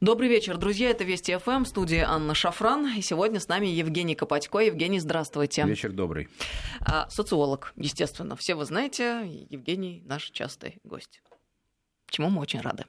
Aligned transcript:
Добрый 0.00 0.30
вечер, 0.30 0.56
друзья. 0.56 0.88
Это 0.88 1.04
Вести 1.04 1.36
ФМ, 1.36 1.66
студия 1.66 2.08
Анна 2.08 2.34
Шафран. 2.34 2.88
И 2.96 3.02
сегодня 3.02 3.38
с 3.38 3.48
нами 3.48 3.66
Евгений 3.66 4.14
Копатько. 4.14 4.60
Евгений, 4.60 4.98
здравствуйте. 4.98 5.62
Вечер 5.64 5.92
добрый. 5.92 6.30
А, 6.80 7.06
социолог, 7.10 7.74
естественно. 7.76 8.34
Все 8.34 8.54
вы 8.54 8.64
знаете, 8.64 9.46
Евгений 9.50 10.02
наш 10.06 10.30
частый 10.30 10.78
гость 10.84 11.20
чему 12.10 12.30
мы 12.30 12.40
очень 12.40 12.60
рады. 12.60 12.84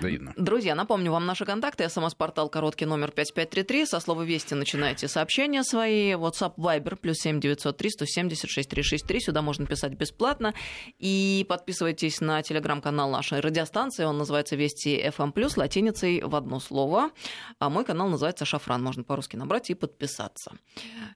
Видно. 0.00 0.32
Друзья, 0.36 0.74
напомню 0.74 1.12
вам 1.12 1.26
наши 1.26 1.44
контакты. 1.44 1.88
СМС-портал 1.88 2.48
короткий 2.48 2.86
номер 2.86 3.10
5533. 3.10 3.86
Со 3.86 4.00
слова 4.00 4.22
«Вести» 4.22 4.54
начинайте 4.54 5.08
сообщения 5.08 5.62
свои. 5.62 6.12
WhatsApp 6.12 6.54
Viber 6.56 6.96
плюс 6.96 7.18
7903 7.18 7.90
176 7.90 8.68
363. 8.68 9.20
Сюда 9.20 9.42
можно 9.42 9.66
писать 9.66 9.92
бесплатно. 9.92 10.54
И 10.98 11.46
подписывайтесь 11.48 12.20
на 12.20 12.42
телеграм-канал 12.42 13.10
нашей 13.10 13.40
радиостанции. 13.40 14.04
Он 14.04 14.18
называется 14.18 14.56
«Вести 14.56 14.96
FM+,» 14.96 15.32
плюс 15.32 15.56
латиницей 15.56 16.22
в 16.22 16.34
одно 16.34 16.60
слово. 16.60 17.10
А 17.58 17.70
мой 17.70 17.84
канал 17.84 18.08
называется 18.08 18.44
«Шафран». 18.44 18.82
Можно 18.82 19.04
по-русски 19.04 19.36
набрать 19.36 19.70
и 19.70 19.74
подписаться. 19.74 20.52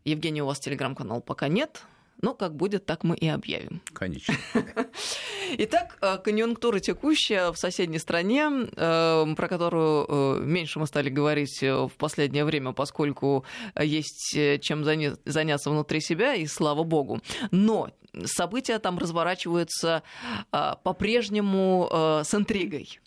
Евгений, 0.05 0.43
у 0.43 0.47
вас 0.47 0.61
телеграм-канал 0.61 1.21
пока 1.21 1.49
нет. 1.49 1.83
Но 2.21 2.35
как 2.35 2.57
будет, 2.57 2.85
так 2.85 3.05
мы 3.05 3.17
и 3.17 3.29
объявим. 3.29 3.81
Конечно. 3.93 4.35
Итак, 5.59 5.99
э, 6.01 6.19
конъюнктура 6.19 6.81
текущая 6.81 7.53
в 7.53 7.57
соседней 7.57 7.99
стране, 7.99 8.51
э, 8.51 9.35
про 9.37 9.49
которую 9.49 10.07
э, 10.09 10.41
меньше 10.45 10.81
мы 10.81 10.87
стали 10.89 11.11
говорить 11.11 11.63
в 11.63 11.93
последнее 11.97 12.45
время, 12.45 12.73
поскольку 12.73 13.45
есть 13.81 14.37
чем 14.61 14.85
заняться 15.25 15.71
внутри 15.71 16.01
себя, 16.01 16.35
и 16.35 16.47
слава 16.47 16.83
богу. 16.83 17.21
Но 17.53 17.91
события 18.25 18.79
там 18.79 18.99
разворачиваются 18.99 20.03
по-прежнему 20.51 21.89
с 22.25 22.35
интригой. 22.35 23.01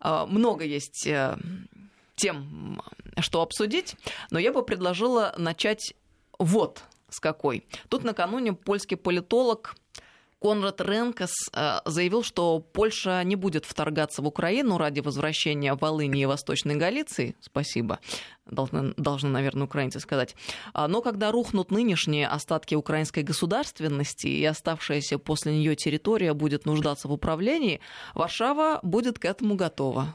Много 0.00 0.64
есть 0.64 1.08
тем, 2.16 2.82
что 3.18 3.42
обсудить, 3.42 3.96
но 4.30 4.38
я 4.38 4.52
бы 4.52 4.64
предложила 4.64 5.34
начать 5.36 5.94
вот 6.38 6.82
с 7.14 7.20
какой. 7.20 7.66
Тут 7.88 8.04
накануне 8.04 8.52
польский 8.52 8.96
политолог 8.96 9.74
Конрад 10.44 10.78
Ренкос 10.82 11.32
э, 11.54 11.78
заявил, 11.86 12.22
что 12.22 12.60
Польша 12.60 13.24
не 13.24 13.34
будет 13.34 13.64
вторгаться 13.64 14.20
в 14.20 14.26
Украину 14.26 14.76
ради 14.76 15.00
возвращения 15.00 15.72
Волыни 15.72 16.20
и 16.20 16.26
Восточной 16.26 16.74
Галиции. 16.76 17.34
Спасибо, 17.40 17.98
должны, 18.44 18.92
должны, 18.98 19.30
наверное, 19.30 19.64
украинцы 19.64 20.00
сказать. 20.00 20.36
А, 20.74 20.86
но 20.86 21.00
когда 21.00 21.32
рухнут 21.32 21.70
нынешние 21.70 22.28
остатки 22.28 22.74
украинской 22.74 23.22
государственности 23.22 24.26
и 24.26 24.44
оставшаяся 24.44 25.18
после 25.18 25.56
нее 25.56 25.76
территория 25.76 26.34
будет 26.34 26.66
нуждаться 26.66 27.08
в 27.08 27.12
управлении, 27.12 27.80
Варшава 28.12 28.80
будет 28.82 29.18
к 29.18 29.24
этому 29.24 29.54
готова. 29.54 30.14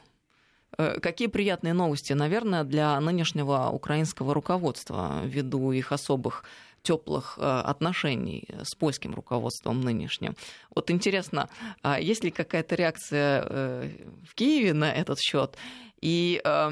Э, 0.77 0.99
какие 0.99 1.27
приятные 1.27 1.73
новости, 1.73 2.13
наверное, 2.13 2.63
для 2.63 2.99
нынешнего 2.99 3.69
украинского 3.71 4.33
руководства 4.33 5.21
ввиду 5.23 5.71
их 5.71 5.91
особых 5.91 6.43
теплых 6.89 7.37
э, 7.37 7.41
отношений 7.41 8.47
с 8.63 8.73
польским 8.75 9.13
руководством 9.13 9.81
нынешним. 9.81 10.35
Вот 10.75 10.89
интересно, 10.89 11.47
а 11.83 11.99
есть 11.99 12.23
ли 12.23 12.31
какая-то 12.31 12.73
реакция 12.75 13.45
э, 13.45 13.89
в 14.27 14.33
Киеве 14.33 14.73
на 14.73 14.91
этот 14.91 15.19
счет 15.19 15.55
и 16.01 16.41
э, 16.43 16.71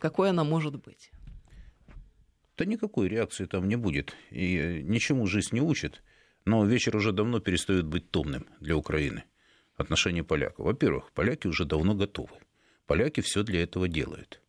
какой 0.00 0.30
она 0.30 0.42
может 0.42 0.74
быть? 0.84 1.12
Да 2.58 2.64
никакой 2.64 3.08
реакции 3.08 3.46
там 3.46 3.68
не 3.68 3.76
будет. 3.76 4.16
И 4.30 4.82
ничему 4.82 5.26
жизнь 5.26 5.54
не 5.54 5.60
учит. 5.60 6.02
Но 6.44 6.64
вечер 6.66 6.96
уже 6.96 7.12
давно 7.12 7.38
перестает 7.38 7.86
быть 7.86 8.10
томным 8.10 8.46
для 8.58 8.76
Украины. 8.76 9.22
Отношения 9.76 10.24
поляков. 10.24 10.66
Во-первых, 10.66 11.12
поляки 11.12 11.46
уже 11.46 11.64
давно 11.64 11.94
готовы. 11.94 12.36
Поляки 12.86 13.20
все 13.20 13.44
для 13.44 13.62
этого 13.62 13.86
делают. 13.86 14.40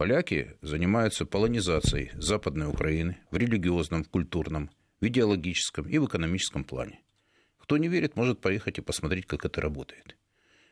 Поляки 0.00 0.56
занимаются 0.62 1.26
полонизацией 1.26 2.10
Западной 2.14 2.68
Украины 2.68 3.18
в 3.30 3.36
религиозном, 3.36 4.02
в 4.02 4.08
культурном, 4.08 4.70
в 4.98 5.06
идеологическом 5.06 5.86
и 5.86 5.98
в 5.98 6.06
экономическом 6.06 6.64
плане. 6.64 7.00
Кто 7.58 7.76
не 7.76 7.88
верит, 7.88 8.16
может 8.16 8.40
поехать 8.40 8.78
и 8.78 8.80
посмотреть, 8.80 9.26
как 9.26 9.44
это 9.44 9.60
работает. 9.60 10.16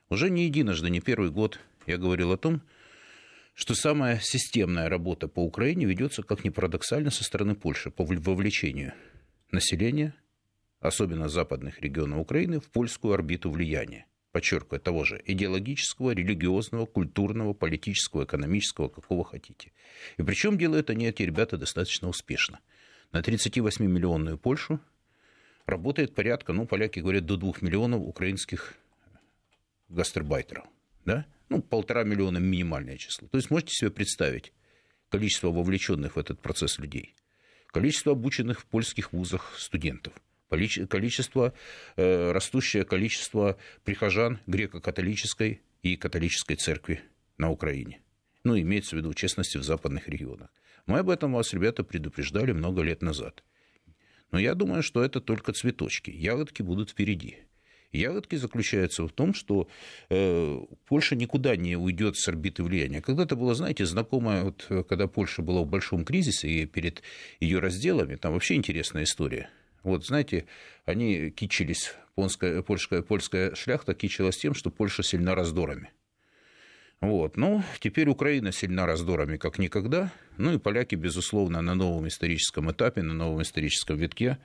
Уже 0.09 0.31
не 0.31 0.47
единожды, 0.47 0.89
не 0.89 1.01
первый 1.03 1.31
год 1.31 1.61
я 1.87 1.99
говорил 1.99 2.33
о 2.33 2.39
том, 2.39 2.63
что 3.53 3.75
самая 3.75 4.19
системная 4.23 4.89
работа 4.89 5.29
по 5.29 5.45
Украине 5.45 5.85
ведется, 5.85 6.23
как 6.23 6.43
ни 6.43 6.49
парадоксально, 6.49 7.11
со 7.11 7.23
стороны 7.23 7.55
Польши 7.55 7.91
по 7.91 8.05
вовлечению 8.05 8.95
населения, 9.51 10.15
особенно 10.81 11.29
западных 11.29 11.83
регионов 11.83 12.21
Украины, 12.21 12.61
в 12.61 12.71
польскую 12.71 13.13
орбиту 13.13 13.51
влияния 13.51 14.07
подчеркиваю, 14.33 14.81
того 14.81 15.05
же 15.05 15.23
идеологического, 15.25 16.11
религиозного, 16.13 16.87
культурного, 16.87 17.55
политического, 17.55 18.25
экономического, 18.25 18.89
какого 18.89 19.25
хотите. 19.25 19.73
И 20.17 20.23
причем 20.23 20.59
делают 20.59 20.91
они, 20.91 21.07
эти 21.07 21.23
ребята, 21.23 21.57
достаточно 21.57 22.09
успешно. 22.09 22.61
На 23.13 23.21
38-миллионную 23.21 24.37
Польшу 24.37 24.81
работает 25.67 26.15
порядка, 26.15 26.53
ну, 26.53 26.67
поляки 26.67 27.01
говорят, 27.01 27.25
до 27.25 27.37
2 27.37 27.55
миллионов 27.63 28.03
украинских 28.03 28.75
гастарбайтеров. 29.89 30.67
Да? 31.05 31.27
Ну, 31.49 31.63
полтора 31.63 32.05
миллиона 32.05 32.39
минимальное 32.39 32.99
число. 32.99 33.29
То 33.29 33.39
есть 33.39 33.51
можете 33.51 33.73
себе 33.73 33.91
представить 33.91 34.53
количество 35.09 35.49
вовлеченных 35.49 36.17
в 36.17 36.19
этот 36.19 36.41
процесс 36.41 36.79
людей, 36.79 37.15
количество 37.69 38.13
обученных 38.13 38.61
в 38.61 38.67
польских 38.67 39.13
вузах 39.13 39.55
студентов– 39.59 40.13
количество, 40.49 41.53
э, 41.97 42.33
растущее 42.33 42.85
количество 42.85 43.59
прихожан 43.85 44.41
греко-католической 44.47 45.63
и 45.83 45.97
католической 45.97 46.57
церкви 46.57 47.03
на 47.37 47.51
Украине. 47.51 48.01
Ну, 48.45 48.59
имеется 48.59 48.97
в 48.97 48.99
виду, 48.99 49.11
в 49.11 49.15
частности, 49.15 49.59
в 49.59 49.63
западных 49.63 50.09
регионах. 50.09 50.51
Мы 50.87 51.01
об 51.01 51.11
этом 51.11 51.33
вас, 51.33 51.53
ребята, 51.53 51.85
предупреждали 51.85 52.53
много 52.53 52.83
лет 52.83 53.03
назад. 53.03 53.45
Но 54.31 54.39
я 54.39 54.55
думаю, 54.55 54.83
что 54.83 55.03
это 55.03 55.21
только 55.21 55.53
цветочки. 55.53 56.11
Ягодки 56.11 56.63
будут 56.63 56.91
впереди. 56.91 57.37
Ягодки 57.93 58.37
заключаются 58.37 59.07
в 59.07 59.13
том, 59.13 59.33
что 59.33 59.69
э, 60.11 60.61
Польша 60.87 61.17
никуда 61.17 61.57
не 61.57 61.77
уйдет 61.77 62.17
с 62.17 62.29
орбиты 62.29 62.63
влияния. 62.63 63.01
Когда-то 63.01 63.35
было, 63.35 63.55
знаете, 63.55 63.87
знакомое, 63.87 64.45
вот, 64.45 64.67
когда 64.89 65.07
Польша 65.07 65.41
была 65.41 65.63
в 65.63 65.67
большом 65.67 66.05
кризисе 66.05 66.49
и 66.49 66.67
перед 66.67 67.03
ее 67.41 67.61
разделами, 67.61 68.17
там 68.17 68.35
вообще 68.35 68.55
интересная 68.55 69.05
история. 69.05 69.49
Вот, 69.89 70.05
знаете, 70.05 70.45
они 70.85 71.31
кичились, 71.31 71.95
польская, 72.15 72.63
польская, 72.63 73.01
польская 73.01 73.55
шляхта 73.55 73.95
кичилась 73.95 74.37
тем, 74.37 74.53
что 74.53 74.71
Польша 74.71 75.03
сильна 75.03 75.35
раздорами. 75.35 75.93
Вот. 77.01 77.39
Ну, 77.39 77.63
теперь 77.81 78.09
Украина 78.09 78.53
сильна 78.53 78.85
раздорами, 78.85 79.39
как 79.39 79.59
никогда. 79.59 80.13
Ну 80.37 80.53
и 80.53 80.59
поляки, 80.59 80.95
безусловно, 80.95 81.63
на 81.63 81.75
новом 81.75 82.07
историческом 82.07 82.71
этапе, 82.71 83.01
на 83.01 83.15
новом 83.15 83.41
историческом 83.41 83.97
витке 83.97 84.37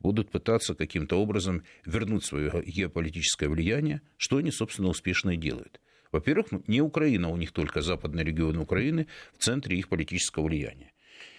будут 0.00 0.30
пытаться 0.30 0.74
каким-то 0.74 1.16
образом 1.16 1.62
вернуть 1.86 2.26
свое 2.26 2.62
геополитическое 2.66 3.48
влияние, 3.48 4.02
что 4.18 4.36
они, 4.36 4.50
собственно, 4.50 4.88
успешно 4.88 5.30
и 5.30 5.36
делают. 5.38 5.80
Во-первых, 6.12 6.48
не 6.66 6.82
Украина 6.82 7.30
у 7.30 7.38
них 7.38 7.52
только 7.52 7.80
западный 7.80 8.24
регион 8.24 8.58
Украины 8.58 9.06
в 9.32 9.38
центре 9.38 9.78
их 9.78 9.88
политического 9.88 10.44
влияния. 10.44 10.92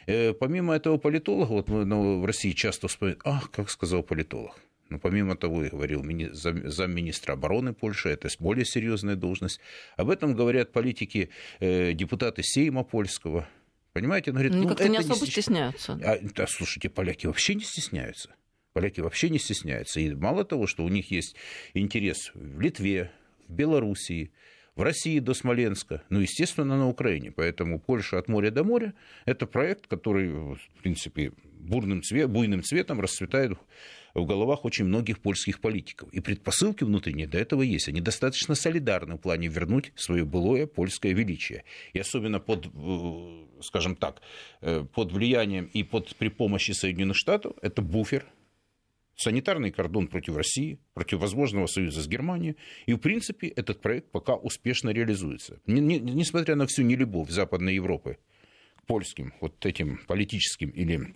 Э, 0.07 0.33
помимо 0.33 0.75
этого 0.75 0.97
политолога, 0.97 1.51
вот 1.51 1.69
мы 1.69 1.85
ну, 1.85 2.21
в 2.21 2.25
России 2.25 2.51
часто 2.51 2.87
вспоминают, 2.87 3.21
ах, 3.25 3.51
как 3.51 3.69
сказал 3.69 4.03
политолог. 4.03 4.55
Но 4.89 4.99
помимо 4.99 5.37
того, 5.37 5.63
я 5.63 5.69
говорил, 5.69 6.03
замминистра 6.33 7.33
обороны 7.33 7.73
Польши, 7.73 8.09
это 8.09 8.27
более 8.39 8.65
серьезная 8.65 9.15
должность. 9.15 9.61
Об 9.95 10.09
этом 10.09 10.35
говорят 10.35 10.73
политики, 10.73 11.29
э, 11.61 11.93
депутаты 11.93 12.43
Сейма 12.43 12.83
польского. 12.83 13.47
Понимаете? 13.93 14.31
Он 14.31 14.35
говорит, 14.35 14.53
ну, 14.53 14.67
как-то 14.67 14.89
не 14.89 14.97
особо 14.97 15.21
не 15.21 15.31
стесняются. 15.31 15.99
А, 16.03 16.17
да, 16.35 16.45
слушайте, 16.47 16.89
поляки 16.89 17.27
вообще 17.27 17.55
не 17.55 17.63
стесняются. 17.63 18.35
Поляки 18.73 18.99
вообще 18.99 19.29
не 19.29 19.39
стесняются. 19.39 20.01
И 20.01 20.13
мало 20.13 20.43
того, 20.43 20.67
что 20.67 20.83
у 20.83 20.89
них 20.89 21.09
есть 21.09 21.35
интерес 21.73 22.31
в 22.33 22.59
Литве, 22.59 23.11
в 23.47 23.53
Белоруссии, 23.53 24.31
в 24.75 24.81
России 24.81 25.19
до 25.19 25.33
Смоленска, 25.33 26.03
ну, 26.09 26.19
естественно, 26.19 26.77
на 26.77 26.87
Украине. 26.87 27.31
Поэтому 27.31 27.79
Польша 27.79 28.17
от 28.17 28.27
моря 28.27 28.51
до 28.51 28.63
моря– 28.63 28.93
это 29.25 29.45
проект, 29.45 29.87
который, 29.87 30.29
в 30.29 30.59
принципе, 30.81 31.33
бурным 31.43 32.01
цвет, 32.01 32.29
буйным 32.29 32.63
цветом 32.63 33.01
расцветает 33.01 33.57
в 34.13 34.25
головах 34.25 34.65
очень 34.65 34.85
многих 34.85 35.19
польских 35.19 35.61
политиков. 35.61 36.09
И 36.13 36.19
предпосылки 36.19 36.83
внутренние 36.83 37.27
до 37.27 37.37
этого 37.37 37.61
есть. 37.61 37.87
Они 37.87 38.01
достаточно 38.01 38.55
солидарны 38.55 39.15
в 39.15 39.19
плане 39.19 39.47
вернуть 39.47 39.93
свое 39.95 40.25
былое 40.25 40.67
польское 40.67 41.13
величие. 41.13 41.63
И 41.93 41.99
особенно 41.99 42.39
под, 42.39 42.67
э, 42.67 43.45
скажем 43.61 43.95
так, 43.95 44.21
э, 44.61 44.85
под 44.93 45.11
влиянием 45.11 45.65
и 45.65 45.83
под, 45.83 46.15
при 46.15 46.29
помощи 46.29 46.71
Соединенных 46.71 47.17
Штатов 47.17 47.53
это 47.61 47.81
буфер– 47.81 48.25
санитарный 49.21 49.71
кордон 49.71 50.07
против 50.07 50.35
России, 50.35 50.79
против 50.93 51.19
возможного 51.19 51.67
союза 51.67 52.01
с 52.01 52.07
Германией. 52.07 52.57
И, 52.85 52.93
в 52.93 52.97
принципе, 52.97 53.47
этот 53.47 53.81
проект 53.81 54.11
пока 54.11 54.35
успешно 54.35 54.89
реализуется. 54.89 55.59
Несмотря 55.65 56.55
на 56.55 56.65
всю 56.65 56.83
нелюбовь 56.83 57.29
Западной 57.29 57.75
Европы 57.75 58.17
к 58.75 58.85
польским 58.85 59.33
вот 59.39 59.65
этим 59.65 59.99
политическим 60.07 60.69
или 60.69 61.15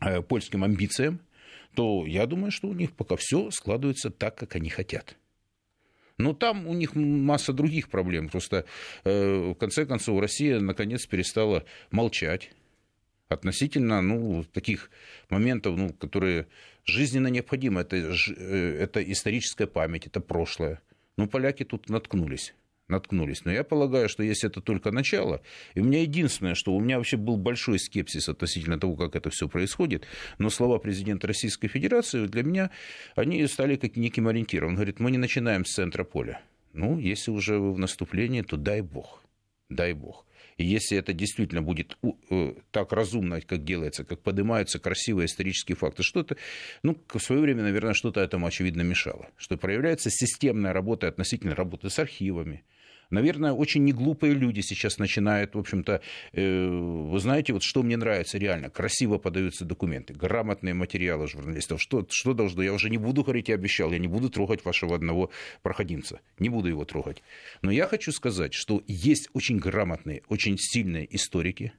э, 0.00 0.22
польским 0.22 0.64
амбициям, 0.64 1.20
то 1.74 2.06
я 2.06 2.26
думаю, 2.26 2.52
что 2.52 2.68
у 2.68 2.72
них 2.72 2.92
пока 2.92 3.16
все 3.16 3.50
складывается 3.50 4.10
так, 4.10 4.36
как 4.36 4.54
они 4.54 4.70
хотят. 4.70 5.16
Но 6.16 6.32
там 6.32 6.68
у 6.68 6.74
них 6.74 6.94
масса 6.94 7.52
других 7.52 7.88
проблем. 7.88 8.28
Просто, 8.28 8.64
э, 9.02 9.50
в 9.50 9.54
конце 9.54 9.84
концов, 9.84 10.20
Россия 10.20 10.60
наконец 10.60 11.06
перестала 11.06 11.64
молчать 11.90 12.52
относительно 13.28 14.00
ну, 14.00 14.44
таких 14.44 14.90
моментов, 15.28 15.76
ну, 15.76 15.92
которые 15.92 16.46
жизненно 16.84 17.28
необходимы. 17.28 17.82
Это, 17.82 17.96
э, 17.96 18.78
это 18.80 19.02
историческая 19.02 19.66
память, 19.66 20.06
это 20.06 20.20
прошлое. 20.20 20.80
Ну, 21.16 21.28
поляки 21.28 21.64
тут 21.64 21.88
наткнулись 21.88 22.54
наткнулись. 22.88 23.44
Но 23.44 23.52
я 23.52 23.64
полагаю, 23.64 24.08
что 24.08 24.22
если 24.22 24.48
это 24.48 24.60
только 24.60 24.90
начало, 24.90 25.40
и 25.74 25.80
у 25.80 25.84
меня 25.84 26.02
единственное, 26.02 26.54
что 26.54 26.74
у 26.74 26.80
меня 26.80 26.98
вообще 26.98 27.16
был 27.16 27.36
большой 27.36 27.78
скепсис 27.78 28.28
относительно 28.28 28.78
того, 28.78 28.96
как 28.96 29.16
это 29.16 29.30
все 29.30 29.48
происходит, 29.48 30.06
но 30.38 30.50
слова 30.50 30.78
президента 30.78 31.26
Российской 31.26 31.68
Федерации 31.68 32.26
для 32.26 32.42
меня, 32.42 32.70
они 33.16 33.46
стали 33.46 33.76
как 33.76 33.96
неким 33.96 34.28
ориентиром. 34.28 34.70
Он 34.70 34.74
говорит, 34.74 35.00
мы 35.00 35.10
не 35.10 35.18
начинаем 35.18 35.64
с 35.64 35.72
центра 35.72 36.04
поля. 36.04 36.42
Ну, 36.72 36.98
если 36.98 37.30
уже 37.30 37.58
вы 37.58 37.72
в 37.72 37.78
наступлении, 37.78 38.42
то 38.42 38.56
дай 38.56 38.80
бог, 38.80 39.23
дай 39.74 39.92
бог. 39.92 40.24
И 40.56 40.64
если 40.64 40.96
это 40.96 41.12
действительно 41.12 41.62
будет 41.62 41.96
э, 42.30 42.54
так 42.70 42.92
разумно, 42.92 43.40
как 43.40 43.64
делается, 43.64 44.04
как 44.04 44.20
поднимаются 44.20 44.78
красивые 44.78 45.26
исторические 45.26 45.76
факты, 45.76 46.02
что-то, 46.02 46.36
ну, 46.82 46.96
в 47.08 47.18
свое 47.18 47.40
время, 47.40 47.62
наверное, 47.62 47.94
что-то 47.94 48.20
этому, 48.20 48.46
очевидно, 48.46 48.82
мешало. 48.82 49.28
Что 49.36 49.56
проявляется 49.56 50.10
системная 50.10 50.72
работа 50.72 51.08
относительно 51.08 51.54
работы 51.54 51.90
с 51.90 51.98
архивами, 51.98 52.62
Наверное, 53.14 53.52
очень 53.52 53.84
неглупые 53.84 54.34
люди 54.34 54.60
сейчас 54.60 54.98
начинают, 54.98 55.54
в 55.54 55.58
общем-то, 55.58 56.00
э, 56.32 56.66
вы 56.66 57.20
знаете, 57.20 57.52
вот 57.52 57.62
что 57.62 57.84
мне 57.84 57.96
нравится 57.96 58.38
реально, 58.38 58.70
красиво 58.70 59.18
подаются 59.18 59.64
документы, 59.64 60.14
грамотные 60.14 60.74
материалы 60.74 61.28
журналистов. 61.28 61.80
Что, 61.80 62.04
что 62.10 62.34
должно? 62.34 62.62
Я 62.64 62.72
уже 62.72 62.90
не 62.90 62.98
буду 62.98 63.22
говорить, 63.22 63.48
я 63.48 63.54
обещал, 63.54 63.92
я 63.92 63.98
не 63.98 64.08
буду 64.08 64.30
трогать 64.30 64.64
вашего 64.64 64.96
одного 64.96 65.30
проходимца, 65.62 66.20
не 66.40 66.48
буду 66.48 66.68
его 66.68 66.84
трогать. 66.84 67.22
Но 67.62 67.70
я 67.70 67.86
хочу 67.86 68.10
сказать, 68.10 68.52
что 68.52 68.82
есть 68.88 69.28
очень 69.32 69.58
грамотные, 69.58 70.22
очень 70.28 70.58
сильные 70.58 71.06
историки, 71.14 71.72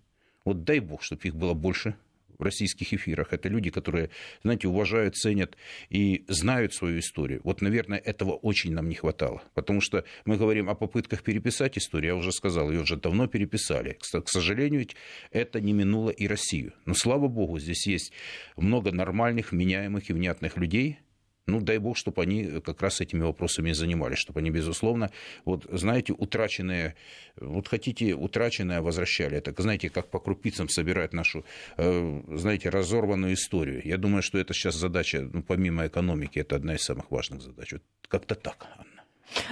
вот 0.45 0.63
дай 0.63 0.79
бог, 0.79 1.03
чтобы 1.03 1.21
их 1.23 1.35
было 1.35 1.53
больше, 1.53 1.95
в 2.37 2.43
российских 2.43 2.93
эфирах. 2.93 3.33
Это 3.33 3.49
люди, 3.49 3.69
которые, 3.69 4.09
знаете, 4.43 4.67
уважают, 4.67 5.15
ценят 5.15 5.55
и 5.89 6.25
знают 6.27 6.73
свою 6.73 6.99
историю. 6.99 7.41
Вот, 7.43 7.61
наверное, 7.61 7.99
этого 7.99 8.31
очень 8.31 8.73
нам 8.73 8.89
не 8.89 8.95
хватало. 8.95 9.41
Потому 9.53 9.81
что 9.81 10.03
мы 10.25 10.37
говорим 10.37 10.69
о 10.69 10.75
попытках 10.75 11.23
переписать 11.23 11.77
историю. 11.77 12.13
Я 12.13 12.15
уже 12.15 12.31
сказал, 12.31 12.71
ее 12.71 12.81
уже 12.81 12.97
давно 12.97 13.27
переписали. 13.27 13.97
К 13.99 14.29
сожалению, 14.29 14.87
это 15.31 15.61
не 15.61 15.73
минуло 15.73 16.09
и 16.09 16.27
Россию. 16.27 16.73
Но, 16.85 16.93
слава 16.93 17.27
богу, 17.27 17.59
здесь 17.59 17.87
есть 17.87 18.11
много 18.57 18.91
нормальных, 18.91 19.51
меняемых 19.51 20.09
и 20.09 20.13
внятных 20.13 20.57
людей, 20.57 20.99
ну, 21.47 21.61
дай 21.61 21.77
бог, 21.77 21.95
чтобы 21.97 22.23
они 22.23 22.59
как 22.61 22.81
раз 22.81 23.01
этими 23.01 23.21
вопросами 23.21 23.69
и 23.69 23.73
занимались, 23.73 24.17
чтобы 24.17 24.39
они, 24.39 24.49
безусловно, 24.49 25.11
вот, 25.45 25.65
знаете, 25.71 26.13
утраченные, 26.13 26.95
вот 27.39 27.67
хотите, 27.67 28.13
утраченное 28.13 28.81
возвращали. 28.81 29.37
Это, 29.37 29.61
знаете, 29.61 29.89
как 29.89 30.09
по 30.09 30.19
крупицам 30.19 30.69
собирать 30.69 31.13
нашу, 31.13 31.45
э, 31.77 32.21
знаете, 32.35 32.69
разорванную 32.69 33.33
историю. 33.33 33.81
Я 33.85 33.97
думаю, 33.97 34.23
что 34.23 34.39
это 34.39 34.53
сейчас 34.53 34.75
задача, 34.75 35.21
ну, 35.21 35.43
помимо 35.43 35.85
экономики, 35.85 36.39
это 36.39 36.55
одна 36.55 36.75
из 36.75 36.81
самых 36.81 37.11
важных 37.11 37.41
задач. 37.41 37.73
Вот 37.73 37.83
как-то 38.07 38.35
так, 38.35 38.65
Анна. 38.77 39.03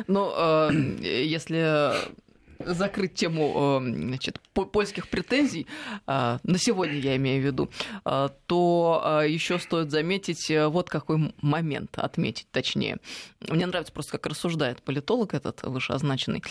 Ну, 0.08 0.32
э, 0.36 0.72
если 1.02 1.94
закрыть 2.66 3.14
тему 3.14 3.80
э, 3.82 3.92
значит, 3.94 4.40
польских 4.54 5.10
претензий, 5.10 5.68
э, 6.08 6.38
на 6.44 6.58
сегодня 6.58 6.98
я 6.98 7.16
имею 7.16 7.42
в 7.42 7.46
виду, 7.46 7.70
э, 8.06 8.30
то 8.48 9.24
еще 9.28 9.60
стоит 9.60 9.92
заметить 9.92 10.50
вот 10.50 10.90
какой 10.90 11.34
момент, 11.42 11.98
отметить 11.98 12.48
точнее. 12.52 12.98
Мне 13.48 13.66
нравится 13.66 13.94
просто, 13.94 14.14
как 14.14 14.28
рассуждает 14.28 14.82
политолог 14.82 15.34
этот 15.34 15.64
вышеозначенный. 15.64 16.44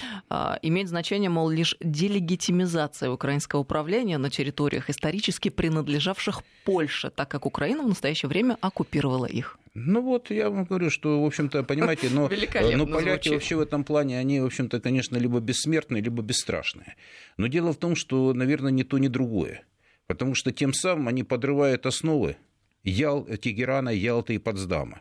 Имеет 0.62 0.88
значение, 0.88 1.30
мол, 1.30 1.50
лишь 1.50 1.76
делегитимизация 1.80 3.10
украинского 3.10 3.60
управления 3.60 4.18
на 4.18 4.30
территориях, 4.30 4.90
исторически 4.90 5.48
принадлежавших 5.48 6.42
Польше, 6.64 7.10
так 7.10 7.28
как 7.28 7.46
Украина 7.46 7.82
в 7.82 7.88
настоящее 7.88 8.28
время 8.28 8.56
оккупировала 8.60 9.26
их. 9.26 9.58
Ну 9.74 10.02
вот, 10.02 10.30
я 10.30 10.50
вам 10.50 10.64
говорю, 10.64 10.90
что, 10.90 11.22
в 11.22 11.26
общем-то, 11.26 11.62
понимаете, 11.62 12.10
но, 12.10 12.28
но 12.76 12.86
поляки 12.86 13.28
звучит. 13.28 13.32
вообще 13.32 13.56
в 13.56 13.60
этом 13.60 13.84
плане, 13.84 14.18
они, 14.18 14.40
в 14.40 14.44
общем-то, 14.44 14.80
конечно, 14.80 15.16
либо 15.16 15.40
бессмертные, 15.40 16.02
либо 16.02 16.22
бесстрашные. 16.22 16.96
Но 17.38 17.46
дело 17.46 17.72
в 17.72 17.78
том, 17.78 17.96
что, 17.96 18.34
наверное, 18.34 18.70
ни 18.70 18.82
то, 18.82 18.98
ни 18.98 19.08
другое. 19.08 19.64
Потому 20.06 20.34
что 20.34 20.52
тем 20.52 20.74
самым 20.74 21.08
они 21.08 21.22
подрывают 21.22 21.86
основы 21.86 22.36
Ял, 22.84 23.24
Тегерана, 23.24 23.88
Ялты 23.88 24.34
и 24.34 24.38
Потсдама. 24.38 25.00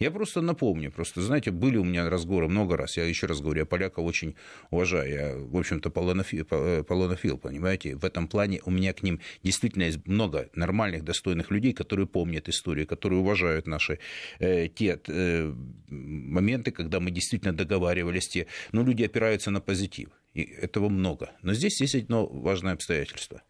Я 0.00 0.12
просто 0.12 0.42
напомню, 0.42 0.92
просто, 0.92 1.20
знаете, 1.22 1.50
были 1.50 1.76
у 1.76 1.82
меня 1.82 2.08
разговоры 2.08 2.46
много 2.46 2.76
раз, 2.76 2.96
я 2.96 3.04
еще 3.04 3.26
раз 3.26 3.40
говорю, 3.40 3.60
я 3.60 3.66
поляков 3.66 4.06
очень 4.06 4.36
уважаю, 4.70 5.12
я, 5.12 5.36
в 5.36 5.56
общем-то, 5.56 5.90
полонофил, 5.90 6.44
полонофил, 6.44 7.36
понимаете, 7.36 7.96
в 7.96 8.04
этом 8.04 8.28
плане 8.28 8.60
у 8.64 8.70
меня 8.70 8.92
к 8.92 9.02
ним 9.02 9.20
действительно 9.42 9.82
есть 9.82 10.06
много 10.06 10.50
нормальных, 10.54 11.02
достойных 11.02 11.50
людей, 11.50 11.72
которые 11.72 12.06
помнят 12.06 12.48
историю, 12.48 12.86
которые 12.86 13.18
уважают 13.18 13.66
наши 13.66 13.98
э, 14.38 14.68
те 14.68 15.00
э, 15.08 15.52
моменты, 15.88 16.70
когда 16.70 17.00
мы 17.00 17.10
действительно 17.10 17.52
договаривались, 17.52 18.28
те, 18.28 18.46
но 18.70 18.84
люди 18.84 19.02
опираются 19.02 19.50
на 19.50 19.60
позитив, 19.60 20.10
и 20.32 20.42
этого 20.42 20.88
много. 20.88 21.32
Но 21.42 21.54
здесь 21.54 21.80
есть 21.80 21.96
одно 21.96 22.24
важное 22.24 22.74
обстоятельство. 22.74 23.42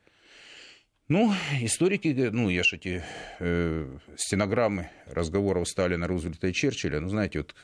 Ну, 1.08 1.32
историки, 1.62 2.08
ну, 2.30 2.50
я 2.50 2.62
же 2.62 2.76
эти 2.76 3.02
э, 3.38 3.98
стенограммы 4.16 4.90
разговоров 5.06 5.66
Сталина, 5.66 6.06
Рузвельта 6.06 6.48
и 6.48 6.52
Черчилля, 6.52 7.00
ну, 7.00 7.08
знаете, 7.08 7.38
вот, 7.38 7.54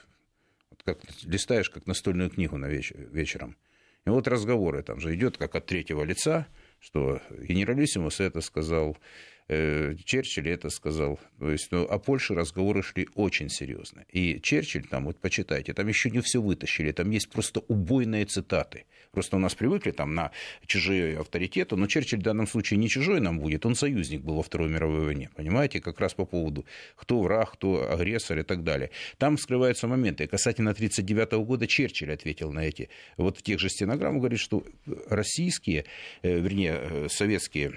вот 0.71 0.83
как 0.83 0.99
листаешь, 1.25 1.69
как 1.69 1.87
настольную 1.87 2.31
книгу 2.31 2.57
на 2.57 2.67
вечер, 2.67 2.97
вечером. 3.13 3.59
И 4.07 4.11
вот 4.11 4.29
разговоры 4.29 4.83
там 4.83 4.99
же 4.99 5.15
идет 5.15 5.37
как 5.37 5.55
от 5.57 5.67
третьего 5.67 6.05
лица, 6.05 6.47
что 6.81 7.21
генералиссимус 7.31 8.21
это 8.21 8.41
сказал, 8.41 8.97
Э, 8.97 9.01
Черчилль 9.49 10.49
это 10.49 10.71
сказал. 10.71 11.21
То 11.39 11.51
есть, 11.51 11.71
ну, 11.71 11.85
о 11.85 11.99
Польше 11.99 12.35
разговоры 12.35 12.83
шли 12.83 13.09
очень 13.15 13.51
серьезно. 13.51 14.05
И 14.11 14.41
Черчилль, 14.41 14.87
там, 14.87 15.05
вот 15.05 15.19
почитайте, 15.21 15.75
там 15.75 15.87
еще 15.87 16.11
не 16.11 16.21
все 16.21 16.41
вытащили, 16.41 16.93
там 16.93 17.11
есть 17.11 17.31
просто 17.31 17.61
убойные 17.61 18.25
цитаты. 18.25 18.85
Просто 19.13 19.37
у 19.37 19.39
нас 19.39 19.55
привыкли 19.55 19.91
там 19.91 20.15
на 20.15 20.33
чужие 20.67 21.19
авторитеты, 21.19 21.77
но 21.77 21.87
Черчилль 21.87 22.21
в 22.21 22.23
данном 22.23 22.47
случае 22.47 22.79
не 22.79 22.89
чужой 22.89 23.21
нам 23.21 23.39
будет, 23.39 23.67
он 23.67 23.75
союзник 23.75 24.23
был 24.23 24.37
во 24.37 24.43
Второй 24.43 24.69
мировой 24.69 25.05
войне, 25.05 25.31
понимаете, 25.37 25.81
как 25.81 26.01
раз 26.01 26.15
по 26.15 26.25
поводу 26.25 26.65
кто 26.97 27.21
враг, 27.21 27.53
кто 27.53 27.93
агрессор 27.93 28.39
и 28.39 28.43
так 28.43 28.65
далее. 28.65 28.91
Там 29.19 29.39
скрываются 29.39 29.87
моменты. 29.87 30.27
Касательно 30.27 30.71
1939 30.71 31.47
года 31.47 31.67
Черчилль 31.67 32.13
ответил 32.13 32.53
на 32.53 32.61
эти. 32.61 32.89
Вот 33.17 33.39
в 33.39 33.43
тех 33.43 33.61
же 33.61 33.69
стенограммах 33.69 34.21
говорит, 34.21 34.41
что 34.41 34.65
российские, 35.09 35.85
э, 36.23 36.39
вернее, 36.41 36.79
э, 36.81 37.09
советские 37.11 37.75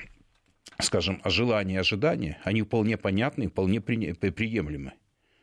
скажем, 0.79 1.22
желания 1.25 1.75
и 1.75 1.77
ожидания, 1.77 2.39
они 2.43 2.62
вполне 2.62 2.98
понятны, 2.98 3.48
вполне 3.48 3.81
приемлемы. 3.81 4.93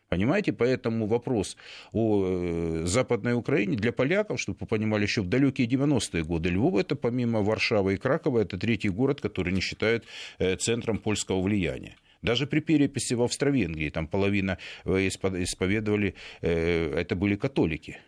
Понимаете, 0.08 0.52
поэтому 0.52 1.06
вопрос 1.06 1.56
о 1.92 2.24
э, 2.24 2.82
Западной 2.86 3.34
Украине 3.34 3.76
для 3.76 3.90
поляков, 3.90 4.40
чтобы 4.40 4.58
вы 4.60 4.66
понимали, 4.68 5.02
еще 5.02 5.22
в 5.22 5.28
далекие 5.28 5.66
90-е 5.66 6.22
годы 6.22 6.50
Львов 6.50 6.76
это 6.76 6.94
помимо 6.94 7.42
Варшавы 7.42 7.94
и 7.94 7.96
Кракова, 7.96 8.38
это 8.38 8.56
третий 8.56 8.90
город, 8.90 9.20
который 9.20 9.52
не 9.52 9.60
считают 9.60 10.04
э, 10.38 10.56
центром 10.56 10.98
польского 10.98 11.40
влияния. 11.40 11.96
Даже 12.22 12.46
при 12.46 12.60
переписи 12.60 13.14
в 13.14 13.22
Австро-Венгрии 13.22 13.90
там 13.90 14.06
половина 14.06 14.58
э, 14.84 15.08
исповедовали, 15.08 16.14
это 16.40 17.16
были 17.16 17.34
католики. 17.34 17.98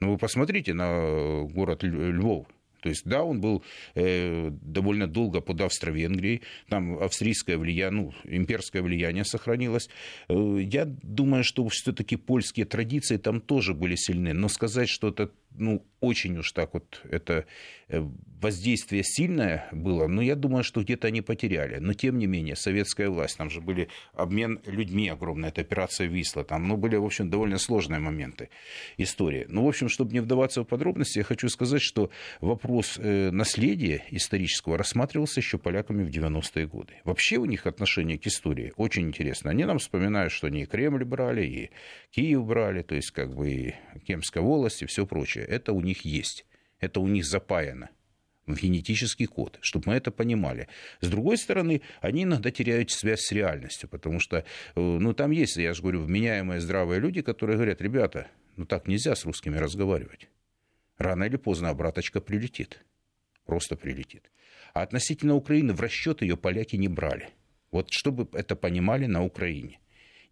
Ну, 0.00 0.12
вы 0.12 0.18
посмотрите 0.18 0.74
на 0.74 1.42
город 1.42 1.82
Львов. 1.82 2.46
То 2.80 2.88
есть, 2.88 3.02
да, 3.04 3.22
он 3.22 3.40
был 3.40 3.64
э, 3.94 4.50
довольно 4.50 5.06
долго 5.06 5.40
под 5.40 5.60
Австро-Венгрией, 5.60 6.42
там 6.68 6.98
австрийское 6.98 7.58
влияние, 7.58 7.88
ну, 7.88 8.14
имперское 8.24 8.82
влияние 8.82 9.24
сохранилось. 9.24 9.88
Э, 10.28 10.58
я 10.60 10.84
думаю, 10.84 11.44
что 11.44 11.66
все-таки 11.68 12.16
польские 12.16 12.66
традиции 12.66 13.16
там 13.16 13.40
тоже 13.40 13.74
были 13.74 13.96
сильны, 13.96 14.32
но 14.32 14.48
сказать, 14.48 14.88
что 14.88 15.08
это 15.08 15.30
ну, 15.50 15.84
очень 16.00 16.38
уж 16.38 16.52
так 16.52 16.74
вот 16.74 17.00
это 17.10 17.44
э, 17.88 18.06
воздействие 18.40 19.02
сильное 19.02 19.68
было, 19.72 20.06
но 20.06 20.22
я 20.22 20.36
думаю, 20.36 20.62
что 20.62 20.82
где-то 20.82 21.08
они 21.08 21.22
потеряли. 21.22 21.78
Но, 21.78 21.92
тем 21.92 22.18
не 22.18 22.26
менее, 22.26 22.54
советская 22.54 23.08
власть, 23.10 23.36
там 23.36 23.50
же 23.50 23.60
были 23.60 23.88
обмен 24.12 24.60
людьми 24.66 25.08
огромный, 25.08 25.48
это 25.48 25.62
операция 25.62 26.06
Висла, 26.06 26.44
там, 26.44 26.68
ну, 26.68 26.76
были, 26.76 26.96
в 26.96 27.04
общем, 27.04 27.30
довольно 27.30 27.58
сложные 27.58 27.98
моменты 27.98 28.50
истории. 28.96 29.46
Ну, 29.48 29.64
в 29.64 29.68
общем, 29.68 29.88
чтобы 29.88 30.12
не 30.12 30.20
вдаваться 30.20 30.62
в 30.62 30.64
подробности, 30.64 31.18
я 31.18 31.24
хочу 31.24 31.48
сказать, 31.48 31.82
что 31.82 32.10
вопрос 32.40 32.98
э, 32.98 33.30
наследия 33.32 34.04
исторического 34.10 34.78
рассматривался 34.78 35.40
еще 35.40 35.58
поляками 35.58 36.04
в 36.04 36.10
90-е 36.10 36.66
годы. 36.66 36.94
Вообще 37.04 37.38
у 37.38 37.44
них 37.44 37.66
отношение 37.66 38.18
к 38.18 38.26
истории 38.26 38.72
очень 38.76 39.08
интересно. 39.08 39.50
Они 39.50 39.64
нам 39.64 39.78
вспоминают, 39.78 40.32
что 40.32 40.46
они 40.46 40.62
и 40.62 40.66
Кремль 40.66 41.04
брали, 41.04 41.44
и 41.44 41.70
Киев 42.12 42.44
брали, 42.44 42.82
то 42.82 42.94
есть 42.94 43.10
как 43.10 43.34
бы 43.34 43.50
и 43.50 43.74
Кемская 44.06 44.42
волость, 44.42 44.82
и 44.82 44.86
все 44.86 45.04
прочее 45.04 45.37
это 45.44 45.72
у 45.72 45.80
них 45.80 46.04
есть, 46.04 46.46
это 46.80 47.00
у 47.00 47.08
них 47.08 47.24
запаяно 47.24 47.90
в 48.48 48.60
генетический 48.60 49.26
код, 49.26 49.58
чтобы 49.60 49.84
мы 49.88 49.94
это 49.94 50.10
понимали. 50.10 50.68
С 51.00 51.08
другой 51.08 51.36
стороны, 51.36 51.82
они 52.00 52.24
иногда 52.24 52.50
теряют 52.50 52.90
связь 52.90 53.20
с 53.20 53.32
реальностью, 53.32 53.88
потому 53.88 54.20
что, 54.20 54.38
э, 54.38 54.44
ну, 54.74 55.12
там 55.12 55.30
есть, 55.30 55.56
я 55.56 55.74
же 55.74 55.82
говорю, 55.82 56.00
вменяемые 56.00 56.60
здравые 56.60 57.00
люди, 57.00 57.22
которые 57.22 57.56
говорят, 57.56 57.80
ребята, 57.80 58.28
Ну 58.56 58.66
так 58.66 58.88
нельзя 58.88 59.14
с 59.14 59.24
русскими 59.24 59.56
разговаривать. 59.56 60.28
Рано 60.96 61.24
или 61.24 61.36
поздно 61.36 61.68
обраточка 61.68 62.20
прилетит. 62.20 62.84
Просто 63.46 63.76
прилетит. 63.76 64.32
А 64.74 64.82
относительно 64.82 65.36
Украины 65.36 65.74
в 65.74 65.80
расчет 65.80 66.22
ее 66.22 66.36
поляки 66.36 66.74
не 66.74 66.88
брали. 66.88 67.28
Вот 67.70 67.92
чтобы 67.92 68.26
это 68.32 68.56
понимали 68.56 69.06
на 69.06 69.24
Украине. 69.24 69.78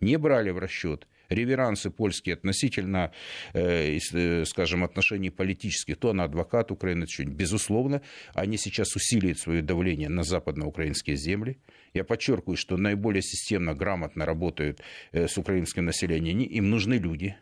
Не 0.01 0.19
брали 0.19 0.51
в 0.51 0.59
расчет 0.59 1.07
реверансы 1.29 1.91
польские 1.91 2.35
относительно, 2.35 3.13
э, 3.53 3.99
э, 4.13 4.45
скажем, 4.45 4.85
отношений 4.85 5.31
политических, 5.31 5.97
то 5.97 6.13
на 6.13 6.25
адвокат 6.25 6.71
Украины, 6.71 7.07
безусловно, 7.25 8.03
они 8.35 8.59
сейчас 8.59 8.95
усиливают 8.97 9.39
свое 9.39 9.63
давление 9.63 10.09
на 10.09 10.23
западноукраинские 10.23 11.17
земли. 11.17 11.59
Я 11.95 12.05
подчеркиваю, 12.05 12.57
что 12.57 12.77
наиболее 12.77 13.23
системно, 13.23 13.75
грамотно 13.75 14.27
работают 14.27 14.81
э, 15.13 15.29
с 15.29 15.39
украинским 15.39 15.85
населением. 15.85 16.41
Им 16.41 16.71
нужны 16.71 16.95
люди, 16.95 17.37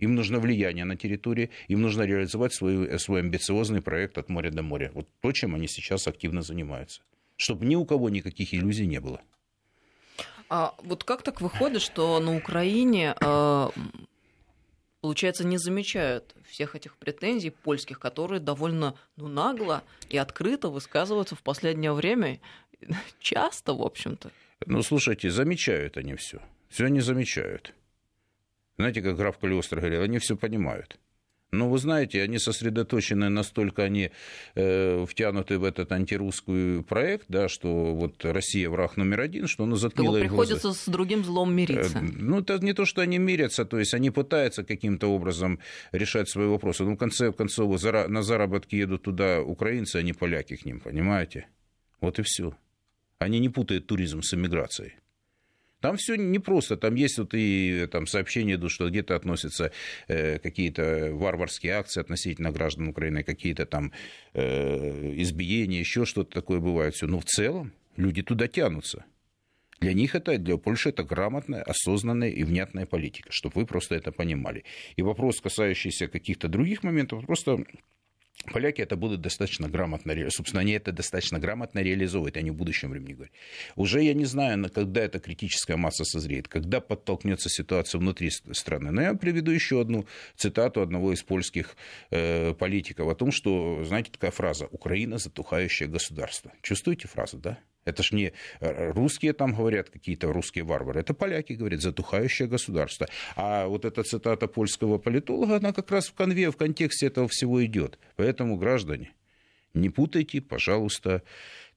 им 0.00 0.14
нужно 0.14 0.40
влияние 0.40 0.84
на 0.84 0.96
территории, 0.96 1.50
им 1.68 1.82
нужно 1.82 2.02
реализовать 2.02 2.54
свой, 2.54 2.98
свой 2.98 3.20
амбициозный 3.20 3.82
проект 3.82 4.18
от 4.18 4.28
моря 4.28 4.50
до 4.50 4.62
моря. 4.62 4.90
Вот 4.94 5.08
то, 5.20 5.32
чем 5.32 5.54
они 5.54 5.68
сейчас 5.68 6.08
активно 6.08 6.42
занимаются. 6.42 7.02
Чтобы 7.36 7.66
ни 7.66 7.76
у 7.76 7.84
кого 7.84 8.08
никаких 8.08 8.54
иллюзий 8.54 8.86
не 8.86 9.00
было. 9.00 9.20
А 10.50 10.74
вот 10.78 11.04
как 11.04 11.22
так 11.22 11.40
выходит, 11.40 11.80
что 11.80 12.18
на 12.18 12.36
Украине, 12.36 13.14
э, 13.20 13.68
получается, 15.00 15.46
не 15.46 15.58
замечают 15.58 16.34
всех 16.48 16.74
этих 16.74 16.96
претензий 16.96 17.50
польских, 17.50 18.00
которые 18.00 18.40
довольно 18.40 18.96
ну, 19.16 19.28
нагло 19.28 19.84
и 20.08 20.18
открыто 20.18 20.68
высказываются 20.68 21.36
в 21.36 21.42
последнее 21.42 21.92
время, 21.92 22.40
часто, 23.20 23.74
в 23.74 23.82
общем-то? 23.82 24.32
Ну, 24.66 24.82
слушайте, 24.82 25.30
замечают 25.30 25.96
они 25.96 26.16
все. 26.16 26.42
Все 26.68 26.86
они 26.86 27.00
замечают. 27.00 27.72
Знаете, 28.76 29.02
как 29.02 29.16
граф 29.16 29.38
Калиостро 29.38 29.78
говорил, 29.78 30.02
они 30.02 30.18
все 30.18 30.36
понимают. 30.36 30.98
Но 31.52 31.68
вы 31.68 31.78
знаете, 31.78 32.22
они 32.22 32.38
сосредоточены, 32.38 33.28
настолько 33.28 33.82
они 33.82 34.12
э, 34.54 35.04
втянуты 35.04 35.58
в 35.58 35.64
этот 35.64 35.90
антирусский 35.90 36.84
проект, 36.84 37.24
да, 37.28 37.48
что 37.48 37.92
вот 37.92 38.24
Россия 38.24 38.70
враг 38.70 38.96
номер 38.96 39.20
один, 39.20 39.48
что 39.48 39.64
оно 39.64 39.74
заткнуло 39.74 40.16
их 40.18 40.28
приходится 40.28 40.68
глаза. 40.68 40.78
с 40.78 40.86
другим 40.86 41.24
злом 41.24 41.52
мириться. 41.52 41.98
Э, 41.98 42.02
ну, 42.02 42.38
это 42.38 42.58
не 42.60 42.72
то, 42.72 42.84
что 42.84 43.02
они 43.02 43.18
мирятся, 43.18 43.64
то 43.64 43.80
есть 43.80 43.94
они 43.94 44.10
пытаются 44.10 44.62
каким-то 44.62 45.08
образом 45.08 45.58
решать 45.90 46.28
свои 46.28 46.46
вопросы. 46.46 46.84
Ну, 46.84 46.94
в 46.94 46.98
конце 46.98 47.32
концов, 47.32 47.82
на 47.82 48.22
заработки 48.22 48.76
едут 48.76 49.02
туда 49.02 49.42
украинцы, 49.42 49.96
а 49.96 50.02
не 50.02 50.12
поляки 50.12 50.54
к 50.54 50.64
ним, 50.64 50.78
понимаете? 50.78 51.48
Вот 52.00 52.20
и 52.20 52.22
все. 52.22 52.56
Они 53.18 53.40
не 53.40 53.48
путают 53.48 53.88
туризм 53.88 54.22
с 54.22 54.34
эмиграцией. 54.34 54.94
Там 55.80 55.96
все 55.96 56.16
непросто. 56.16 56.76
Там 56.76 56.94
есть 56.94 57.18
вот 57.18 57.34
и 57.34 57.86
там 57.90 58.06
сообщения 58.06 58.54
идут, 58.54 58.70
что 58.70 58.88
где-то 58.88 59.16
относятся 59.16 59.72
э, 60.08 60.38
какие-то 60.38 61.10
варварские 61.12 61.72
акции 61.72 62.00
относительно 62.00 62.50
граждан 62.50 62.88
Украины, 62.88 63.22
какие-то 63.22 63.66
там 63.66 63.92
э, 64.34 65.14
избиения, 65.16 65.80
еще 65.80 66.04
что-то 66.04 66.32
такое 66.32 66.60
бывает. 66.60 66.94
Все. 66.94 67.06
Но 67.06 67.20
в 67.20 67.24
целом 67.24 67.72
люди 67.96 68.22
туда 68.22 68.46
тянутся. 68.46 69.04
Для 69.80 69.94
них 69.94 70.14
это, 70.14 70.36
для 70.36 70.58
Польши 70.58 70.90
это 70.90 71.04
грамотная, 71.04 71.62
осознанная 71.62 72.28
и 72.28 72.44
внятная 72.44 72.84
политика, 72.84 73.32
чтобы 73.32 73.60
вы 73.60 73.66
просто 73.66 73.94
это 73.94 74.12
понимали. 74.12 74.64
И 74.96 75.02
вопрос, 75.02 75.40
касающийся 75.40 76.06
каких-то 76.06 76.48
других 76.48 76.82
моментов, 76.82 77.24
просто 77.24 77.64
Поляки 78.46 78.80
это 78.80 78.96
будут 78.96 79.20
достаточно 79.20 79.68
грамотно, 79.68 80.14
собственно, 80.30 80.62
они 80.62 80.72
это 80.72 80.92
достаточно 80.92 81.38
грамотно 81.38 81.80
реализовывают, 81.80 82.36
они 82.36 82.50
в 82.50 82.54
будущем 82.54 82.90
времени 82.90 83.12
говорят. 83.12 83.32
Уже 83.76 84.02
я 84.02 84.14
не 84.14 84.24
знаю, 84.24 84.70
когда 84.70 85.02
эта 85.02 85.20
критическая 85.20 85.76
масса 85.76 86.04
созреет, 86.04 86.48
когда 86.48 86.80
подтолкнется 86.80 87.50
ситуация 87.50 87.98
внутри 87.98 88.30
страны. 88.30 88.90
Но 88.92 89.02
я 89.02 89.14
приведу 89.14 89.50
еще 89.50 89.80
одну 89.80 90.06
цитату 90.36 90.80
одного 90.80 91.12
из 91.12 91.22
польских 91.22 91.76
э, 92.10 92.54
политиков 92.54 93.08
о 93.08 93.14
том, 93.14 93.30
что, 93.30 93.84
знаете, 93.84 94.10
такая 94.10 94.30
фраза 94.30 94.66
«Украина– 94.70 95.18
затухающее 95.18 95.88
государство». 95.88 96.50
Чувствуете 96.62 97.08
фразу, 97.08 97.36
да? 97.36 97.58
Это 97.84 98.02
ж 98.02 98.12
не 98.12 98.32
э, 98.60 98.90
русские 98.92 99.32
там 99.32 99.54
говорят, 99.54 99.90
какие-то 99.90 100.32
русские 100.32 100.64
варвары. 100.64 101.00
Это 101.00 101.14
поляки 101.14 101.54
говорят, 101.54 101.80
затухающее 101.80 102.46
государство. 102.46 103.08
А 103.36 103.66
вот 103.66 103.84
эта 103.84 104.02
цитата 104.02 104.46
польского 104.46 104.98
политолога, 104.98 105.56
она 105.56 105.72
как 105.72 105.90
раз 105.90 106.08
в 106.08 106.14
конве, 106.14 106.50
в 106.50 106.56
контексте 106.56 107.06
этого 107.06 107.28
всего 107.28 107.64
идет. 107.64 107.98
Поэтому, 108.16 108.56
граждане, 108.56 109.12
не 109.72 109.88
путайте, 109.88 110.40
пожалуйста, 110.40 111.22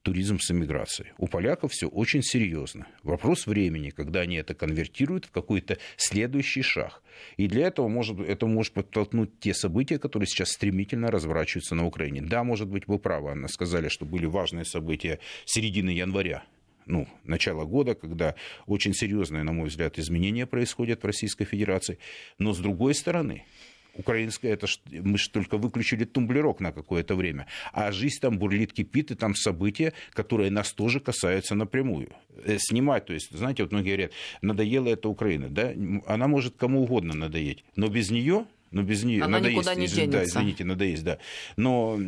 туризм 0.03 0.38
с 0.39 0.51
эмиграцией. 0.51 1.12
У 1.17 1.27
поляков 1.27 1.72
все 1.72 1.88
очень 1.88 2.22
серьезно. 2.22 2.88
Вопрос 3.03 3.48
времени, 3.48 3.89
когда 3.89 4.22
они 4.22 4.36
это 4.36 4.53
конвертируют 4.53 5.25
в 5.25 5.31
какой-то 5.31 5.77
следующий 5.98 6.62
шаг. 6.62 7.01
И 7.38 7.48
для 7.48 7.67
этого 7.67 7.88
может, 7.88 8.19
это 8.19 8.45
может 8.45 8.74
подтолкнуть 8.74 9.39
те 9.39 9.53
события, 9.53 9.98
которые 9.98 10.27
сейчас 10.27 10.50
стремительно 10.50 11.10
разворачиваются 11.10 11.75
на 11.75 11.86
Украине. 11.86 12.22
Да, 12.22 12.43
может 12.43 12.67
быть, 12.67 12.88
вы 12.88 13.00
правы, 13.00 13.31
Анна, 13.31 13.48
сказали, 13.48 13.88
что 13.88 14.05
были 14.05 14.25
важные 14.25 14.65
события 14.65 15.19
середины 15.45 15.89
января 15.89 16.43
ну, 16.86 17.07
начала 17.24 17.63
года, 17.63 17.95
когда 17.95 18.36
очень 18.65 18.93
серьезные, 18.93 19.43
на 19.43 19.53
мой 19.53 19.69
взгляд, 19.69 19.98
изменения 19.98 20.45
происходят 20.45 21.01
в 21.01 21.05
Российской 21.05 21.45
Федерации. 21.45 21.98
Но 22.39 22.53
с 22.53 22.60
другой 22.60 22.93
стороны, 22.93 23.45
украинская, 23.95 24.53
это 24.53 24.67
мы 24.91 25.17
же 25.17 25.29
только 25.29 25.57
выключили 25.57 26.05
тумблерок 26.05 26.59
на 26.59 26.71
какое-то 26.71 27.15
время. 27.15 27.47
А 27.71 27.91
жизнь 27.91 28.19
там 28.19 28.38
бурлит, 28.38 28.73
кипит, 28.73 29.12
и 29.12 29.15
там 29.15 29.35
события, 29.35 29.93
которые 30.13 30.50
нас 30.51 30.71
тоже 30.73 31.00
касаются 31.00 31.55
напрямую. 31.55 32.09
Э, 32.43 32.57
снимать, 32.59 33.05
то 33.05 33.13
есть, 33.13 33.31
знаете, 33.31 33.63
вот 33.63 33.71
многие 33.71 33.89
говорят, 33.89 34.12
надоела 34.41 34.89
эта 34.89 35.09
Украина, 35.09 35.50
да, 35.50 35.73
она 36.07 36.27
может 36.27 36.55
кому 36.57 36.83
угодно 36.83 37.13
надоесть, 37.13 37.63
но 37.75 37.88
без 37.88 38.09
нее, 38.09 38.45
но 38.71 38.83
без 38.83 39.03
нее 39.03 39.23
она 39.23 39.38
надоесть, 39.38 39.57
никуда 39.57 39.75
не 39.75 39.88
денется. 39.88 40.17
Да, 40.17 40.23
извините, 40.23 40.65
надоесть, 40.65 41.03
да. 41.03 41.19
Но 41.55 42.00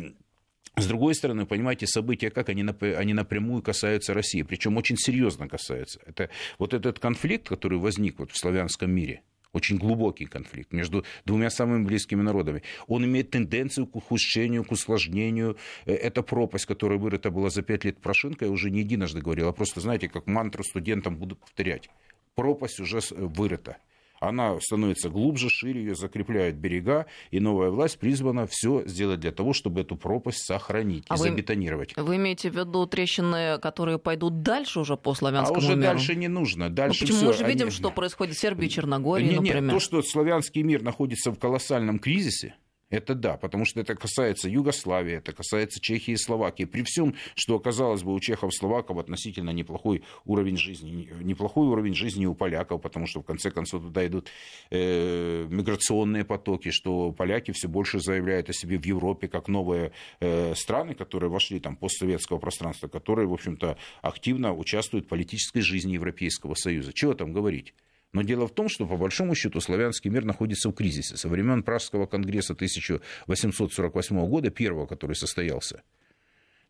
с 0.76 0.86
другой 0.86 1.14
стороны, 1.14 1.46
понимаете, 1.46 1.86
события 1.86 2.30
как 2.30 2.48
они, 2.50 2.62
они 2.96 3.14
напрямую 3.14 3.62
касаются 3.62 4.12
России, 4.12 4.42
причем 4.42 4.76
очень 4.76 4.96
серьезно 4.98 5.48
касаются. 5.48 6.00
Это 6.04 6.28
вот 6.58 6.74
этот 6.74 6.98
конфликт, 6.98 7.48
который 7.48 7.78
возник 7.78 8.18
вот 8.18 8.30
в 8.30 8.36
славянском 8.36 8.90
мире, 8.90 9.22
очень 9.56 9.78
глубокий 9.78 10.26
конфликт 10.26 10.72
между 10.72 11.04
двумя 11.24 11.50
самыми 11.50 11.84
близкими 11.84 12.22
народами. 12.22 12.62
Он 12.86 13.04
имеет 13.04 13.30
тенденцию 13.30 13.86
к 13.86 13.96
ухудшению, 13.96 14.64
к 14.64 14.72
усложнению. 14.72 15.56
Э, 15.86 15.94
эта 15.94 16.22
пропасть, 16.22 16.66
которая 16.66 16.98
вырыта 16.98 17.30
была 17.30 17.50
за 17.50 17.62
пять 17.62 17.84
лет 17.84 18.00
Порошенко, 18.00 18.44
я 18.44 18.50
уже 18.50 18.70
не 18.70 18.80
единожды 18.80 19.20
говорил, 19.20 19.48
а 19.48 19.52
просто, 19.52 19.80
знаете, 19.80 20.08
как 20.08 20.26
мантру 20.26 20.62
студентам 20.62 21.16
буду 21.16 21.36
повторять. 21.36 21.90
Пропасть 22.34 22.80
уже 22.80 23.00
вырыта 23.10 23.78
она 24.28 24.58
становится 24.60 25.08
глубже, 25.08 25.48
шире, 25.50 25.80
ее 25.80 25.94
закрепляют 25.94 26.56
берега, 26.56 27.06
и 27.30 27.40
новая 27.40 27.70
власть 27.70 27.98
призвана 27.98 28.46
все 28.46 28.82
сделать 28.86 29.20
для 29.20 29.32
того, 29.32 29.52
чтобы 29.52 29.80
эту 29.80 29.96
пропасть 29.96 30.44
сохранить 30.44 31.04
а 31.08 31.14
и 31.14 31.18
вы, 31.18 31.24
забетонировать. 31.24 31.96
Вы 31.96 32.16
имеете 32.16 32.50
в 32.50 32.56
виду 32.56 32.86
трещины, 32.86 33.58
которые 33.60 33.98
пойдут 33.98 34.42
дальше 34.42 34.80
уже 34.80 34.96
по 34.96 35.14
славянскому 35.14 35.56
А 35.56 35.58
уже 35.58 35.76
миру? 35.76 35.82
дальше 35.82 36.14
не 36.14 36.28
нужно. 36.28 36.70
Дальше 36.70 37.00
ну, 37.02 37.06
почему? 37.06 37.18
Все, 37.18 37.26
Мы 37.26 37.32
же 37.32 37.44
видим, 37.44 37.66
они... 37.66 37.70
что 37.70 37.90
происходит 37.90 38.36
в 38.36 38.40
Сербии 38.40 38.66
и 38.66 38.70
Черногории, 38.70 39.26
нет, 39.26 39.40
например. 39.40 39.62
Нет, 39.62 39.72
то, 39.72 39.80
что 39.80 40.02
славянский 40.02 40.62
мир 40.62 40.82
находится 40.82 41.30
в 41.30 41.38
колоссальном 41.38 41.98
кризисе, 41.98 42.54
это 42.88 43.14
да, 43.14 43.36
потому 43.36 43.64
что 43.64 43.80
это 43.80 43.96
касается 43.96 44.48
Югославии, 44.48 45.14
это 45.14 45.32
касается 45.32 45.80
Чехии 45.80 46.12
и 46.12 46.16
Словакии. 46.16 46.64
При 46.64 46.82
всем, 46.82 47.14
что, 47.34 47.58
казалось 47.58 48.04
бы, 48.04 48.14
у 48.14 48.20
чехов 48.20 48.52
и 48.52 48.56
словаков 48.56 48.98
относительно 48.98 49.50
неплохой 49.50 50.04
уровень 50.24 50.56
жизни, 50.56 51.08
неплохой 51.20 51.66
уровень 51.66 51.94
жизни 51.94 52.26
у 52.26 52.34
поляков, 52.34 52.80
потому 52.80 53.06
что, 53.06 53.22
в 53.22 53.24
конце 53.24 53.50
концов, 53.50 53.82
туда 53.82 54.06
идут 54.06 54.28
э, 54.70 55.46
миграционные 55.50 56.24
потоки, 56.24 56.70
что 56.70 57.10
поляки 57.10 57.50
все 57.50 57.68
больше 57.68 57.98
заявляют 57.98 58.50
о 58.50 58.52
себе 58.52 58.78
в 58.78 58.84
Европе 58.84 59.26
как 59.26 59.48
новые 59.48 59.90
э, 60.20 60.54
страны, 60.54 60.94
которые 60.94 61.28
вошли 61.28 61.58
там 61.58 61.74
постсоветского 61.76 62.38
пространства, 62.38 62.86
которые, 62.86 63.26
в 63.26 63.32
общем-то, 63.32 63.76
активно 64.02 64.54
участвуют 64.54 65.06
в 65.06 65.08
политической 65.08 65.60
жизни 65.60 65.94
Европейского 65.94 66.54
Союза. 66.54 66.92
Чего 66.92 67.14
там 67.14 67.32
говорить? 67.32 67.74
Но 68.16 68.22
дело 68.22 68.46
в 68.46 68.50
том, 68.50 68.70
что 68.70 68.86
по 68.86 68.96
большому 68.96 69.34
счету 69.34 69.60
славянский 69.60 70.10
мир 70.10 70.24
находится 70.24 70.70
в 70.70 70.72
кризисе. 70.72 71.18
Со 71.18 71.28
времен 71.28 71.62
Пражского 71.62 72.06
конгресса 72.06 72.54
1848 72.54 74.26
года, 74.26 74.48
первого, 74.48 74.86
который 74.86 75.14
состоялся, 75.14 75.82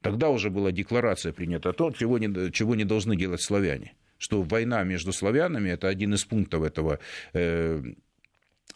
тогда 0.01 0.31
уже 0.31 0.51
была 0.51 0.73
декларация 0.73 1.33
принята 1.33 1.69
о 1.69 1.73
том, 1.73 1.93
чего 1.93 2.19
не, 2.19 2.51
чего 2.51 2.75
не 2.75 2.83
должны 2.83 3.17
делать 3.17 3.43
славяне. 3.43 3.95
Что 4.19 4.43
война 4.43 4.83
между 4.83 5.13
славянами– 5.13 5.71
это 5.71 5.87
один 5.87 6.15
из 6.15 6.25
пунктов 6.25 6.65
этого 6.65 6.99
э, 7.33 7.81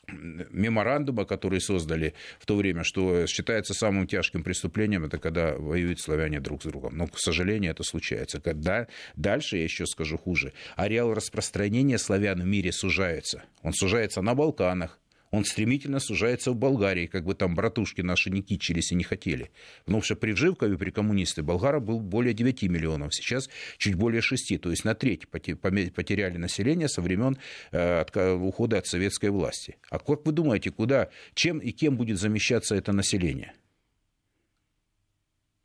меморандума, 0.08 1.24
который 1.24 1.60
создали 1.60 2.14
в 2.38 2.46
то 2.46 2.56
время, 2.56 2.84
что 2.84 3.26
считается 3.26 3.74
самым 3.74 4.06
тяжким 4.06 4.42
преступлением, 4.42 5.04
это 5.04 5.18
когда 5.18 5.54
воюют 5.54 6.00
славяне 6.00 6.40
друг 6.40 6.62
с 6.62 6.66
другом. 6.66 6.96
Но, 6.96 7.06
к 7.06 7.18
сожалению, 7.18 7.72
это 7.72 7.82
случается. 7.82 8.40
Когда 8.40 8.86
дальше, 9.16 9.56
я 9.56 9.64
еще 9.64 9.86
скажу 9.86 10.18
хуже, 10.18 10.52
ареал 10.76 11.14
распространения 11.14 11.98
славян 11.98 12.40
в 12.40 12.46
мире 12.46 12.72
сужается. 12.72 13.42
Он 13.62 13.72
сужается 13.72 14.22
на 14.22 14.34
Балканах, 14.34 14.99
Он 15.30 15.44
стремительно 15.44 16.00
сужается 16.00 16.50
в 16.50 16.56
Болгарии, 16.56 17.06
как 17.06 17.24
бы 17.24 17.34
там 17.34 17.54
братушки 17.54 18.00
наши 18.00 18.30
не 18.30 18.42
кичились 18.42 18.90
и 18.90 18.96
не 18.96 19.04
хотели. 19.04 19.50
Потому 19.84 20.02
что 20.02 20.16
при 20.16 20.32
Вживкове, 20.32 20.76
при 20.76 20.90
коммунисты, 20.90 21.42
Болгара 21.42 21.78
был 21.78 22.00
более 22.00 22.34
9 22.34 22.64
миллионов, 22.64 23.14
сейчас 23.14 23.48
чуть 23.78 23.94
более 23.94 24.22
6, 24.22 24.60
то 24.60 24.70
есть 24.70 24.84
на 24.84 24.94
треть 24.94 25.28
потеряли 25.28 26.36
население 26.36 26.88
со 26.88 27.00
времен 27.00 27.38
э, 27.70 28.34
ухода 28.34 28.78
от 28.78 28.86
советской 28.86 29.30
власти. 29.30 29.76
А 29.88 30.00
как 30.00 30.26
вы 30.26 30.32
думаете, 30.32 30.72
куда, 30.72 31.10
чем 31.34 31.58
и 31.58 31.70
кем 31.70 31.96
будет 31.96 32.18
замещаться 32.18 32.74
это 32.74 32.92
население? 32.92 33.54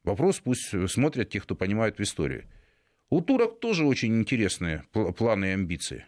Вопрос 0.04 0.40
пусть 0.40 0.70
смотрят 0.92 1.30
те, 1.30 1.40
кто 1.40 1.56
понимает 1.56 1.98
в 1.98 2.04
истории. 2.04 2.46
У 3.10 3.22
турок 3.22 3.60
тоже 3.60 3.86
очень 3.86 4.20
интересные 4.20 4.84
планы 4.92 5.46
и 5.46 5.50
амбиции. 5.50 6.06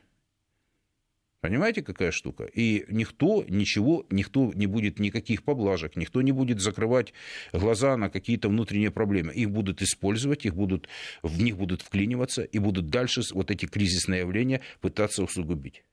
Понимаете, 1.40 1.84
какая 1.84 2.12
штука? 2.12 2.46
И 2.46 2.86
никто 2.90 3.46
ничего, 3.48 4.06
никто 4.10 4.52
не 4.56 4.66
будет 4.66 4.98
никаких 4.98 5.44
поблажек, 5.44 5.96
никто 5.96 6.24
не 6.24 6.32
будет 6.32 6.60
закрывать 6.60 7.14
глаза 7.54 7.96
на 7.96 8.10
какие-то 8.10 8.50
внутренние 8.50 8.90
проблемы. 8.90 9.34
Их 9.34 9.52
будут 9.52 9.84
использовать, 9.84 10.46
их 10.46 10.56
будут, 10.56 10.90
в 11.22 11.40
них 11.42 11.58
будут 11.58 11.84
вклиниваться 11.84 12.42
и 12.42 12.58
будут 12.58 12.90
дальше 12.90 13.22
вот 13.34 13.52
эти 13.52 13.68
кризисные 13.68 14.22
явления 14.22 14.62
пытаться 14.82 15.24
усугубить. 15.24 15.84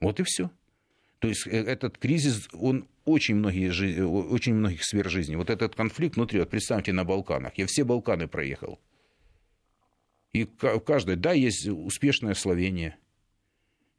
Вот 0.00 0.20
и 0.20 0.22
все. 0.22 0.50
То 1.18 1.28
есть 1.28 1.46
э, 1.46 1.50
этот 1.50 1.96
кризис, 1.96 2.46
он 2.52 2.86
очень, 3.06 3.36
многие, 3.36 4.04
очень 4.04 4.54
многих 4.54 4.84
сфер 4.84 5.08
жизни. 5.08 5.34
Вот 5.34 5.48
этот 5.48 5.74
конфликт 5.74 6.16
внутри, 6.16 6.40
вот 6.40 6.50
представьте, 6.50 6.92
на 6.92 7.04
Балканах. 7.04 7.56
Я 7.56 7.66
все 7.66 7.84
Балканы 7.84 8.28
проехал. 8.28 8.78
И 10.34 10.44
в 10.44 10.80
каждой, 10.80 11.16
да, 11.16 11.32
есть 11.32 11.66
успешное 11.66 12.34
Словения– 12.34 12.98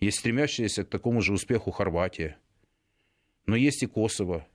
есть 0.06 0.20
стремящаяся 0.20 0.84
к 0.84 0.90
такому 0.90 1.22
же 1.22 1.34
успеху 1.34 1.72
Хорватия. 1.72 2.38
Но 3.48 3.56
есть 3.56 3.84
и 3.84 3.88
Косово. 3.88 4.48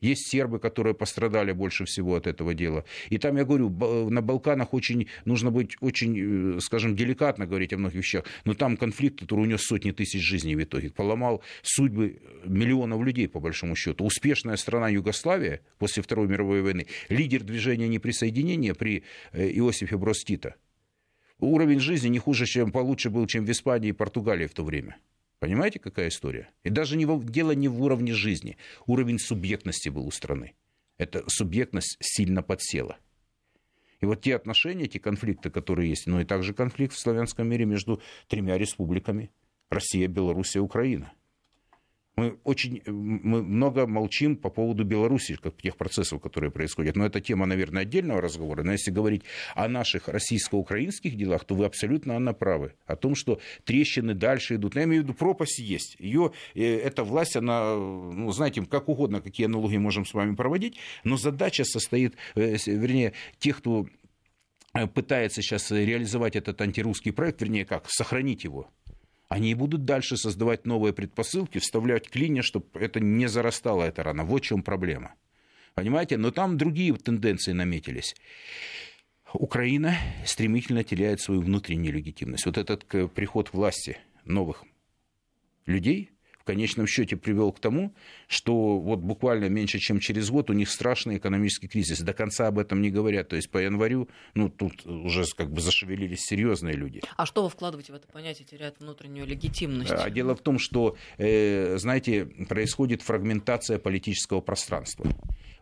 Есть 0.00 0.28
сербы, 0.28 0.60
которые 0.60 0.94
пострадали 0.94 1.50
больше 1.50 1.84
всего 1.84 2.14
от 2.14 2.28
этого 2.28 2.54
дела. 2.54 2.84
И 3.08 3.18
там, 3.18 3.36
я 3.36 3.44
говорю, 3.44 3.68
на 4.10 4.22
Балканах 4.22 4.72
очень, 4.72 5.08
нужно 5.24 5.50
быть 5.50 5.76
очень, 5.80 6.56
э, 6.56 6.60
скажем, 6.60 6.94
деликатно 6.94 7.46
говорить 7.46 7.72
о 7.72 7.78
многих 7.78 7.96
вещах. 7.96 8.24
Но 8.44 8.54
там 8.54 8.76
конфликт, 8.76 9.18
который 9.18 9.40
унес 9.40 9.62
сотни 9.62 9.90
тысяч 9.90 10.20
жизней 10.20 10.54
в 10.54 10.62
итоге, 10.62 10.90
поломал 10.90 11.42
судьбы 11.62 12.20
миллионов 12.44 13.02
людей, 13.02 13.28
по 13.28 13.40
большому 13.40 13.74
счету. 13.74 14.04
Успешная 14.04 14.56
страна 14.56 14.88
Югославия 14.88 15.62
после 15.78 16.02
Второй 16.04 16.28
мировой 16.28 16.62
войны, 16.62 16.86
лидер 17.08 17.42
движения 17.42 17.88
неприсоединения 17.88 18.74
при 18.74 19.02
э, 19.32 19.50
Иосифе 19.50 19.96
Брос 19.96 20.22
Тита– 20.22 20.54
уровень 21.46 21.80
жизни 21.80 22.08
не 22.08 22.18
хуже, 22.18 22.46
чем 22.46 22.72
получше 22.72 23.10
был, 23.10 23.26
чем 23.26 23.44
в 23.44 23.50
Испании 23.50 23.90
и 23.90 23.92
Португалии 23.92 24.46
в 24.46 24.54
то 24.54 24.64
время. 24.64 24.96
Понимаете, 25.38 25.78
какая 25.78 26.08
история? 26.08 26.50
И 26.64 26.70
даже 26.70 26.96
не 26.96 27.06
дело 27.24 27.52
не 27.52 27.68
в 27.68 27.80
уровне 27.82 28.12
жизни. 28.12 28.56
Уровень 28.86 29.18
субъектности 29.18 29.88
был 29.88 30.06
у 30.06 30.10
страны. 30.10 30.54
Эта 30.96 31.22
субъектность 31.28 31.96
сильно 32.00 32.42
подсела. 32.42 32.98
И 34.00 34.06
вот 34.06 34.22
те 34.22 34.34
отношения, 34.34 34.86
те 34.86 34.98
конфликты, 34.98 35.50
которые 35.50 35.90
есть, 35.90 36.06
ну 36.06 36.20
и 36.20 36.24
также 36.24 36.54
конфликт 36.54 36.94
в 36.94 36.98
славянском 36.98 37.48
мире 37.48 37.64
между 37.64 38.00
тремя 38.26 38.58
республиками. 38.58 39.30
Россия, 39.70 40.08
Белоруссия, 40.08 40.60
Украина. 40.60 41.12
Мы 42.18 42.36
очень 42.42 42.82
мы 42.84 43.44
много 43.44 43.86
молчим 43.86 44.36
по 44.36 44.50
поводу 44.50 44.82
Беларуси, 44.82 45.38
как 45.40 45.56
тех 45.62 45.76
процессов, 45.76 46.20
которые 46.20 46.50
происходят. 46.50 46.96
Но 46.96 47.06
это 47.06 47.20
тема, 47.20 47.46
наверное, 47.46 47.82
отдельного 47.82 48.20
разговора. 48.20 48.64
Но 48.64 48.72
если 48.72 48.90
говорить 48.90 49.22
о 49.54 49.68
наших 49.68 50.08
российско-украинских 50.08 51.16
делах, 51.16 51.44
то 51.44 51.54
вы 51.54 51.64
абсолютно, 51.64 52.16
Анна, 52.16 52.34
правы. 52.34 52.74
О 52.86 52.96
том, 52.96 53.14
что 53.14 53.38
трещины 53.64 54.14
дальше 54.14 54.56
идут. 54.56 54.74
Но 54.74 54.80
я 54.80 54.86
имею 54.86 55.02
в 55.02 55.04
виду, 55.04 55.14
пропасть 55.14 55.60
есть. 55.60 55.94
Ее, 56.00 56.32
э, 56.56 56.78
эта 56.78 57.04
власть, 57.04 57.36
она, 57.36 57.76
ну, 57.76 58.32
знаете, 58.32 58.64
как 58.64 58.88
угодно, 58.88 59.20
какие 59.20 59.46
аналогии 59.46 59.78
можем 59.78 60.04
с 60.04 60.12
вами 60.12 60.34
проводить, 60.34 60.76
но 61.04 61.16
задача 61.16 61.62
состоит, 61.64 62.16
э, 62.34 62.56
вернее, 62.66 63.12
тех, 63.38 63.58
кто 63.58 63.86
э, 64.74 64.88
пытается 64.88 65.40
сейчас 65.40 65.70
реализовать 65.70 66.34
этот 66.34 66.60
антирусский 66.60 67.12
проект, 67.12 67.40
вернее, 67.42 67.64
как, 67.64 67.88
сохранить 67.88 68.42
его 68.42 68.68
они 69.28 69.50
и 69.50 69.54
будут 69.54 69.84
дальше 69.84 70.16
создавать 70.16 70.66
новые 70.66 70.92
предпосылки, 70.92 71.58
вставлять 71.58 72.08
клинья, 72.08 72.42
чтобы 72.42 72.66
это 72.74 73.00
не 73.00 73.28
зарастало, 73.28 73.84
эта 73.84 74.02
рана. 74.02 74.24
Вот 74.24 74.42
в 74.42 74.46
чем 74.46 74.62
проблема. 74.62 75.14
Понимаете? 75.74 76.16
Но 76.16 76.30
там 76.30 76.56
другие 76.56 76.94
тенденции 76.94 77.52
наметились. 77.52 78.14
Украина 79.32 79.96
стремительно 80.24 80.82
теряет 80.82 81.20
свою 81.20 81.42
внутреннюю 81.42 81.94
легитимность. 81.94 82.46
Вот 82.46 82.56
этот 82.56 82.86
приход 82.86 83.52
власти 83.52 83.98
новых 84.24 84.64
людей– 85.66 86.10
конечном 86.48 86.86
счете 86.86 87.14
привел 87.14 87.52
к 87.52 87.60
тому, 87.60 87.92
что 88.26 88.78
вот 88.78 89.00
буквально 89.00 89.50
меньше, 89.50 89.78
чем 89.78 90.00
через 90.00 90.30
год 90.30 90.48
у 90.48 90.54
них 90.54 90.70
страшный 90.70 91.18
экономический 91.18 91.68
кризис. 91.68 92.00
До 92.00 92.14
конца 92.14 92.46
об 92.46 92.58
этом 92.58 92.80
не 92.80 92.90
говорят. 92.90 93.28
То 93.28 93.36
есть 93.36 93.50
по 93.50 93.58
январю, 93.58 94.08
ну, 94.32 94.48
тут 94.48 94.86
уже 94.86 95.24
как 95.36 95.50
бы 95.50 95.60
зашевелились 95.60 96.20
серьезные 96.20 96.74
люди. 96.74 97.02
А 97.18 97.26
что 97.26 97.42
вы 97.42 97.50
вкладываете 97.50 97.92
в 97.92 97.96
это 97.96 98.08
понятие, 98.08 98.46
теряет 98.46 98.80
внутреннюю 98.80 99.26
легитимность? 99.26 99.90
А, 99.90 100.08
дело 100.08 100.34
в 100.34 100.40
том, 100.40 100.58
что, 100.58 100.96
э, 101.18 101.76
знаете, 101.76 102.24
происходит 102.48 103.02
фрагментация 103.02 103.78
политического 103.78 104.40
пространства 104.40 105.04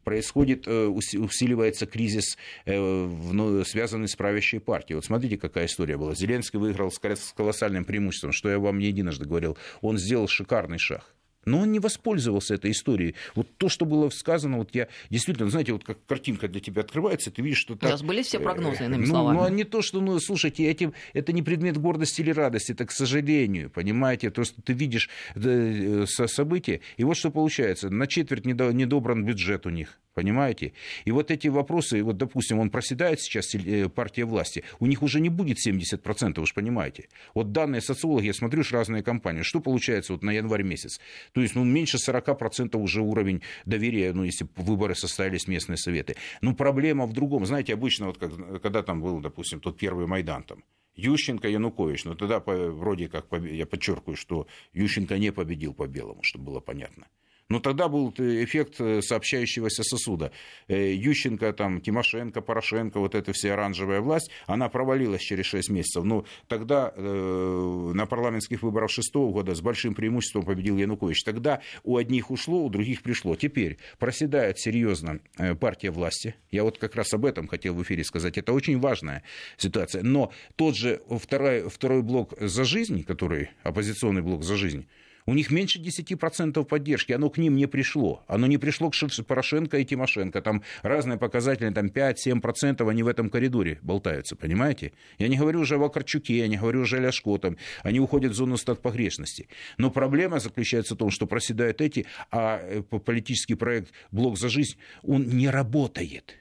происходит, 0.06 0.68
э, 0.68 0.86
усиливается 0.86 1.84
кризис, 1.84 2.38
э, 2.64 3.62
связанный 3.66 4.06
с 4.06 4.14
правящей 4.14 4.60
партией. 4.60 4.94
Вот 4.94 5.04
смотрите, 5.04 5.36
какая 5.36 5.66
история 5.66 5.96
была. 5.96 6.14
Зеленский 6.14 6.60
выиграл 6.60 6.92
с 6.92 7.00
колоссальным 7.34 7.84
преимуществом, 7.84 8.30
что 8.30 8.48
я 8.48 8.60
вам 8.60 8.78
не 8.78 8.86
единожды 8.86 9.24
говорил. 9.24 9.58
Он 9.80 9.98
сделал 9.98 10.28
шикарный 10.28 10.78
шаг. 10.78 11.12
Но 11.46 11.60
он 11.60 11.72
не 11.72 11.78
воспользовался 11.78 12.54
этой 12.54 12.72
историей. 12.72 13.14
Вот 13.34 13.48
то, 13.56 13.68
что 13.68 13.86
было 13.86 14.10
сказано, 14.10 14.58
вот 14.58 14.74
я 14.74 14.88
действительно, 15.10 15.48
знаете, 15.48 15.72
вот 15.72 15.84
как 15.84 16.04
картинка 16.06 16.48
для 16.48 16.60
тебя 16.60 16.82
открывается, 16.82 17.30
ты 17.30 17.40
видишь, 17.40 17.58
что 17.58 17.76
так... 17.76 17.88
У 17.88 17.92
нас 17.92 18.02
были 18.02 18.22
все 18.22 18.38
прогнозы, 18.38 18.84
иными 18.84 19.06
ну, 19.06 19.06
словами. 19.06 19.36
Ну, 19.38 19.44
а 19.44 19.50
не 19.50 19.64
то, 19.64 19.80
что, 19.80 20.00
ну, 20.00 20.18
слушайте, 20.18 20.66
этим, 20.66 20.92
это 21.14 21.32
не 21.32 21.42
предмет 21.42 21.78
гордости 21.78 22.20
или 22.20 22.30
радости, 22.30 22.72
это 22.72 22.84
к 22.84 22.90
сожалению, 22.90 23.70
понимаете, 23.70 24.30
просто 24.30 24.60
ты 24.60 24.72
видишь 24.72 25.08
э, 25.36 26.04
события, 26.06 26.80
и 26.96 27.04
вот 27.04 27.16
что 27.16 27.30
получается, 27.30 27.90
на 27.90 28.06
четверть 28.06 28.44
недобран 28.44 29.24
бюджет 29.24 29.66
у 29.66 29.70
них, 29.70 29.98
Понимаете? 30.16 30.72
И 31.04 31.10
вот 31.10 31.30
эти 31.30 31.48
вопросы, 31.48 32.02
вот, 32.02 32.16
допустим, 32.16 32.58
он 32.58 32.70
проседает 32.70 33.20
сейчас, 33.20 33.54
э, 33.54 33.90
партия 33.90 34.24
власти, 34.24 34.64
у 34.80 34.86
них 34.86 35.02
уже 35.02 35.20
не 35.20 35.28
будет 35.28 35.58
70%, 35.58 36.40
вы 36.40 36.46
понимаете. 36.54 37.10
Вот 37.34 37.52
данные 37.52 37.82
социологи, 37.82 38.28
я 38.28 38.32
смотрю, 38.32 38.62
разные 38.70 39.02
компании, 39.02 39.42
что 39.42 39.60
получается 39.60 40.14
вот 40.14 40.22
на 40.22 40.30
январь 40.30 40.62
месяц? 40.62 41.00
То 41.32 41.42
есть, 41.42 41.54
ну, 41.54 41.64
меньше 41.64 41.98
40% 41.98 42.78
уже 42.78 43.02
уровень 43.02 43.42
доверия, 43.66 44.14
ну, 44.14 44.24
если 44.24 44.48
выборы 44.56 44.94
состоялись 44.94 45.48
местные 45.48 45.76
советы. 45.76 46.16
Но 46.40 46.54
проблема 46.54 47.04
в 47.04 47.12
другом. 47.12 47.44
Знаете, 47.44 47.74
обычно, 47.74 48.06
вот 48.06 48.16
как, 48.16 48.62
когда 48.62 48.82
там 48.82 49.02
был, 49.02 49.20
допустим, 49.20 49.60
тот 49.60 49.76
первый 49.76 50.06
Майдан 50.06 50.44
там, 50.44 50.64
Ющенко, 50.94 51.46
Янукович, 51.46 52.06
но 52.06 52.12
ну, 52.12 52.16
тогда 52.16 52.40
вроде 52.40 53.08
как, 53.08 53.26
я 53.42 53.66
подчеркиваю, 53.66 54.16
что 54.16 54.46
Ющенко 54.72 55.18
не 55.18 55.30
победил 55.30 55.74
по 55.74 55.86
белому, 55.86 56.22
чтобы 56.22 56.46
было 56.46 56.60
понятно. 56.60 57.06
Но 57.48 57.60
тогда 57.60 57.88
был 57.88 58.12
эффект 58.16 58.80
э, 58.80 59.00
сообщающегося 59.02 59.84
сосуда. 59.84 60.32
Э, 60.66 60.92
Ющенко, 60.92 61.52
там, 61.52 61.80
Тимошенко, 61.80 62.40
Порошенко, 62.40 62.98
вот 62.98 63.14
эта 63.14 63.32
вся 63.32 63.54
оранжевая 63.54 64.00
власть, 64.00 64.30
она 64.46 64.68
провалилась 64.68 65.22
через 65.22 65.46
6 65.46 65.70
месяцев. 65.70 66.04
Но 66.04 66.24
тогда 66.48 66.92
э, 66.96 67.92
на 67.94 68.06
парламентских 68.06 68.62
выборах 68.62 68.90
6 68.90 69.14
года 69.14 69.54
с 69.54 69.60
большим 69.60 69.94
преимуществом 69.94 70.44
победил 70.44 70.76
Янукович. 70.76 71.22
Тогда 71.22 71.60
у 71.84 71.96
одних 71.96 72.32
ушло, 72.32 72.64
у 72.64 72.68
других 72.68 73.02
пришло. 73.02 73.36
Теперь 73.36 73.78
проседает 73.98 74.58
серьезно 74.58 75.20
э, 75.38 75.54
партия 75.54 75.90
власти. 75.92 76.34
Я 76.50 76.64
вот 76.64 76.78
как 76.78 76.96
раз 76.96 77.14
об 77.14 77.24
этом 77.24 77.46
хотел 77.46 77.74
в 77.74 77.82
эфире 77.84 78.02
сказать. 78.02 78.38
Это 78.38 78.52
очень 78.52 78.80
важная 78.80 79.22
ситуация. 79.56 80.02
Но 80.02 80.32
тот 80.56 80.76
же 80.76 81.00
второй, 81.08 81.68
второй 81.68 82.02
блок 82.02 82.34
«За 82.40 82.64
жизнь», 82.64 83.04
который 83.04 83.50
оппозиционный 83.62 84.22
блок 84.22 84.42
«За 84.42 84.56
жизнь», 84.56 84.88
у 85.26 85.34
них 85.34 85.50
меньше 85.50 85.80
10% 85.80 86.64
поддержки, 86.64 87.12
оно 87.12 87.30
к 87.30 87.38
ним 87.38 87.56
не 87.56 87.66
пришло. 87.66 88.24
Оно 88.28 88.46
не 88.46 88.58
пришло 88.58 88.90
к 88.90 88.94
Порошенко 89.26 89.78
и 89.78 89.84
Тимошенко. 89.84 90.40
Там 90.40 90.62
разные 90.82 91.18
показатели, 91.18 91.70
там 91.70 91.86
5-7% 91.86 92.88
они 92.88 93.02
в 93.02 93.08
этом 93.08 93.28
коридоре 93.28 93.78
болтаются, 93.82 94.36
понимаете? 94.36 94.92
Я 95.18 95.28
не 95.28 95.36
говорю 95.36 95.60
уже 95.60 95.74
о 95.74 95.78
Вакарчуке, 95.78 96.38
я 96.38 96.46
не 96.46 96.56
говорю 96.56 96.82
уже 96.82 96.98
о 96.98 97.00
Ляшко, 97.00 97.38
там, 97.38 97.56
они 97.82 98.00
уходят 98.00 98.32
в 98.32 98.34
зону 98.34 98.56
стат 98.56 98.80
погрешности. 98.80 99.48
Но 99.78 99.90
проблема 99.90 100.38
заключается 100.38 100.94
в 100.94 100.98
том, 100.98 101.10
что 101.10 101.26
проседают 101.26 101.80
эти, 101.80 102.06
а 102.30 102.60
э, 102.62 102.82
политический 102.82 103.54
проект 103.54 103.92
«Блок 104.10 104.38
за 104.38 104.48
жизнь», 104.48 104.76
он 105.02 105.28
не 105.28 105.48
работает. 105.48 106.36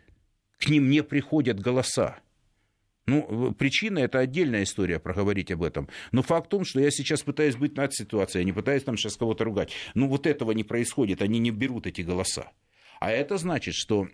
К 0.59 0.69
ним 0.69 0.89
не 0.89 1.03
приходят 1.03 1.59
голоса. 1.59 2.19
Ну, 3.07 3.53
причина– 3.53 3.99
это 3.99 4.19
отдельная 4.19 4.63
история, 4.63 4.99
проговорить 4.99 5.51
об 5.51 5.61
этом. 5.61 5.87
Но 6.11 6.23
факт 6.23 6.47
в 6.47 6.49
том, 6.49 6.65
что 6.65 6.79
я 6.79 6.89
сейчас 6.89 7.21
пытаюсь 7.21 7.55
быть 7.55 7.77
над 7.77 7.93
ситуацией, 7.93 8.41
я 8.41 8.45
не 8.45 8.51
пытаюсь 8.51 8.83
там 8.83 8.97
сейчас 8.97 9.15
кого-то 9.15 9.43
ругать. 9.43 9.71
Ну, 9.93 10.07
вот 10.07 10.25
этого 10.25 10.51
не 10.51 10.63
происходит, 10.63 11.21
они 11.21 11.37
не 11.37 11.51
берут 11.51 11.85
эти 11.85 12.01
голоса. 12.01 12.51
А 12.99 13.11
это 13.11 13.37
значит, 13.37 13.75
что 13.75 14.07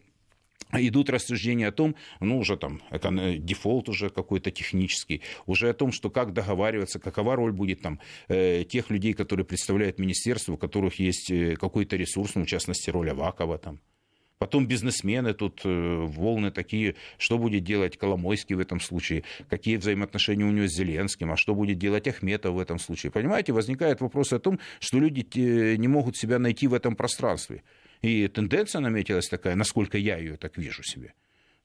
идут 0.74 1.10
рассуждения 1.10 1.68
о 1.68 1.72
том, 1.72 1.96
ну, 2.20 2.38
уже 2.38 2.58
там, 2.58 2.82
дефолт 2.92 3.88
уже 3.88 4.10
какой-то 4.10 4.52
технический, 4.52 5.22
уже 5.46 5.70
о 5.70 5.74
том, 5.74 5.92
что 5.92 6.10
как 6.10 6.34
договариваться, 6.34 7.00
какова 7.00 7.36
роль 7.36 7.52
будет 7.54 7.82
там 7.82 8.00
э, 8.28 8.66
тех 8.66 8.90
людей, 8.90 9.14
которые 9.14 9.46
представляют 9.46 10.00
министерство, 10.00 10.54
у 10.54 10.58
которых 10.58 11.00
есть 11.00 11.32
э, 11.32 11.56
какой-то 11.56 11.96
ресурс, 11.96 12.36
ну, 12.36 12.44
в 12.44 12.48
частности, 12.48 12.90
роль 12.90 13.12
Авакова 13.12 13.58
там. 13.58 13.80
Потом 14.42 14.66
бизнесмены 14.66 15.36
тут 15.36 15.62
э, 15.66 15.70
волны 15.70 16.50
такие, 16.50 16.96
что 17.20 17.38
будет 17.38 17.64
делать 17.64 17.96
Коломойский 17.96 18.56
в 18.56 18.60
этом 18.60 18.80
случае, 18.80 19.24
какие 19.48 19.78
взаимоотношения 19.78 20.46
у 20.46 20.50
него 20.50 20.66
с 20.66 20.76
Зеленским, 20.76 21.32
а 21.32 21.38
что 21.38 21.54
будет 21.54 21.78
делать 21.78 22.08
Ахметов 22.08 22.56
в 22.56 22.60
этом 22.60 22.80
случае. 22.80 23.12
Понимаете, 23.12 23.54
возникает 23.54 24.02
вопрос 24.02 24.34
о 24.34 24.40
том, 24.40 24.58
что 24.80 24.98
люди 24.98 25.78
не 25.78 25.88
могут 25.88 26.18
себя 26.18 26.40
найти 26.40 26.66
в 26.66 26.74
этом 26.74 26.96
пространстве. 26.96 27.62
И 28.02 28.28
тенденция 28.30 28.80
наметилась 28.80 29.30
такая, 29.30 29.54
насколько 29.54 30.00
я 30.00 30.18
ее 30.18 30.38
так 30.38 30.58
вижу 30.58 30.82
себе. 30.82 31.14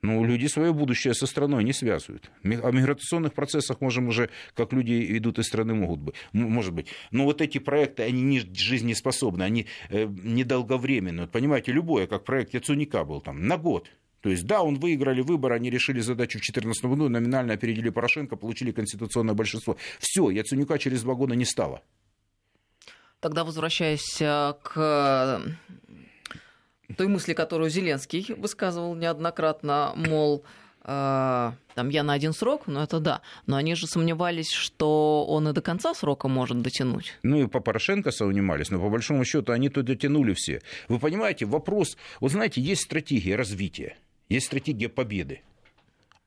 Ну, 0.06 0.24
люди 0.24 0.46
свое 0.46 0.72
будущее 0.72 1.14
со 1.14 1.26
страной 1.26 1.64
не 1.64 1.72
связывают. 1.72 2.30
О 2.44 2.70
миграционных 2.70 3.34
процессах 3.34 3.80
можем 3.80 4.06
уже, 4.06 4.30
как 4.54 4.72
люди 4.72 5.18
идут 5.18 5.40
из 5.40 5.46
страны, 5.46 5.74
могут 5.74 5.98
быть. 5.98 6.14
Может 6.32 6.72
быть. 6.72 6.86
Но 7.10 7.24
вот 7.24 7.40
эти 7.40 7.58
проекты, 7.58 8.04
они 8.04 8.22
не 8.22 8.38
жизнеспособны, 8.38 9.42
они 9.42 9.66
э, 9.90 10.06
недолговременные. 10.06 11.22
Вот, 11.22 11.32
понимаете, 11.32 11.72
любое, 11.72 12.06
как 12.06 12.24
проект 12.24 12.54
Яцуника 12.54 13.04
был 13.04 13.20
там, 13.20 13.48
на 13.48 13.56
год. 13.56 13.90
То 14.20 14.30
есть, 14.30 14.46
да, 14.46 14.62
он 14.62 14.76
выиграли 14.76 15.22
выборы, 15.22 15.56
они 15.56 15.70
решили 15.70 15.98
задачу 15.98 16.38
в 16.38 16.42
2014 16.42 16.84
году, 16.84 17.08
номинально 17.08 17.54
опередили 17.54 17.90
Порошенко, 17.90 18.36
получили 18.36 18.70
конституционное 18.70 19.34
большинство. 19.34 19.76
Все, 19.98 20.30
Яцунюка 20.30 20.78
через 20.78 21.02
два 21.02 21.14
года 21.14 21.34
не 21.34 21.44
стало. 21.44 21.82
Тогда 23.18 23.42
возвращаясь 23.42 24.20
э, 24.20 24.54
к 24.62 25.42
той 26.94 27.08
мысли, 27.08 27.34
которую 27.34 27.70
Зеленский 27.70 28.34
высказывал 28.34 28.94
неоднократно, 28.94 29.92
мол, 29.96 30.44
э, 30.84 31.52
там 31.74 31.88
я 31.88 32.02
на 32.02 32.12
один 32.12 32.32
срок, 32.32 32.66
ну 32.66 32.80
это 32.80 33.00
да. 33.00 33.22
Но 33.46 33.56
они 33.56 33.74
же 33.74 33.86
сомневались, 33.86 34.50
что 34.50 35.26
он 35.26 35.48
и 35.48 35.52
до 35.52 35.60
конца 35.60 35.94
срока 35.94 36.28
может 36.28 36.62
дотянуть. 36.62 37.14
Ну 37.22 37.42
и 37.42 37.46
по 37.48 37.60
Порошенко 37.60 38.10
сомневались, 38.10 38.70
но 38.70 38.80
по 38.80 38.88
большому 38.88 39.24
счету 39.24 39.52
они 39.52 39.68
то 39.68 39.82
дотянули 39.82 40.34
все. 40.34 40.60
Вы 40.88 40.98
понимаете, 40.98 41.46
вопрос, 41.46 41.96
вот 42.20 42.32
знаете, 42.32 42.60
есть 42.60 42.82
стратегия 42.82 43.36
развития, 43.36 43.96
есть 44.28 44.46
стратегия 44.46 44.88
победы, 44.88 45.42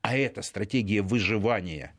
а 0.02 0.16
это 0.16 0.42
стратегия 0.42 1.02
выживания. 1.02 1.94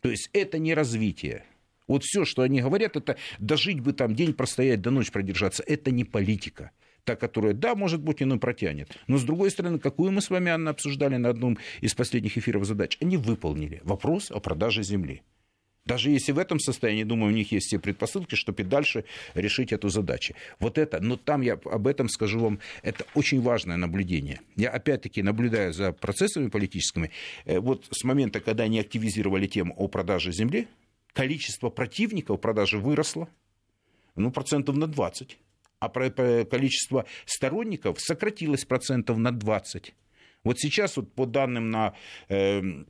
То 0.00 0.10
есть 0.10 0.30
это 0.32 0.58
не 0.58 0.74
развитие. 0.74 1.44
Вот 1.86 2.04
все, 2.04 2.24
что 2.24 2.42
они 2.42 2.60
говорят, 2.60 2.96
это 2.96 3.16
дожить 3.38 3.80
бы 3.80 3.92
там, 3.92 4.14
день 4.14 4.34
простоять, 4.34 4.82
до 4.82 4.90
ночи 4.90 5.10
продержаться. 5.10 5.64
Это 5.66 5.90
не 5.90 6.04
политика 6.04 6.70
та, 7.04 7.16
которая, 7.16 7.54
да, 7.54 7.74
может 7.74 8.00
быть, 8.00 8.22
иной 8.22 8.38
протянет. 8.38 8.96
Но, 9.06 9.18
с 9.18 9.24
другой 9.24 9.50
стороны, 9.50 9.78
какую 9.78 10.12
мы 10.12 10.20
с 10.20 10.30
вами, 10.30 10.50
Анна, 10.50 10.70
обсуждали 10.70 11.16
на 11.16 11.30
одном 11.30 11.58
из 11.80 11.94
последних 11.94 12.36
эфиров 12.36 12.64
задач, 12.64 12.98
они 13.00 13.16
выполнили 13.16 13.80
вопрос 13.84 14.30
о 14.30 14.40
продаже 14.40 14.82
земли. 14.82 15.22
Даже 15.88 16.10
если 16.10 16.32
в 16.32 16.38
этом 16.38 16.60
состоянии, 16.60 17.02
думаю, 17.02 17.32
у 17.32 17.34
них 17.34 17.50
есть 17.50 17.68
все 17.68 17.78
предпосылки, 17.78 18.34
чтобы 18.34 18.62
и 18.62 18.64
дальше 18.64 19.06
решить 19.32 19.72
эту 19.72 19.88
задачу. 19.88 20.34
Вот 20.60 20.76
это, 20.76 21.00
но 21.00 21.16
там 21.16 21.40
я 21.40 21.54
об 21.54 21.86
этом 21.86 22.10
скажу 22.10 22.40
вам, 22.40 22.58
это 22.82 23.06
очень 23.14 23.40
важное 23.40 23.78
наблюдение. 23.78 24.40
Я 24.54 24.68
опять-таки 24.68 25.22
наблюдаю 25.22 25.72
за 25.72 25.92
процессами 25.92 26.50
политическими. 26.50 27.10
Э, 27.46 27.58
вот 27.58 27.86
с 27.90 28.04
момента, 28.04 28.40
когда 28.40 28.64
они 28.64 28.78
активизировали 28.78 29.46
тему 29.46 29.72
о 29.78 29.88
продаже 29.88 30.30
земли, 30.30 30.68
количество 31.14 31.70
противников 31.70 32.38
продажи 32.38 32.76
выросло, 32.78 33.26
ну, 34.14 34.30
процентов 34.30 34.76
на 34.76 34.88
20 34.88 35.38
а 35.80 35.88
количество 35.88 37.04
сторонников 37.24 38.00
сократилось 38.00 38.64
процентов 38.64 39.18
на 39.18 39.32
20. 39.32 39.94
Вот 40.44 40.58
сейчас, 40.58 40.96
вот 40.96 41.14
по 41.14 41.26
данным 41.26 41.70
на 41.70 41.94
эм, 42.28 42.86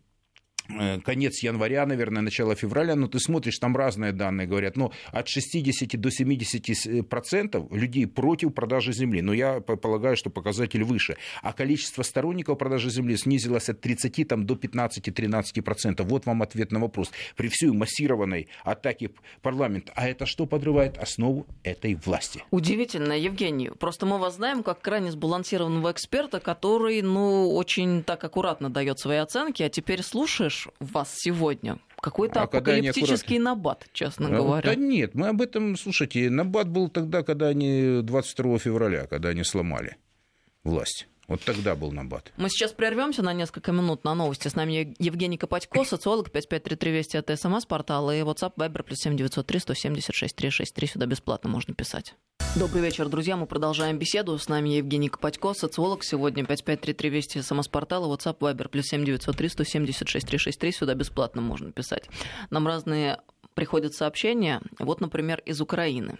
конец 1.04 1.42
января, 1.42 1.86
наверное, 1.86 2.22
начало 2.22 2.54
февраля, 2.54 2.94
но 2.94 3.08
ты 3.08 3.18
смотришь, 3.18 3.58
там 3.58 3.76
разные 3.76 4.12
данные 4.12 4.46
говорят, 4.46 4.76
но 4.76 4.92
от 5.12 5.28
60 5.28 6.00
до 6.00 6.10
70 6.10 7.08
процентов 7.08 7.70
людей 7.72 8.06
против 8.06 8.52
продажи 8.54 8.92
земли, 8.92 9.22
но 9.22 9.32
я 9.32 9.60
полагаю, 9.60 10.16
что 10.16 10.30
показатель 10.30 10.84
выше, 10.84 11.16
а 11.42 11.52
количество 11.52 12.02
сторонников 12.02 12.58
продажи 12.58 12.90
земли 12.90 13.16
снизилось 13.16 13.68
от 13.68 13.80
30 13.80 14.28
там, 14.28 14.44
до 14.44 14.54
15-13 14.54 15.62
процентов. 15.62 16.06
Вот 16.08 16.26
вам 16.26 16.42
ответ 16.42 16.72
на 16.72 16.80
вопрос. 16.80 17.10
При 17.36 17.48
всей 17.48 17.70
массированной 17.70 18.48
атаке 18.64 19.10
парламента, 19.42 19.92
а 19.96 20.08
это 20.08 20.26
что 20.26 20.46
подрывает 20.46 20.98
основу 20.98 21.46
этой 21.62 21.94
власти? 21.94 22.42
Удивительно, 22.50 23.12
Евгений. 23.12 23.70
Просто 23.70 24.06
мы 24.06 24.18
вас 24.18 24.36
знаем 24.36 24.62
как 24.62 24.80
крайне 24.80 25.10
сбалансированного 25.12 25.92
эксперта, 25.92 26.40
который, 26.40 27.00
ну, 27.02 27.54
очень 27.54 28.02
так 28.02 28.22
аккуратно 28.24 28.70
дает 28.70 28.98
свои 28.98 29.18
оценки, 29.18 29.62
а 29.62 29.68
теперь 29.68 30.02
слушаешь 30.02 30.57
слышишь 30.58 30.72
вас 30.80 31.14
сегодня? 31.16 31.78
Какой-то 32.00 32.40
а 32.40 32.44
апокалиптический 32.44 33.38
набат, 33.38 33.86
честно 33.92 34.28
а, 34.28 34.30
говоря. 34.30 34.70
Да 34.70 34.74
нет, 34.76 35.14
мы 35.14 35.28
об 35.28 35.42
этом, 35.42 35.76
слушайте, 35.76 36.30
набат 36.30 36.68
был 36.68 36.88
тогда, 36.88 37.22
когда 37.22 37.48
они 37.48 38.00
22 38.02 38.58
февраля, 38.58 39.06
когда 39.06 39.30
они 39.30 39.42
сломали 39.42 39.96
власть. 40.62 41.08
Вот 41.28 41.42
тогда 41.42 41.74
был 41.76 41.92
набат. 41.92 42.32
Мы 42.38 42.48
сейчас 42.48 42.72
прервемся 42.72 43.22
на 43.22 43.34
несколько 43.34 43.70
минут 43.70 44.02
на 44.02 44.14
новости. 44.14 44.48
С 44.48 44.54
нами 44.54 44.94
Евгений 44.98 45.36
Копатько, 45.36 45.84
социолог, 45.84 46.30
5533 46.30 46.90
Вести 46.90 47.16
от 47.18 47.28
СМС-портала 47.38 48.16
и 48.16 48.22
WhatsApp 48.22 48.54
Viber 48.56 48.82
плюс 48.82 49.00
7903 49.00 49.60
176 49.60 50.34
363. 50.34 50.88
Сюда 50.88 51.04
бесплатно 51.04 51.50
можно 51.50 51.74
писать. 51.74 52.14
Добрый 52.56 52.82
вечер, 52.82 53.10
друзья. 53.10 53.36
Мы 53.36 53.46
продолжаем 53.46 53.98
беседу. 53.98 54.38
С 54.38 54.48
нами 54.48 54.70
Евгений 54.70 55.10
Копатько, 55.10 55.52
социолог. 55.52 56.02
Сегодня 56.02 56.46
5533 56.46 57.10
Вести 57.10 57.42
СМС-портала 57.42 58.10
WhatsApp 58.12 58.38
Viber 58.38 58.68
плюс 58.68 58.86
7903 58.86 59.48
176 59.50 60.26
363. 60.26 60.72
Сюда 60.72 60.94
бесплатно 60.94 61.42
можно 61.42 61.72
писать. 61.72 62.08
Нам 62.48 62.66
разные 62.66 63.20
приходят 63.52 63.92
сообщения. 63.92 64.62
Вот, 64.78 65.02
например, 65.02 65.42
из 65.44 65.60
Украины. 65.60 66.16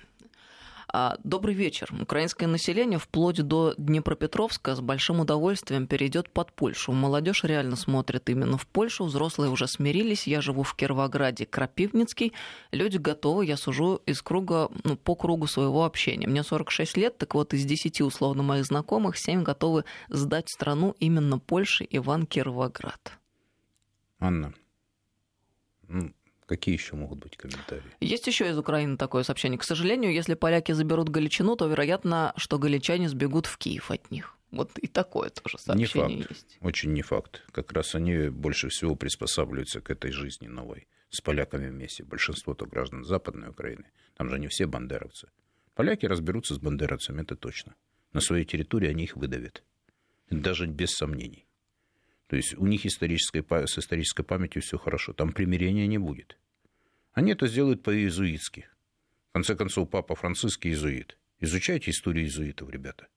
А, 0.90 1.18
добрый 1.22 1.55
вечер. 1.55 1.92
Украинское 2.01 2.48
население 2.48 2.98
вплоть 2.98 3.42
до 3.42 3.74
Днепропетровска 3.77 4.74
с 4.74 4.81
большим 4.81 5.20
удовольствием 5.20 5.87
перейдет 5.87 6.31
под 6.31 6.53
Польшу. 6.53 6.92
Молодежь 6.92 7.44
реально 7.44 7.77
смотрит 7.77 8.31
именно 8.31 8.57
в 8.57 8.66
Польшу. 8.66 9.05
Взрослые 9.05 9.51
уже 9.51 9.66
смирились. 9.66 10.27
Я 10.27 10.40
живу 10.40 10.62
в 10.62 10.74
Кировограде, 10.74 11.44
Крапивницкий. 11.44 12.33
Люди 12.72 12.96
готовы. 12.96 13.44
Я 13.44 13.59
сужу 13.59 14.01
из 14.07 14.22
круга, 14.22 14.70
ну, 14.85 14.96
по 14.96 15.14
кругу 15.14 15.46
своего 15.46 15.85
общения. 15.85 16.27
Мне 16.27 16.42
46 16.42 16.96
лет, 16.96 17.18
так 17.18 17.35
вот 17.35 17.53
из 17.53 17.66
10 17.66 18.01
условно 18.01 18.42
моих 18.42 18.64
знакомых 18.64 19.18
7 19.18 19.42
готовы 19.42 19.85
сдать 20.09 20.48
страну 20.48 20.94
именно 20.98 21.38
Польше, 21.38 21.87
Иван 21.90 22.24
Кировоград. 22.24 23.12
Анна, 24.20 24.55
Какие 26.48 26.74
еще 26.74 26.96
могут 26.96 27.18
быть 27.18 27.37
комментарии? 27.37 27.84
Есть 28.00 28.26
еще 28.26 28.48
из 28.48 28.56
Украины 28.56 28.96
такое 28.96 29.22
сообщение. 29.22 29.58
К 29.58 29.64
сожалению, 29.64 30.14
если 30.14 30.32
поляки 30.32 30.72
заберут 30.72 31.11
Галичину, 31.11 31.56
то 31.56 31.66
вероятно, 31.66 32.32
что 32.38 32.58
галичане 32.58 33.11
сбегут 33.11 33.44
в 33.44 33.58
Киев 33.58 33.90
от 33.90 34.11
них. 34.11 34.34
Вот 34.50 34.78
и 34.78 34.87
такое 34.87 35.28
тоже 35.28 35.58
сообщение 35.58 36.16
не 36.16 36.22
факт. 36.22 36.30
есть. 36.30 36.58
Очень 36.62 36.94
не 36.94 37.02
факт. 37.02 37.42
Как 37.52 37.70
раз 37.72 37.94
они 37.94 38.30
больше 38.30 38.70
всего 38.70 38.96
приспосабливаются 38.96 39.82
к 39.82 39.90
этой 39.90 40.11
жизни 40.11 40.46
новой. 40.46 40.88
С 41.11 41.20
поляками 41.20 41.68
вместе. 41.68 42.02
Большинство-то 42.02 42.64
граждан 42.64 43.04
Западной 43.04 43.50
Украины. 43.50 43.84
Там 44.16 44.30
же 44.30 44.38
не 44.38 44.48
все 44.48 44.66
бандеровцы. 44.66 45.28
Поляки 45.74 46.06
разберутся 46.06 46.54
с 46.54 46.58
бандеровцами, 46.58 47.20
это 47.20 47.37
точно. 47.37 47.74
На 48.14 48.22
своей 48.22 48.46
территории 48.46 48.88
они 48.88 49.04
их 49.04 49.16
выдавят. 49.16 49.62
Даже 50.30 50.66
без 50.66 50.92
сомнений. 50.92 51.46
То 52.28 52.36
есть 52.36 52.54
у 52.56 52.66
них 52.66 52.84
исторической, 52.86 53.42
с 53.66 53.78
исторической 53.78 54.22
памятью 54.22 54.62
все 54.62 54.78
хорошо. 54.78 55.12
Там 55.12 55.32
примирения 55.32 55.86
не 55.86 55.98
будет. 55.98 56.38
Они 57.12 57.32
это 57.32 57.48
сделают 57.48 57.82
по-иезуитски. 57.82 58.68
В 59.30 59.32
конце 59.32 59.56
концов, 59.56 59.88
папа 59.90 60.14
Франциск 60.14 60.66
иезуит. 60.66 61.18
Изучайте 61.40 61.90
историю 61.90 62.24
иезуитов, 62.24 62.68
ребята. 62.70 63.08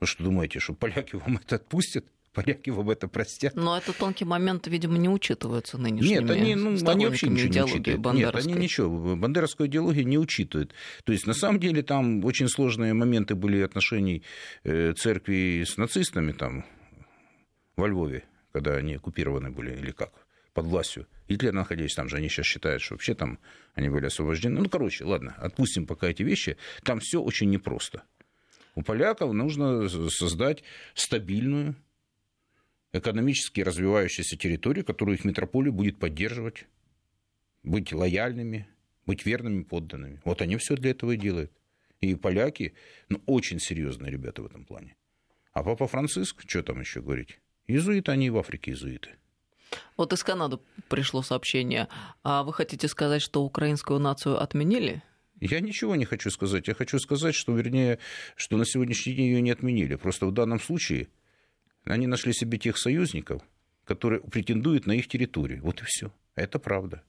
Вы 0.00 0.06
что 0.06 0.24
думаете, 0.24 0.58
что 0.58 0.74
поляки 0.74 1.16
вам 1.16 1.36
это 1.44 1.56
отпустят? 1.56 2.04
Поляки 2.32 2.70
вам 2.70 2.90
это 2.90 3.08
простят. 3.08 3.56
Но 3.56 3.76
этот 3.76 3.96
тонкий 3.96 4.24
момент, 4.24 4.68
видимо, 4.68 4.96
не 4.98 5.08
учитывается 5.08 5.78
нынешними 5.78 6.20
Нет, 6.20 6.30
они, 6.30 6.54
ну, 6.54 6.76
они 6.88 7.06
вообще 7.06 7.28
ничего 7.28 7.52
не 7.52 7.62
учитывают. 7.62 8.14
Нет, 8.14 8.34
они 8.36 8.52
ничего. 8.54 9.16
Бандеровскую 9.16 9.68
идеологию 9.68 10.06
не 10.06 10.16
учитывают. 10.16 10.72
То 11.04 11.12
есть, 11.12 11.26
на 11.26 11.34
самом 11.34 11.58
деле, 11.58 11.82
там 11.82 12.24
очень 12.24 12.48
сложные 12.48 12.94
моменты 12.94 13.34
были 13.34 13.60
отношений 13.60 14.22
э, 14.62 14.92
церкви 14.92 15.64
с 15.66 15.76
нацистами 15.76 16.30
там, 16.30 16.64
во 17.76 17.88
Львове, 17.88 18.24
когда 18.52 18.76
они 18.76 18.94
оккупированы 18.94 19.50
были, 19.50 19.76
или 19.76 19.90
как, 19.90 20.12
под 20.52 20.66
властью. 20.66 21.06
Гитлер, 21.28 21.52
находясь 21.52 21.94
там 21.94 22.08
же, 22.08 22.16
они 22.16 22.28
сейчас 22.28 22.46
считают, 22.46 22.82
что 22.82 22.94
вообще 22.94 23.14
там 23.14 23.38
они 23.74 23.88
были 23.88 24.06
освобождены. 24.06 24.60
Ну, 24.60 24.68
короче, 24.68 25.04
ладно, 25.04 25.34
отпустим 25.38 25.86
пока 25.86 26.08
эти 26.08 26.22
вещи. 26.22 26.56
Там 26.82 27.00
все 27.00 27.20
очень 27.20 27.50
непросто. 27.50 28.02
У 28.74 28.82
поляков 28.82 29.32
нужно 29.32 29.88
создать 29.88 30.62
стабильную, 30.94 31.76
экономически 32.92 33.60
развивающуюся 33.60 34.36
территорию, 34.36 34.84
которую 34.84 35.16
их 35.16 35.24
метрополия 35.24 35.72
будет 35.72 35.98
поддерживать, 35.98 36.66
быть 37.62 37.92
лояльными, 37.92 38.68
быть 39.06 39.26
верными 39.26 39.62
подданными. 39.62 40.20
Вот 40.24 40.42
они 40.42 40.56
все 40.56 40.76
для 40.76 40.90
этого 40.90 41.12
и 41.12 41.16
делают. 41.16 41.52
И 42.00 42.14
поляки, 42.14 42.74
ну, 43.08 43.22
очень 43.26 43.60
серьезные 43.60 44.10
ребята 44.10 44.42
в 44.42 44.46
этом 44.46 44.64
плане. 44.64 44.96
А 45.52 45.62
папа 45.62 45.86
Франциск, 45.86 46.42
что 46.46 46.62
там 46.62 46.80
еще 46.80 47.02
говорить? 47.02 47.40
Иезуиты, 47.70 48.12
они 48.12 48.26
и 48.26 48.30
в 48.30 48.38
Африке 48.38 48.72
иезуиты. 48.72 49.10
Вот 49.96 50.12
из 50.12 50.24
Канады 50.24 50.58
пришло 50.88 51.22
сообщение. 51.22 51.88
А 52.22 52.42
вы 52.42 52.52
хотите 52.52 52.88
сказать, 52.88 53.22
что 53.22 53.42
украинскую 53.44 54.00
нацию 54.00 54.40
отменили? 54.42 55.02
Я 55.40 55.60
ничего 55.60 55.96
не 55.96 56.04
хочу 56.04 56.30
сказать. 56.30 56.68
Я 56.68 56.74
хочу 56.74 56.98
сказать, 56.98 57.34
что, 57.34 57.56
вернее, 57.56 57.98
что 58.36 58.56
на 58.56 58.66
сегодняшний 58.66 59.14
день 59.14 59.26
ее 59.26 59.40
не 59.40 59.50
отменили. 59.50 59.94
Просто 59.94 60.26
в 60.26 60.32
данном 60.32 60.60
случае 60.60 61.08
они 61.84 62.06
нашли 62.06 62.32
себе 62.32 62.58
тех 62.58 62.76
союзников, 62.76 63.42
которые 63.84 64.20
претендуют 64.20 64.86
на 64.86 64.92
их 64.92 65.08
территорию. 65.08 65.62
Вот 65.62 65.80
и 65.80 65.84
все. 65.86 66.12
Это 66.34 66.58
правда. 66.58 67.02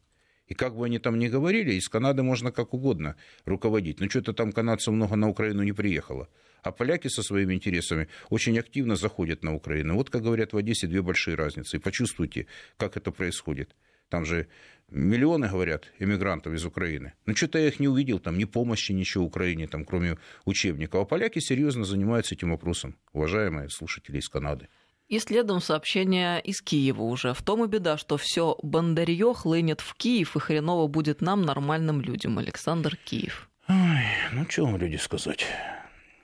И 0.47 0.53
как 0.53 0.75
бы 0.75 0.85
они 0.85 0.99
там 0.99 1.17
ни 1.17 1.27
говорили, 1.27 1.73
из 1.73 1.87
Канады 1.89 2.23
можно 2.23 2.51
как 2.51 2.73
угодно 2.73 3.15
руководить. 3.45 3.99
Но 3.99 4.09
что-то 4.09 4.33
там 4.33 4.51
канадцев 4.51 4.93
много 4.93 5.15
на 5.15 5.29
Украину 5.29 5.63
не 5.63 5.71
приехало. 5.71 6.27
А 6.63 6.71
поляки 6.71 7.07
со 7.07 7.23
своими 7.23 7.55
интересами 7.55 8.07
очень 8.29 8.57
активно 8.59 8.95
заходят 8.95 9.43
на 9.43 9.55
Украину. 9.55 9.95
Вот, 9.95 10.09
как 10.09 10.21
говорят 10.21 10.53
в 10.53 10.57
Одессе, 10.57 10.87
две 10.87 11.01
большие 11.01 11.35
разницы. 11.35 11.77
И 11.77 11.79
почувствуйте, 11.79 12.47
как 12.77 12.97
это 12.97 13.11
происходит. 13.11 13.75
Там 14.09 14.25
же 14.25 14.47
миллионы, 14.89 15.47
говорят, 15.47 15.91
иммигрантов 15.97 16.53
из 16.53 16.65
Украины. 16.65 17.13
Но 17.25 17.33
что-то 17.33 17.57
я 17.57 17.67
их 17.67 17.79
не 17.79 17.87
увидел, 17.87 18.19
там 18.19 18.37
ни 18.37 18.43
помощи, 18.43 18.91
ничего 18.91 19.23
Украине, 19.23 19.67
там, 19.67 19.85
кроме 19.85 20.17
учебников. 20.45 21.01
А 21.01 21.05
поляки 21.05 21.39
серьезно 21.39 21.85
занимаются 21.85 22.35
этим 22.35 22.51
вопросом, 22.51 22.97
уважаемые 23.13 23.69
слушатели 23.69 24.17
из 24.17 24.27
Канады. 24.29 24.67
И 25.07 25.19
следом 25.19 25.59
сообщение 25.59 26.39
из 26.41 26.61
Киева 26.61 27.01
уже. 27.01 27.33
В 27.33 27.41
том 27.41 27.65
и 27.65 27.67
беда, 27.67 27.97
что 27.97 28.17
все 28.17 28.57
бандарье 28.63 29.33
хлынет 29.33 29.81
в 29.81 29.93
Киев, 29.95 30.35
и 30.35 30.39
хреново 30.39 30.87
будет 30.87 31.21
нам, 31.21 31.41
нормальным 31.41 31.99
людям. 32.01 32.37
Александр 32.37 32.95
Киев. 32.95 33.49
Ой, 33.67 34.05
ну, 34.31 34.45
что 34.47 34.65
вам 34.65 34.77
люди 34.77 34.95
сказать? 34.95 35.45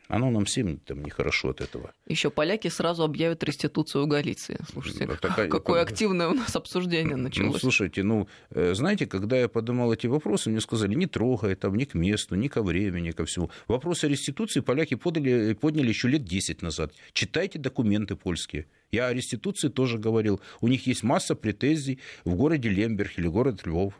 Оно 0.08 0.30
нам 0.30 0.46
всем 0.46 0.78
там 0.80 1.04
нехорошо 1.04 1.50
от 1.50 1.62
этого. 1.62 1.92
Еще 2.08 2.30
поляки 2.30 2.70
сразу 2.70 3.04
объявят 3.04 3.44
реституцию 3.44 4.08
Галиции. 4.08 4.58
Слушайте, 4.72 5.06
да, 5.06 5.16
такая... 5.16 5.50
какое 5.50 5.82
активное 5.82 6.30
у 6.30 6.34
нас 6.34 6.56
обсуждение 6.56 7.18
ну, 7.18 7.24
началось. 7.24 7.54
Ну, 7.54 7.60
слушайте, 7.60 8.04
ну, 8.04 8.28
э, 8.52 8.74
знаете, 8.74 9.06
когда 9.06 9.38
я 9.38 9.50
поднимал 9.50 9.92
эти 9.92 10.08
вопросы, 10.08 10.50
мне 10.50 10.62
сказали, 10.62 10.96
не 10.96 11.08
трогай 11.08 11.56
там 11.56 11.76
ни 11.76 11.84
к 11.84 11.94
месту, 11.94 12.36
ни 12.36 12.48
ко 12.48 12.64
времени, 12.64 13.12
ко 13.12 13.26
всему. 13.26 13.50
Вопрос 13.68 14.04
о 14.04 14.08
реституции 14.08 14.62
поляки 14.62 14.96
подали, 14.96 15.54
подняли 15.54 15.90
еще 15.90 16.08
лет 16.08 16.24
10 16.24 16.62
назад. 16.62 16.94
Читайте 17.12 17.60
документы 17.60 18.16
польские. 18.16 18.68
Я 18.92 19.08
о 19.08 19.14
реституции 19.14 19.68
тоже 19.68 19.98
говорил. 19.98 20.40
У 20.62 20.70
них 20.70 20.88
есть 20.88 21.04
масса 21.04 21.36
претензий 21.36 22.00
в 22.24 22.36
городе 22.36 22.70
Лемберг 22.70 23.20
или 23.20 23.28
город 23.28 23.66
Львов. 23.66 23.94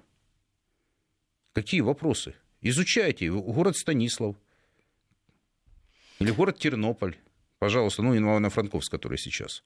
Какие 1.54 1.82
вопросы? 1.82 2.36
Изучайте. 2.62 3.30
Город 3.30 3.76
Станислав. 3.76 4.36
Или 6.20 6.32
город 6.32 6.58
Тернополь, 6.58 7.16
пожалуйста, 7.60 8.02
ну, 8.02 8.16
Ивано-Франковск, 8.16 8.90
который 8.90 9.18
сейчас. 9.18 9.64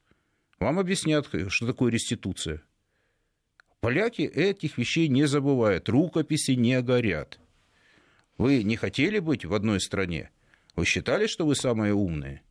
Вам 0.59 0.79
объяснят, 0.79 1.27
что 1.47 1.65
такое 1.65 1.91
реституция. 1.91 2.61
Поляки 3.79 4.21
этих 4.21 4.77
вещей 4.77 5.07
не 5.07 5.25
забывают, 5.25 5.89
рукописи 5.89 6.51
не 6.51 6.81
горят. 6.81 7.39
Вы 8.37 8.63
не 8.63 8.75
хотели 8.75 9.19
быть 9.19 9.45
в 9.45 9.53
одной 9.53 9.79
стране? 9.79 10.29
Вы 10.75 10.85
считали, 10.85 11.25
что 11.27 11.45
вы 11.45 11.55
самые 11.55 11.93
умные? 11.93 12.43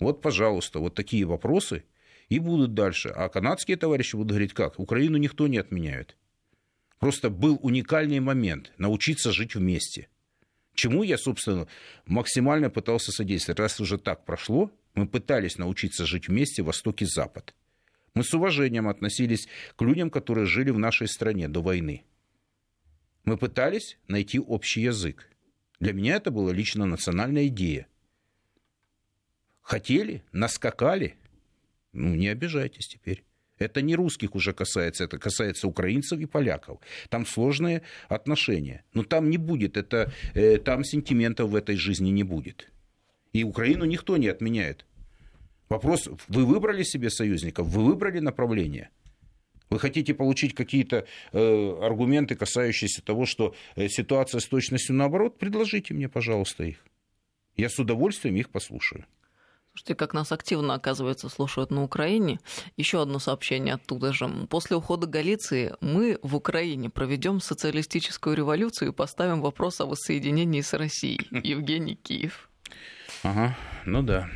Вот, 0.00 0.22
пожалуйста, 0.22 0.78
вот 0.78 0.94
такие 0.94 1.24
вопросы 1.24 1.84
и 2.28 2.38
будут 2.38 2.74
дальше. 2.74 3.10
А 3.10 3.28
канадские 3.28 3.76
товарищи 3.76 4.16
будут 4.16 4.30
говорить, 4.30 4.54
как? 4.54 4.78
Украину 4.78 5.18
никто 5.18 5.46
не 5.46 5.58
отменяет. 5.58 6.16
Просто 6.98 7.30
был 7.30 7.58
уникальный 7.62 8.20
момент 8.20 8.72
научиться 8.78 9.30
жить 9.30 9.54
вместе– 9.54 10.08
Чему 10.76 11.02
я, 11.02 11.16
собственно, 11.16 11.66
максимально 12.04 12.68
пытался 12.68 13.10
содействовать. 13.10 13.58
Раз 13.58 13.80
уже 13.80 13.96
так 13.96 14.26
прошло, 14.26 14.70
мы 14.94 15.08
пытались 15.08 15.56
научиться 15.56 16.04
жить 16.04 16.28
вместе 16.28 16.62
Восток 16.62 17.00
и 17.00 17.06
Запад. 17.06 17.54
Мы 18.12 18.22
с 18.22 18.34
уважением 18.34 18.86
относились 18.86 19.48
к 19.74 19.82
людям, 19.82 20.10
которые 20.10 20.46
жили 20.46 20.70
в 20.70 20.78
нашей 20.78 21.08
стране 21.08 21.48
до 21.48 21.62
войны. 21.62 22.04
Мы 23.24 23.38
пытались 23.38 23.98
найти 24.06 24.38
общий 24.38 24.82
язык. 24.82 25.30
Для 25.80 25.94
меня 25.94 26.16
это 26.16 26.30
была 26.30 26.52
лично 26.52 26.84
национальная 26.84 27.46
идея. 27.46 27.86
Хотели, 29.62 30.22
наскакали. 30.32 31.16
Ну, 31.92 32.14
не 32.14 32.28
обижайтесь 32.28 32.86
теперь. 32.86 33.24
Это 33.58 33.80
не 33.82 33.94
русских 33.94 34.34
уже 34.34 34.52
касается, 34.52 35.04
это 35.04 35.18
касается 35.18 35.66
украинцев 35.66 36.20
и 36.20 36.26
поляков. 36.26 36.80
Там 37.08 37.26
сложные 37.26 37.82
отношения. 38.08 38.84
Но 38.92 39.02
там 39.02 39.30
не 39.30 39.38
будет, 39.38 39.76
это, 39.76 40.12
э, 40.34 40.58
там 40.58 40.84
сентиментов 40.84 41.50
в 41.50 41.54
этой 41.54 41.76
жизни 41.76 42.10
не 42.10 42.22
будет. 42.22 42.70
И 43.32 43.44
Украину 43.44 43.84
никто 43.84 44.16
не 44.16 44.28
отменяет. 44.28 44.84
Вопрос, 45.68 46.08
вы 46.28 46.44
выбрали 46.44 46.84
себе 46.84 47.10
союзников, 47.10 47.66
вы 47.66 47.84
выбрали 47.84 48.20
направление. 48.20 48.90
Вы 49.68 49.80
хотите 49.80 50.14
получить 50.14 50.54
какие-то 50.54 51.06
э, 51.32 51.78
аргументы, 51.82 52.36
касающиеся 52.36 53.02
того, 53.02 53.26
что 53.26 53.54
э, 53.74 53.88
ситуация 53.88 54.40
с 54.40 54.46
точностью 54.46 54.94
наоборот, 54.94 55.38
предложите 55.38 55.92
мне, 55.92 56.08
пожалуйста, 56.08 56.64
их. 56.64 56.84
Я 57.56 57.68
с 57.68 57.78
удовольствием 57.78 58.36
их 58.36 58.50
послушаю. 58.50 59.06
Слушайте, 59.76 59.94
как 59.94 60.14
нас 60.14 60.32
активно, 60.32 60.72
оказывается, 60.72 61.28
слушают 61.28 61.70
на 61.70 61.82
Украине. 61.82 62.40
Еще 62.78 63.02
одно 63.02 63.18
сообщение 63.18 63.74
оттуда 63.74 64.10
же. 64.10 64.26
После 64.48 64.74
ухода 64.74 65.06
Галиции 65.06 65.74
мы 65.82 66.18
в 66.22 66.34
Украине 66.34 66.88
проведем 66.88 67.40
социалистическую 67.40 68.34
революцию 68.34 68.88
и 68.88 68.94
поставим 68.94 69.42
вопрос 69.42 69.82
о 69.82 69.84
воссоединении 69.84 70.62
с 70.62 70.72
Россией. 70.72 71.28
Евгений 71.46 71.94
Киев. 71.94 72.48
Ага, 73.22 73.54
ну 73.84 74.02
да. 74.02 74.30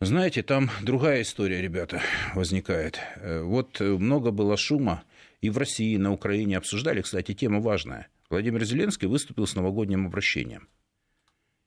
Знаете, 0.00 0.44
там 0.44 0.70
другая 0.82 1.22
история, 1.22 1.60
ребята, 1.60 2.00
возникает. 2.36 3.00
Э, 3.16 3.42
вот 3.42 3.80
много 3.80 4.30
было 4.30 4.56
шума 4.56 5.02
и 5.40 5.50
в 5.50 5.58
России, 5.58 5.94
и 5.94 5.98
на 5.98 6.12
Украине 6.12 6.58
обсуждали, 6.58 7.02
кстати, 7.02 7.34
тема 7.34 7.58
важная. 7.58 8.06
Владимир 8.30 8.62
Зеленский 8.62 9.08
выступил 9.08 9.48
с 9.48 9.56
новогодним 9.56 10.06
обращением. 10.06 10.68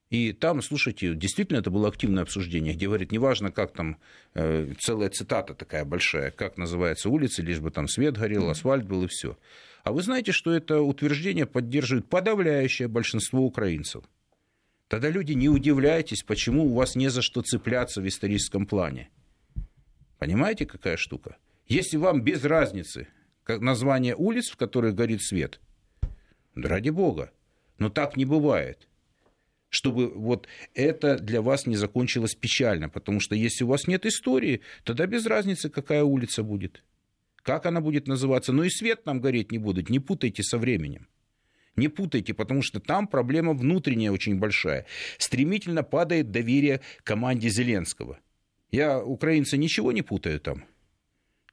И 0.09 0.33
там, 0.33 0.61
слушайте, 0.63 1.13
действительно 1.13 1.59
это 1.59 1.69
было 1.69 1.87
активное 1.87 2.23
обсуждение, 2.23 2.73
где 2.73 2.87
говорит, 2.87 3.11
неважно, 3.11 3.51
как 3.51 3.73
там, 3.73 3.97
э, 4.33 4.73
целая 4.79 5.09
цитата 5.09 5.53
такая 5.53 5.85
большая, 5.85 6.31
как 6.31 6.57
называется 6.57 7.09
улица, 7.09 7.43
лишь 7.43 7.59
бы 7.59 7.69
там 7.69 7.87
свет 7.87 8.17
горел, 8.17 8.49
асфальт 8.49 8.85
был 8.85 9.03
и 9.03 9.07
все. 9.07 9.37
А 9.83 9.91
вы 9.91 10.01
знаете, 10.01 10.31
что 10.31 10.51
это 10.51 10.81
утверждение 10.81 11.45
поддерживает 11.45 12.07
подавляющее 12.07 12.87
большинство 12.87 13.41
украинцев. 13.41 14.03
Тогда 14.87 15.09
люди, 15.09 15.33
не 15.33 15.47
удивляйтесь, 15.47 16.23
почему 16.23 16.65
у 16.65 16.73
вас 16.73 16.95
не 16.95 17.09
за 17.09 17.21
что 17.21 17.43
цепляться 17.43 18.01
в 18.01 18.07
историческом 18.07 18.65
плане. 18.65 19.11
Понимаете, 20.17 20.65
какая 20.65 20.97
штука? 20.97 21.37
Если 21.67 21.97
вам 21.97 22.23
без 22.23 22.43
разницы 22.43 23.07
как 23.43 23.61
название 23.61 24.15
улиц, 24.15 24.49
в 24.49 24.57
которых 24.57 24.95
горит 24.95 25.21
свет, 25.21 25.59
ради 26.55 26.89
бога, 26.89 27.31
но 27.77 27.89
так 27.89 28.17
не 28.17 28.25
бывает 28.25 28.88
чтобы 29.69 30.10
вот 30.10 30.47
это 30.73 31.17
для 31.17 31.41
вас 31.41 31.65
не 31.65 31.75
закончилось 31.75 32.36
печально, 32.36 32.89
потому 32.89 33.19
что 33.19 33.36
если 33.36 33.63
у 33.63 33.67
вас 33.67 33.88
нет 33.88 34.05
истории, 34.05 34.62
тогда 34.84 35.05
без 35.05 35.25
разницы, 35.25 35.69
какая 35.69 36.03
улица 36.03 36.43
будет, 36.43 36.84
как 37.38 37.65
она 37.65 37.82
будет 37.82 38.08
называться, 38.08 38.51
но 38.51 38.63
и 38.63 38.69
свет 38.69 39.05
нам 39.05 39.21
гореть 39.21 39.51
не 39.51 39.58
будет, 39.58 39.89
не 39.89 39.99
путайте 39.99 40.43
со 40.43 40.58
временем. 40.58 41.08
Не 41.75 41.88
путайте, 41.88 42.34
потому 42.34 42.62
что 42.62 42.82
там 42.82 43.08
проблема 43.08 43.53
внутренняя 43.53 44.12
очень 44.12 44.38
большая. 44.38 44.86
Стремительно 45.17 45.82
падает 45.82 46.29
доверие 46.29 46.82
команде 47.03 47.47
Зеленского. 47.47 48.19
Я, 48.69 49.01
украинцы, 49.01 49.58
ничего 49.58 49.93
не 49.93 50.01
путаю 50.01 50.41
там. 50.41 50.65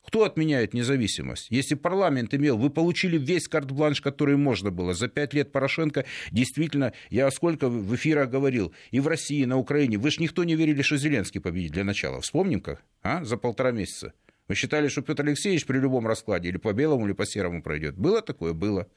Кто 0.07 0.23
отменяет 0.23 0.73
независимость? 0.73 1.49
Если 1.51 1.75
парламент 1.75 2.33
имел, 2.33 2.57
вы 2.57 2.71
получили 2.71 3.19
весь 3.19 3.49
карт-бланш, 3.49 4.01
который 4.01 4.37
можно 4.37 4.71
было. 4.71 4.95
За 4.95 5.09
пять 5.09 5.35
лет 5.35 5.51
Порошенко 5.51 6.05
действительно, 6.31 6.93
я 7.11 7.29
сколько 7.33 7.69
в 7.69 7.95
эфирах 7.95 8.31
говорил, 8.31 8.73
и 8.93 9.01
в 9.01 9.09
России, 9.09 9.41
и 9.41 9.47
на 9.47 9.59
Украине, 9.59 9.99
вы 9.99 10.11
же 10.13 10.23
никто 10.23 10.45
не 10.45 10.55
верили, 10.55 10.83
что 10.83 10.97
Зеленский 10.97 11.41
победит 11.41 11.73
для 11.73 11.83
начала. 11.83 12.21
Вспомним 12.21 12.61
как, 12.61 12.85
а, 13.03 13.25
за 13.25 13.37
полтора 13.37 13.73
месяца. 13.73 14.13
Вы 14.47 14.55
считали, 14.55 14.87
что 14.87 15.03
Петр 15.03 15.25
Алексеевич 15.27 15.67
при 15.67 15.79
любом 15.79 16.07
раскладе 16.07 16.49
или 16.49 16.57
по 16.57 16.73
белому, 16.73 17.07
или 17.07 17.13
по 17.13 17.27
серому 17.27 17.61
пройдет. 17.61 17.97
Было 17.97 18.23
такое? 18.23 18.53
Было. 18.53 18.89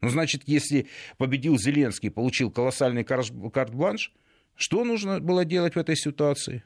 Ну, 0.00 0.10
значит, 0.10 0.42
если 0.46 0.88
победил 1.16 1.58
Зеленский, 1.58 2.10
получил 2.10 2.50
колоссальный 2.50 3.04
карт-бланш, 3.04 4.12
что 4.56 4.84
нужно 4.84 5.20
было 5.20 5.44
делать 5.44 5.76
в 5.76 5.78
этой 5.78 5.96
ситуации? 5.96 6.64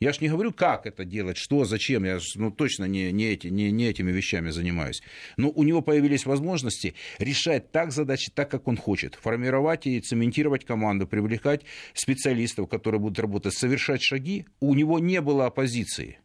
Я 0.00 0.14
ж 0.14 0.22
не 0.22 0.28
говорю, 0.28 0.52
как 0.52 0.86
это 0.86 1.04
делать, 1.04 1.36
что, 1.36 1.66
зачем, 1.66 2.04
я 2.04 2.18
ну, 2.36 2.50
точно 2.50 2.86
не, 2.86 3.12
не, 3.12 3.26
эти, 3.26 3.48
не, 3.48 3.70
не 3.70 3.86
этими 3.86 4.10
вещами 4.10 4.48
занимаюсь. 4.48 5.02
Но 5.36 5.50
у 5.50 5.62
него 5.62 5.82
появились 5.82 6.24
возможности 6.24 6.94
решать 7.18 7.70
так 7.70 7.92
задачи, 7.92 8.30
так, 8.34 8.50
как 8.50 8.66
он 8.66 8.78
хочет. 8.78 9.14
Формировать 9.16 9.86
и 9.86 10.00
цементировать 10.00 10.64
команду, 10.64 11.06
привлекать 11.06 11.66
специалистов, 11.92 12.70
которые 12.70 12.98
будут 12.98 13.18
работать, 13.18 13.52
совершать 13.52 14.02
шаги. 14.02 14.46
У 14.58 14.74
него 14.74 14.98
не 14.98 15.20
было 15.20 15.46
оппозиции 15.46 16.18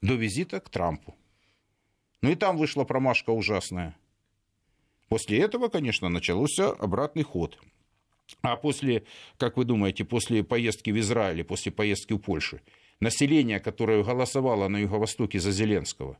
до 0.00 0.14
визита 0.14 0.58
к 0.58 0.70
Трампу. 0.70 1.14
Ну 2.22 2.30
и 2.30 2.36
там 2.36 2.56
вышла 2.56 2.84
промашка 2.84 3.30
ужасная. 3.30 3.94
После 5.08 5.40
этого, 5.40 5.68
конечно, 5.68 6.08
начался 6.08 6.70
обратный 6.70 7.24
ход. 7.24 7.58
А 8.40 8.56
после, 8.56 9.04
как 9.36 9.58
вы 9.58 9.64
думаете, 9.64 10.04
после 10.04 10.42
поездки 10.42 10.90
в 10.90 10.98
Израиль, 10.98 11.44
после 11.44 11.70
поездки 11.72 12.14
в 12.14 12.18
Польшу, 12.18 12.60
население, 13.00 13.60
которое 13.60 14.02
голосовало 14.02 14.68
на 14.68 14.78
Юго-Востоке 14.78 15.40
за 15.40 15.50
Зеленского, 15.50 16.18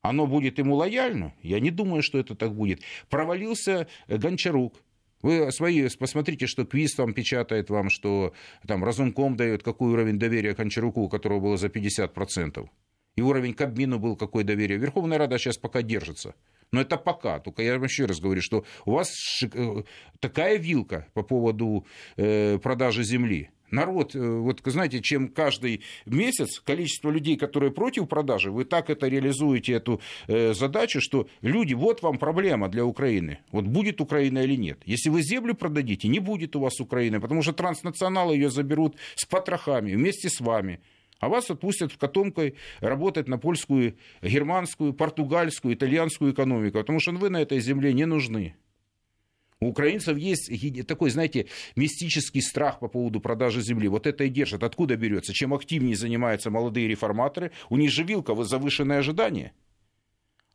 оно 0.00 0.26
будет 0.26 0.58
ему 0.58 0.76
лояльно? 0.76 1.34
Я 1.42 1.60
не 1.60 1.70
думаю, 1.70 2.02
что 2.02 2.18
это 2.18 2.34
так 2.34 2.54
будет. 2.54 2.82
Провалился 3.08 3.88
Гончарук, 4.06 4.82
вы 5.22 5.50
свои 5.50 5.88
посмотрите, 5.98 6.46
что 6.46 6.64
Квиз 6.64 6.94
там 6.94 7.12
печатает 7.12 7.70
вам, 7.70 7.90
что 7.90 8.32
там 8.66 8.84
Разумком 8.84 9.36
дает, 9.36 9.62
какой 9.62 9.92
уровень 9.92 10.18
доверия 10.18 10.54
Кончаруку, 10.54 11.02
у 11.02 11.08
которого 11.08 11.40
было 11.40 11.56
за 11.56 11.68
50%. 11.68 12.68
И 13.16 13.20
уровень 13.20 13.54
Кабмину 13.54 13.98
был 13.98 14.14
какое 14.16 14.44
доверие. 14.44 14.78
Верховная 14.78 15.18
Рада 15.18 15.38
сейчас 15.38 15.58
пока 15.58 15.82
держится. 15.82 16.36
Но 16.70 16.80
это 16.80 16.96
пока. 16.96 17.40
Только 17.40 17.62
я 17.62 17.74
вам 17.74 17.82
еще 17.82 18.04
раз 18.04 18.20
говорю, 18.20 18.40
что 18.42 18.64
у 18.84 18.92
вас 18.92 19.10
э, 19.42 19.82
такая 20.20 20.56
вилка 20.56 21.08
по 21.14 21.24
поводу 21.24 21.84
э, 22.16 22.58
продажи 22.58 23.02
земли 23.02 23.50
народ, 23.70 24.14
э, 24.14 24.18
вот 24.18 24.60
знаете, 24.64 25.00
чем 25.00 25.28
каждый 25.28 25.82
месяц 26.06 26.60
количество 26.60 27.10
людей, 27.10 27.36
которые 27.36 27.70
против 27.70 28.08
продажи, 28.08 28.50
вы 28.50 28.64
так 28.64 28.90
это 28.90 29.08
реализуете, 29.08 29.74
эту 29.74 30.00
э, 30.26 30.54
задачу, 30.54 31.00
что 31.00 31.28
люди, 31.42 31.74
вот 31.74 32.02
вам 32.02 32.18
проблема 32.18 32.68
для 32.68 32.84
Украины. 32.84 33.38
Вот 33.52 33.64
будет 33.64 34.00
Украина 34.00 34.38
или 34.38 34.56
нет. 34.56 34.80
Если 34.84 35.10
вы 35.10 35.22
землю 35.22 35.54
продадите, 35.54 36.08
не 36.08 36.18
будет 36.18 36.56
у 36.56 36.60
вас 36.60 36.80
Украины, 36.80 37.20
потому 37.20 37.42
что 37.42 37.52
транснационалы 37.52 38.34
ее 38.34 38.50
заберут 38.50 38.96
с 39.14 39.24
потрохами 39.24 39.94
вместе 39.94 40.28
с 40.28 40.40
вами. 40.40 40.80
А 41.20 41.28
вас 41.28 41.50
отпустят 41.50 41.92
в 41.92 41.98
котомкой 41.98 42.54
работать 42.80 43.26
на 43.26 43.38
польскую, 43.38 43.96
германскую, 44.22 44.92
португальскую, 44.92 45.74
итальянскую 45.74 46.32
экономику, 46.32 46.78
потому 46.78 47.00
что 47.00 47.12
вы 47.12 47.28
на 47.28 47.42
этой 47.42 47.58
земле 47.60 47.92
не 47.92 48.06
нужны. 48.06 48.54
У 49.60 49.68
украинцев 49.68 50.16
есть 50.16 50.50
такой, 50.86 51.10
знаете, 51.10 51.46
мистический 51.74 52.40
страх 52.40 52.78
по 52.78 52.88
поводу 52.88 53.20
продажи 53.20 53.60
земли. 53.60 53.88
Вот 53.88 54.06
это 54.06 54.24
и 54.24 54.28
держит. 54.28 54.62
Откуда 54.62 54.96
берется? 54.96 55.32
Чем 55.32 55.52
активнее 55.52 55.96
занимаются 55.96 56.50
молодые 56.50 56.86
реформаторы, 56.86 57.50
у 57.68 57.76
них 57.76 57.90
же 57.90 58.04
вилка, 58.04 58.34
завышенное 58.44 58.98
ожидание. 58.98 59.52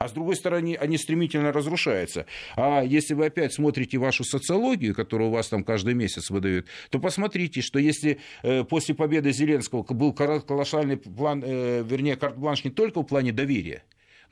А 0.04 0.08
с 0.10 0.12
другой 0.12 0.36
стороны, 0.36 0.76
они 0.76 0.98
стремительно 0.98 1.54
разрушаются. 1.54 2.26
А 2.58 2.82
если 2.82 3.13
вы 3.13 3.28
опять 3.28 3.54
смотрите 3.54 3.98
вашу 3.98 4.26
социологию, 4.26 4.94
которую 4.94 5.30
у 5.30 5.34
вас 5.34 5.48
там 5.48 5.63
каждый 5.63 5.94
месяц 5.94 6.30
выдают, 6.30 6.68
то 6.89 7.00
посмотрите, 7.00 7.62
что 7.62 7.80
если 7.80 8.20
э, 8.42 8.66
после 8.66 8.96
победы 8.96 9.32
Зеленского 9.32 9.84
был 9.84 10.13
колоссальный 10.13 10.98
план, 10.98 11.42
э, 11.46 11.84
вернее, 11.84 12.18
карт-бланш 12.18 12.66
не 12.66 12.72
только 12.72 13.02
в 13.02 13.06
плане 13.06 13.32
доверия, 13.32 13.84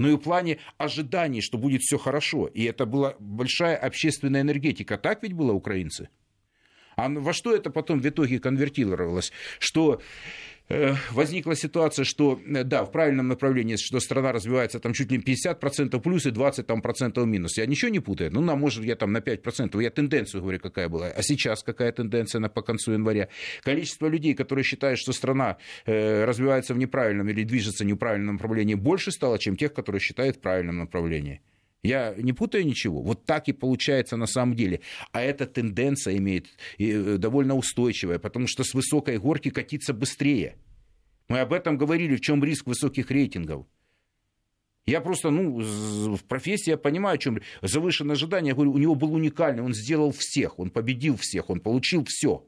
но 0.02 0.10
и 0.10 0.16
в 0.16 0.18
плане 0.18 0.58
ожиданий, 0.78 1.42
что 1.42 1.58
будет 1.58 1.82
все 1.82 1.98
хорошо. 1.98 2.48
И 2.48 2.64
это 2.64 2.86
была 2.86 3.16
большая 3.20 3.76
общественная 3.76 4.42
энергетика. 4.42 4.98
Так 4.98 5.22
ведь 5.22 5.34
было 5.34 5.54
украинцы? 5.54 6.10
А 6.96 7.08
во 7.08 7.34
что 7.34 7.56
это 7.56 7.70
потом 7.70 8.00
в 8.00 8.08
итоге 8.08 8.40
конвертировалось? 8.40 9.32
Что 9.60 10.02
возникла 11.12 11.56
ситуация, 11.56 12.06
что, 12.06 12.40
э, 12.46 12.64
да, 12.64 12.84
в 12.84 12.92
правильном 12.92 13.28
направлении, 13.28 13.76
что 13.76 14.00
страна 14.00 14.32
развивается 14.32 14.80
там 14.80 14.94
чуть 14.94 15.12
ли 15.12 15.18
не 15.18 15.24
50% 15.24 16.00
плюс 16.00 16.26
и 16.26 16.32
20% 16.32 16.64
там, 16.64 16.82
процентов 16.82 17.26
минус. 17.28 17.58
Я 17.58 17.66
ничего 17.66 17.90
не 17.92 18.00
путаю? 18.00 18.32
Ну, 18.32 18.42
на, 18.42 18.56
может, 18.56 18.84
я 18.84 18.96
там 18.96 19.12
на 19.12 19.20
5%. 19.20 19.82
Я 19.82 19.90
тенденцию 19.90 20.42
говорю, 20.42 20.60
какая 20.60 20.90
была. 20.90 21.08
А 21.08 21.22
сейчас 21.22 21.64
какая 21.64 21.92
тенденция 21.92 22.40
на, 22.40 22.50
по 22.50 22.62
концу 22.62 22.94
января? 22.94 23.30
Количество 23.64 24.08
людей, 24.08 24.34
которые 24.34 24.64
считают, 24.64 25.00
что 25.00 25.14
страна 25.14 25.58
э, 25.86 26.26
развивается 26.26 26.74
в 26.74 26.78
неправильном 26.78 27.30
или 27.30 27.44
движется 27.44 27.84
в 27.84 27.88
неправильном 27.88 28.36
направлении, 28.36 28.76
больше 28.76 29.12
стало, 29.12 29.40
чем 29.40 29.56
тех, 29.56 29.74
которые 29.74 30.00
считают 30.00 30.38
в 30.38 30.40
правильном 30.40 30.78
направлении. 30.78 31.42
Я 31.84 32.14
не 32.16 32.34
путаю 32.34 32.66
ничего. 32.66 33.02
Вот 33.02 33.26
так 33.26 33.48
и 33.48 33.54
получается 33.54 34.16
на 34.16 34.28
самом 34.28 34.56
деле. 34.56 34.82
А 35.12 35.22
эта 35.22 35.48
тенденция 35.48 36.18
имеет 36.18 36.48
э, 36.78 37.18
довольно 37.18 37.56
устойчивая, 37.56 38.20
потому 38.20 38.48
что 38.48 38.64
с 38.64 38.74
высокой 38.74 39.18
горки 39.18 39.50
катиться 39.50 39.94
быстрее. 39.94 40.58
Мы 41.28 41.40
об 41.40 41.54
этом 41.54 41.78
говорили, 41.78 42.16
в 42.18 42.22
чем 42.22 42.44
риск 42.44 42.68
высоких 42.68 43.10
рейтингов. 43.10 43.66
Я 44.86 45.00
просто, 45.00 45.30
ну, 45.30 45.60
в 45.62 46.24
профессии 46.26 46.72
я 46.72 46.78
понимаю, 46.78 47.16
о 47.16 47.18
чем 47.18 47.40
завышенное 47.62 48.16
ожидание. 48.16 48.50
Я 48.50 48.56
говорю, 48.56 48.74
у 48.74 48.78
него 48.78 48.96
был 48.96 49.14
уникальный, 49.14 49.64
он 49.64 49.74
сделал 49.74 50.12
всех, 50.12 50.60
он 50.60 50.72
победил 50.72 51.18
всех, 51.18 51.50
он 51.50 51.62
получил 51.62 52.04
все. 52.08 52.44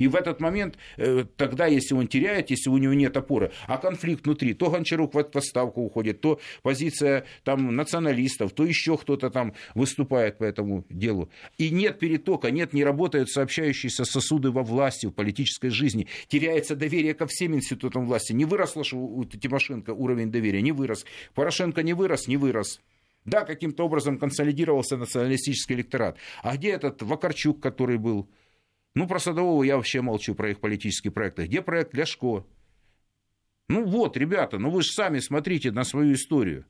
И 0.00 0.08
в 0.08 0.16
этот 0.16 0.40
момент, 0.40 0.78
э, 0.96 1.24
тогда, 1.36 1.66
если 1.66 1.94
он 1.94 2.08
теряет, 2.08 2.50
если 2.50 2.70
у 2.70 2.78
него 2.78 2.94
нет 2.94 3.16
опоры, 3.18 3.52
а 3.66 3.76
конфликт 3.76 4.24
внутри, 4.24 4.54
то 4.54 4.70
Гончарук 4.70 5.14
в 5.14 5.18
отставку 5.18 5.82
уходит, 5.82 6.22
то 6.22 6.40
позиция 6.62 7.26
там 7.44 7.76
националистов, 7.76 8.52
то 8.52 8.64
еще 8.64 8.96
кто-то 8.96 9.28
там 9.28 9.52
выступает 9.74 10.38
по 10.38 10.44
этому 10.44 10.86
делу. 10.88 11.30
И 11.58 11.68
нет 11.68 11.98
перетока, 11.98 12.50
нет, 12.50 12.72
не 12.72 12.82
работают 12.82 13.28
сообщающиеся 13.28 14.06
сосуды 14.06 14.50
во 14.50 14.62
власти, 14.62 15.04
в 15.04 15.10
политической 15.10 15.68
жизни. 15.68 16.08
Теряется 16.28 16.74
доверие 16.76 17.12
ко 17.12 17.26
всем 17.26 17.54
институтам 17.54 18.06
власти. 18.06 18.32
Не 18.32 18.46
выросло 18.46 18.82
что 18.84 18.96
у 18.96 19.24
Тимошенко 19.26 19.90
уровень 19.90 20.30
доверия, 20.30 20.62
не 20.62 20.72
вырос. 20.72 21.04
Порошенко 21.34 21.82
не 21.82 21.92
вырос, 21.92 22.26
не 22.26 22.38
вырос. 22.38 22.80
Да, 23.26 23.44
каким-то 23.44 23.84
образом 23.84 24.18
консолидировался 24.18 24.96
националистический 24.96 25.74
электорат. 25.74 26.16
А 26.42 26.56
где 26.56 26.70
этот 26.70 27.02
Вакарчук, 27.02 27.60
который 27.60 27.98
был? 27.98 28.30
Ну, 28.94 29.06
про 29.06 29.18
Садового 29.18 29.62
я 29.62 29.76
вообще 29.76 30.00
молчу, 30.00 30.34
про 30.34 30.50
их 30.50 30.60
политические 30.60 31.12
проекты. 31.12 31.46
Где 31.46 31.62
проект 31.62 31.94
Ляшко? 31.94 32.44
Ну 33.68 33.84
вот, 33.84 34.16
ребята, 34.16 34.58
ну 34.58 34.70
вы 34.70 34.82
же 34.82 34.90
сами 34.90 35.20
смотрите 35.20 35.70
на 35.70 35.84
свою 35.84 36.14
историю. 36.14 36.64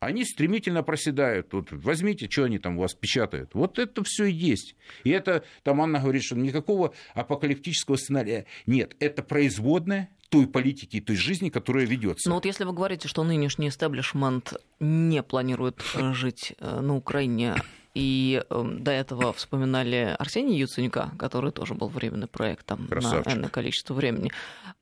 Они 0.00 0.24
стремительно 0.24 0.82
проседают. 0.82 1.52
Вот 1.52 1.68
возьмите, 1.70 2.28
что 2.28 2.42
они 2.42 2.58
там 2.58 2.76
у 2.76 2.80
вас 2.80 2.94
печатают. 2.94 3.54
Вот 3.54 3.78
это 3.78 4.02
все 4.02 4.24
и 4.24 4.32
есть. 4.32 4.74
И 5.04 5.10
это, 5.10 5.44
там 5.62 5.80
Анна 5.80 6.00
говорит, 6.00 6.24
что 6.24 6.34
никакого 6.34 6.92
апокалиптического 7.14 7.94
сценария 7.94 8.46
нет. 8.66 8.96
Это 8.98 9.22
производная 9.22 10.10
той 10.28 10.48
политики 10.48 11.00
той 11.00 11.14
жизни, 11.14 11.50
которая 11.50 11.84
ведется. 11.84 12.28
Но 12.28 12.36
вот 12.36 12.46
если 12.46 12.64
вы 12.64 12.72
говорите, 12.72 13.06
что 13.06 13.22
нынешний 13.22 13.68
истеблишмент 13.68 14.54
не 14.80 15.22
планирует 15.22 15.80
жить 15.94 16.54
э, 16.58 16.80
на 16.80 16.96
Украине, 16.96 17.54
и 17.94 18.42
э, 18.48 18.64
до 18.78 18.90
этого 18.90 19.32
вспоминали 19.32 20.16
Арсения 20.18 20.56
Яценюка, 20.58 21.12
который 21.18 21.52
тоже 21.52 21.74
был 21.74 21.88
временный 21.88 22.26
проект 22.26 22.66
там, 22.66 22.86
на 22.88 23.22
энное 23.26 23.50
количество 23.50 23.94
времени, 23.94 24.32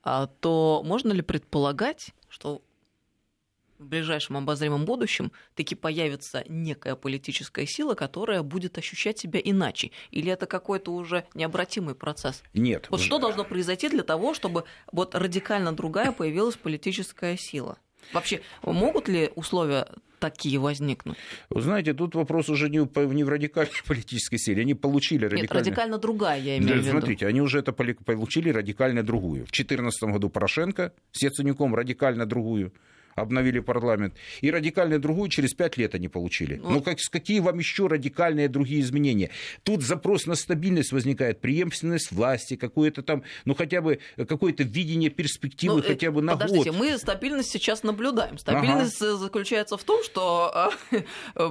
а, 0.03 0.27
то 0.27 0.83
можно 0.85 1.13
ли 1.13 1.23
предполагать, 1.23 2.11
что 2.29 2.63
в 3.81 3.87
ближайшем 3.87 4.37
обозримом 4.37 4.85
будущем 4.85 5.33
таки 5.55 5.75
появится 5.75 6.45
некая 6.49 6.95
политическая 6.95 7.67
сила, 7.67 7.95
которая 7.95 8.43
будет 8.43 8.79
ощущать 8.79 9.19
себя 9.19 9.41
иначе? 9.43 9.91
Или 10.11 10.31
это 10.31 10.47
какой-то 10.47 10.93
уже 10.93 11.25
необратимый 11.35 11.95
процесс? 11.95 12.43
Нет. 12.53 12.87
Вот 12.91 13.01
что 13.01 13.19
должно 13.19 13.45
произойти 13.45 13.89
для 13.89 14.03
того, 14.03 14.35
чтобы 14.35 14.65
вот 14.93 15.15
радикально 15.15 15.73
другая 15.73 16.13
появилась 16.13 16.57
политическая 16.57 17.37
сила? 17.39 17.79
Вообще, 18.13 18.43
могут 18.63 19.09
ли 19.09 19.33
условия 19.35 19.89
такие 20.21 20.59
возникнут? 20.59 21.17
Вы 21.49 21.61
знаете, 21.63 21.95
тут 21.95 22.15
вопрос 22.15 22.49
уже 22.49 22.69
не 22.71 22.81
в, 22.81 23.13
не 23.13 23.25
в 23.25 23.29
радикальной 23.29 23.73
политической 23.87 24.39
силе. 24.39 24.63
Они 24.63 24.75
получили 24.75 25.25
радикально... 25.25 25.43
Нет, 25.43 25.53
радикально 25.53 25.99
другая, 25.99 26.39
я 26.39 26.59
имею 26.59 26.69
да, 26.69 26.75
в 26.75 26.79
виду. 26.79 26.91
Смотрите, 26.91 27.27
они 27.27 27.41
уже 27.41 27.59
это 27.59 27.73
получили 27.73 28.51
радикально 28.51 29.03
другую. 29.03 29.47
В 29.47 29.51
2014 29.51 30.03
году 30.05 30.29
Порошенко 30.29 30.93
с 31.11 31.23
Яценюком 31.23 31.75
радикально 31.75 32.27
другую 32.27 32.73
обновили 33.21 33.61
парламент, 33.61 34.15
и 34.41 34.51
радикально 34.51 34.99
другую 34.99 35.29
через 35.29 35.55
пять 35.55 35.77
лет 35.77 35.95
они 35.95 36.09
получили. 36.09 36.57
Ну, 36.57 36.71
ну 36.71 36.83
как, 36.83 36.99
какие 37.11 37.41
вам 37.41 37.59
еще 37.59 37.87
радикальные 37.87 38.49
другие 38.49 38.81
изменения? 38.81 39.31
Тут 39.63 39.83
запрос 39.83 40.27
на 40.27 40.35
стабильность 40.35 40.93
возникает, 40.93 41.41
преемственность 41.41 42.13
власти, 42.13 42.57
какое-то 42.57 43.03
там, 43.03 43.23
ну 43.45 43.55
хотя 43.55 43.81
бы 43.81 43.99
какое-то 44.17 44.63
видение 44.63 45.11
перспективы 45.11 45.77
ну, 45.77 45.83
хотя 45.83 46.11
бы 46.11 46.23
на 46.23 46.33
подождите, 46.33 46.71
год. 46.71 46.81
мы 46.81 46.99
стабильность 46.99 47.51
сейчас 47.51 47.83
наблюдаем. 47.83 48.39
Стабильность 48.39 49.01
ага. 49.03 49.17
заключается 49.17 49.77
в 49.77 49.85
том, 49.85 50.03
что 50.05 50.73
э, 50.91 51.49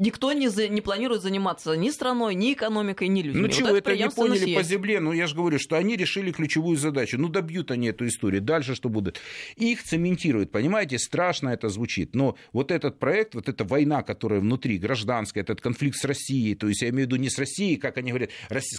никто 0.00 0.32
не, 0.32 0.48
за, 0.48 0.68
не 0.68 0.80
планирует 0.80 1.22
заниматься 1.22 1.74
ни 1.74 1.90
страной, 1.90 2.34
ни 2.34 2.52
экономикой, 2.52 3.08
ни 3.08 3.22
людьми. 3.22 3.40
Ну 3.42 3.48
вот 3.48 3.56
чего, 3.56 3.68
это, 3.68 3.90
это 3.90 4.02
не 4.02 4.10
поняли 4.10 4.48
есть. 4.48 4.54
по 4.54 4.62
земле, 4.62 5.00
ну 5.00 5.12
я 5.12 5.26
же 5.26 5.34
говорю, 5.34 5.58
что 5.58 5.76
они 5.76 5.96
решили 5.96 6.32
ключевую 6.32 6.76
задачу. 6.76 7.18
Ну 7.18 7.28
добьют 7.28 7.70
они 7.70 7.88
эту 7.88 8.06
историю, 8.06 8.42
дальше 8.42 8.74
что 8.74 8.88
будет? 8.88 9.20
Их 9.56 9.82
цементируют, 9.82 10.50
понимаете, 10.50 10.98
страшно 11.04 11.50
это 11.50 11.68
звучит, 11.68 12.14
но 12.14 12.36
вот 12.52 12.70
этот 12.70 12.98
проект, 12.98 13.34
вот 13.34 13.48
эта 13.48 13.64
война, 13.64 14.02
которая 14.02 14.40
внутри, 14.40 14.78
гражданская, 14.78 15.42
этот 15.42 15.60
конфликт 15.60 15.96
с 15.96 16.04
Россией, 16.04 16.54
то 16.54 16.68
есть 16.68 16.82
я 16.82 16.88
имею 16.88 17.06
в 17.06 17.12
виду 17.12 17.16
не 17.16 17.30
с 17.30 17.38
Россией, 17.38 17.76
как 17.76 17.98
они 17.98 18.10
говорят, 18.10 18.30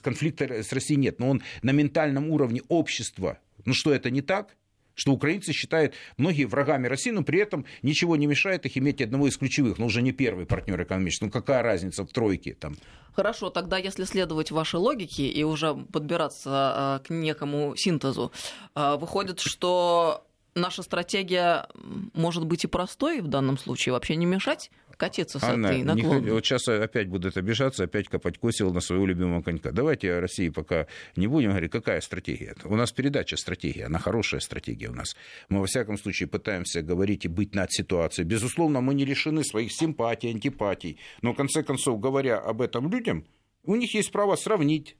конфликта 0.01 0.63
с 0.63 0.71
Россией 0.73 0.99
нет, 0.99 1.19
но 1.19 1.29
он 1.29 1.41
на 1.61 1.71
ментальном 1.71 2.29
уровне 2.29 2.61
общества. 2.67 3.39
Ну 3.65 3.73
что, 3.73 3.93
это 3.93 4.09
не 4.09 4.21
так? 4.21 4.55
что 4.95 5.11
украинцы 5.11 5.53
считают 5.53 5.93
многие 6.17 6.45
врагами 6.45 6.87
России, 6.87 7.11
но 7.11 7.21
при 7.21 7.39
этом 7.39 7.65
ничего 7.81 8.15
не 8.15 8.25
мешает 8.25 8.65
их 8.65 8.77
иметь 8.77 9.01
одного 9.01 9.27
из 9.27 9.37
ключевых, 9.37 9.77
но 9.77 9.85
уже 9.85 10.01
не 10.01 10.11
первый 10.11 10.45
партнер 10.45 10.81
экономический. 10.81 11.25
Ну 11.25 11.31
какая 11.31 11.61
разница 11.61 12.05
в 12.05 12.07
тройке 12.07 12.53
там? 12.53 12.77
Хорошо, 13.13 13.49
тогда 13.49 13.77
если 13.77 14.03
следовать 14.05 14.51
вашей 14.51 14.79
логике 14.79 15.27
и 15.27 15.43
уже 15.43 15.73
подбираться 15.73 16.49
а, 16.49 16.99
к 16.99 17.09
некому 17.09 17.75
синтезу, 17.75 18.31
а, 18.73 18.97
выходит, 18.97 19.39
что 19.39 20.25
наша 20.55 20.81
стратегия 20.83 21.67
может 22.13 22.45
быть 22.45 22.63
и 22.63 22.67
простой 22.67 23.21
в 23.21 23.27
данном 23.27 23.57
случае, 23.57 23.93
вообще 23.93 24.15
не 24.15 24.25
мешать 24.25 24.71
катиться 24.97 25.39
с 25.39 25.43
Анна, 25.43 25.67
этой 25.67 25.83
наклонной. 25.83 26.31
вот 26.31 26.45
сейчас 26.45 26.67
опять 26.69 27.09
будут 27.09 27.35
обижаться, 27.35 27.83
опять 27.83 28.07
копать 28.07 28.37
косил 28.37 28.73
на 28.73 28.79
своего 28.79 29.05
любимого 29.05 29.41
конька. 29.41 29.71
Давайте 29.71 30.13
о 30.13 30.21
России 30.21 30.49
пока 30.49 30.87
не 31.17 31.27
будем 31.27 31.49
говорить, 31.49 31.71
какая 31.71 31.99
стратегия. 31.99 32.55
У 32.63 32.75
нас 32.75 32.93
передача 32.93 33.35
стратегия, 33.35 33.85
она 33.85 33.99
хорошая 33.99 34.39
стратегия 34.39 34.87
у 34.87 34.93
нас. 34.93 35.15
Мы, 35.49 35.59
во 35.59 35.65
всяком 35.65 35.97
случае, 35.97 36.27
пытаемся 36.27 36.81
говорить 36.81 37.25
и 37.25 37.27
быть 37.27 37.53
над 37.53 37.71
ситуацией. 37.73 38.25
Безусловно, 38.25 38.79
мы 38.79 38.93
не 38.93 39.05
лишены 39.05 39.43
своих 39.43 39.71
симпатий, 39.73 40.29
антипатий. 40.29 40.97
Но, 41.21 41.33
в 41.33 41.35
конце 41.35 41.63
концов, 41.63 41.99
говоря 41.99 42.39
об 42.39 42.61
этом 42.61 42.89
людям, 42.89 43.25
у 43.63 43.75
них 43.75 43.93
есть 43.93 44.11
право 44.11 44.35
сравнить, 44.35 44.95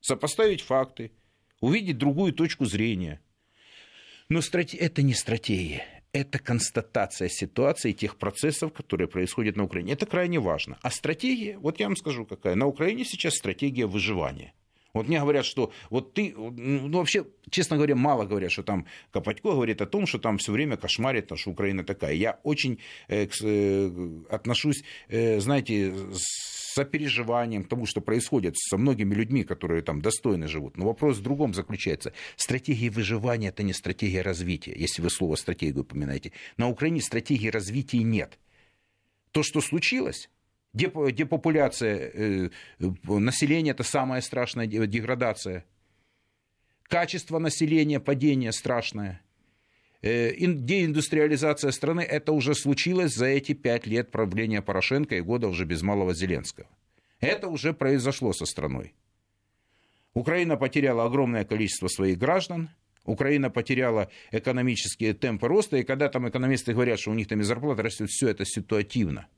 сопоставить 0.00 0.60
факты, 0.60 1.12
увидеть 1.60 1.98
другую 1.98 2.32
точку 2.32 2.66
зрения. 2.66 3.20
Но 4.30 4.40
страте... 4.42 4.76
это 4.76 5.02
не 5.02 5.12
стратегия, 5.12 5.84
это 6.12 6.38
констатация 6.38 7.28
ситуации 7.28 7.90
тех 7.90 8.16
процессов, 8.16 8.72
которые 8.72 9.08
происходят 9.08 9.56
на 9.56 9.64
Украине. 9.64 9.94
Это 9.94 10.06
крайне 10.06 10.38
важно. 10.38 10.78
А 10.82 10.90
стратегия, 10.92 11.58
вот 11.58 11.80
я 11.80 11.86
вам 11.86 11.96
скажу 11.96 12.24
какая. 12.24 12.54
На 12.54 12.66
Украине 12.66 13.04
сейчас 13.04 13.34
стратегия 13.34 13.86
выживания. 13.86 14.54
Вот 14.94 15.08
мне 15.08 15.18
говорят, 15.18 15.44
что 15.44 15.72
вот 15.88 16.14
ты, 16.14 16.32
ну 16.36 16.98
вообще, 16.98 17.26
честно 17.50 17.76
говоря, 17.76 17.96
мало 17.96 18.24
говорят, 18.24 18.52
что 18.52 18.62
там 18.62 18.86
Копатько 19.10 19.50
говорит 19.50 19.80
о 19.82 19.86
том, 19.86 20.06
что 20.06 20.18
там 20.18 20.38
все 20.38 20.52
время 20.52 20.76
кошмарит, 20.76 21.30
что 21.36 21.50
Украина 21.50 21.82
такая. 21.82 22.14
Я 22.14 22.38
очень 22.44 22.78
э, 23.08 23.26
э, 23.42 23.90
отношусь, 24.30 24.84
э, 25.08 25.40
знаете, 25.40 25.92
с 26.12 26.59
сопереживанием 26.74 27.64
тому, 27.64 27.86
что 27.86 28.00
происходит 28.00 28.56
со 28.56 28.76
многими 28.76 29.14
людьми, 29.14 29.44
которые 29.44 29.82
там 29.82 30.00
достойно 30.00 30.48
живут. 30.48 30.76
Но 30.76 30.86
вопрос 30.86 31.18
в 31.18 31.22
другом 31.22 31.54
заключается. 31.54 32.12
Стратегия 32.36 32.90
выживания– 32.90 33.48
это 33.50 33.62
не 33.62 33.72
стратегия 33.72 34.22
развития, 34.22 34.72
если 34.76 35.02
вы 35.02 35.10
слово 35.10 35.36
«стратегию» 35.36 35.82
упоминаете. 35.82 36.32
На 36.56 36.68
Украине 36.68 37.00
стратегии 37.00 37.48
развития 37.48 38.02
нет. 38.02 38.38
То, 39.32 39.42
что 39.42 39.60
случилось, 39.60 40.30
депопуляция 40.72 42.10
э, 42.12 42.50
населения– 43.04 43.70
это 43.72 43.82
самая 43.82 44.20
страшная 44.20 44.66
деградация. 44.66 45.64
Качество 46.84 47.38
населения, 47.38 48.00
падение 48.00 48.52
страшное– 48.52 49.22
Э, 49.29 49.29
деиндустриализация 50.02 51.70
страны, 51.72 52.00
это 52.00 52.32
уже 52.32 52.54
случилось 52.54 53.14
за 53.14 53.26
эти 53.26 53.52
пять 53.52 53.86
лет 53.86 54.10
правления 54.10 54.62
Порошенко 54.62 55.16
и 55.16 55.20
года 55.20 55.48
уже 55.48 55.64
без 55.64 55.82
малого 55.82 56.14
Зеленского. 56.14 56.68
Это 57.20 57.48
уже 57.48 57.74
произошло 57.74 58.32
со 58.32 58.46
страной. 58.46 58.94
Украина 60.14 60.56
потеряла 60.56 61.04
огромное 61.04 61.44
количество 61.44 61.88
своих 61.88 62.18
граждан, 62.18 62.70
Украина 63.04 63.50
потеряла 63.50 64.10
экономические 64.30 65.14
темпы 65.14 65.48
роста, 65.48 65.76
и 65.76 65.84
когда 65.84 66.08
там 66.08 66.28
экономисты 66.28 66.72
говорят, 66.72 66.98
что 67.00 67.10
у 67.10 67.14
них 67.14 67.28
там 67.28 67.40
и 67.40 67.44
зарплата 67.44 67.82
растет, 67.82 68.08
все 68.10 68.28
это 68.28 68.44
ситуативно. 68.44 69.28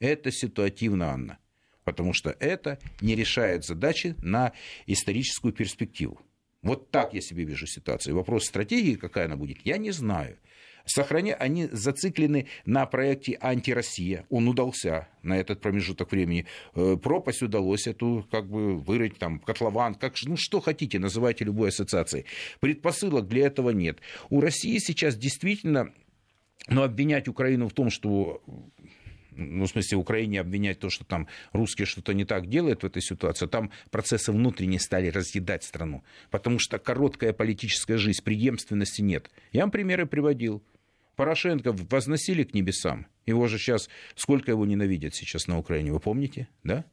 Это 0.00 0.32
ситуативно, 0.32 1.12
Анна. 1.12 1.38
Потому 1.84 2.12
что 2.12 2.36
это 2.40 2.78
не 3.00 3.14
решает 3.14 3.64
задачи 3.64 4.14
на 4.18 4.52
историческую 4.86 5.52
перспективу. 5.52 6.20
Вот 6.62 6.90
так 6.90 7.14
я 7.14 7.20
себе 7.20 7.44
вижу 7.44 7.66
ситуацию. 7.66 8.14
Вопрос 8.14 8.44
стратегии, 8.44 8.94
какая 8.94 9.26
она 9.26 9.36
будет, 9.36 9.58
я 9.64 9.78
не 9.78 9.90
знаю. 9.90 10.38
Сохраня, 10.84 11.34
они 11.34 11.66
зациклены 11.70 12.48
на 12.66 12.86
проекте 12.86 13.38
«Антироссия». 13.40 14.26
Он 14.30 14.48
удался 14.48 15.08
на 15.22 15.38
этот 15.38 15.60
промежуток 15.60 16.10
времени. 16.10 16.46
Э, 16.74 16.96
пропасть 17.00 17.42
удалось 17.42 17.86
эту 17.86 18.26
как 18.30 18.48
бы 18.48 18.76
вырыть, 18.78 19.18
там, 19.18 19.38
котлован, 19.38 19.94
как, 19.94 20.14
ну 20.24 20.36
что 20.36 20.60
хотите, 20.60 20.98
называйте 20.98 21.44
любой 21.44 21.68
ассоциацией. 21.68 22.26
Предпосылок 22.60 23.28
для 23.28 23.46
этого 23.46 23.70
нет. 23.70 24.00
У 24.28 24.40
России 24.40 24.78
сейчас 24.78 25.16
действительно 25.16 25.92
но 26.68 26.84
обвинять 26.84 27.28
Украину 27.28 27.68
в 27.68 27.72
том, 27.72 27.90
что 27.90 28.40
ну, 29.36 29.64
в 29.64 29.68
смысле, 29.68 29.98
Украине 29.98 30.40
обвинять 30.40 30.78
то, 30.78 30.90
что 30.90 31.04
там 31.04 31.28
русские 31.52 31.86
что-то 31.86 32.14
не 32.14 32.24
так 32.24 32.48
делают 32.48 32.82
в 32.82 32.86
этой 32.86 33.02
ситуации, 33.02 33.46
там 33.46 33.70
процессы 33.90 34.32
внутренние 34.32 34.80
стали 34.80 35.08
разъедать 35.08 35.64
страну, 35.64 36.04
потому 36.30 36.58
что 36.58 36.78
короткая 36.78 37.32
политическая 37.32 37.98
жизнь, 37.98 38.22
преемственности 38.22 39.02
нет. 39.02 39.30
Я 39.52 39.62
вам 39.62 39.70
примеры 39.70 40.06
приводил. 40.06 40.62
Порошенко 41.16 41.72
возносили 41.90 42.42
к 42.42 42.54
небесам. 42.54 43.06
Его 43.26 43.46
же 43.46 43.58
сейчас, 43.58 43.88
сколько 44.14 44.50
его 44.50 44.64
ненавидят 44.64 45.14
сейчас 45.14 45.46
на 45.46 45.58
Украине, 45.58 45.92
вы 45.92 46.00
помните, 46.00 46.48
да? 46.64 46.84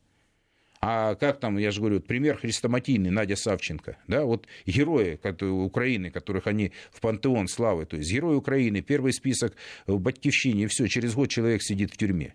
А 0.82 1.16
как 1.16 1.42
там, 1.42 1.58
я 1.58 1.72
же 1.72 1.82
говорю, 1.82 2.00
пример 2.00 2.38
хрестоматийный, 2.38 3.10
Надя 3.10 3.36
Савченко, 3.36 3.98
да, 4.08 4.24
вот 4.24 4.48
герои 4.66 5.20
Украины, 5.42 6.10
которых 6.10 6.48
они 6.48 6.72
в 6.92 7.02
пантеон 7.02 7.50
славы, 7.50 7.86
то 7.86 7.98
есть 7.98 8.10
герои 8.10 8.36
Украины, 8.36 8.82
первый 8.82 9.12
список 9.12 9.56
в 9.88 10.00
Батькивщине, 10.00 10.64
и 10.64 10.68
все, 10.68 10.88
через 10.88 11.16
год 11.16 11.30
человек 11.30 11.62
сидит 11.62 11.92
в 11.92 11.98
тюрьме. 11.98 12.34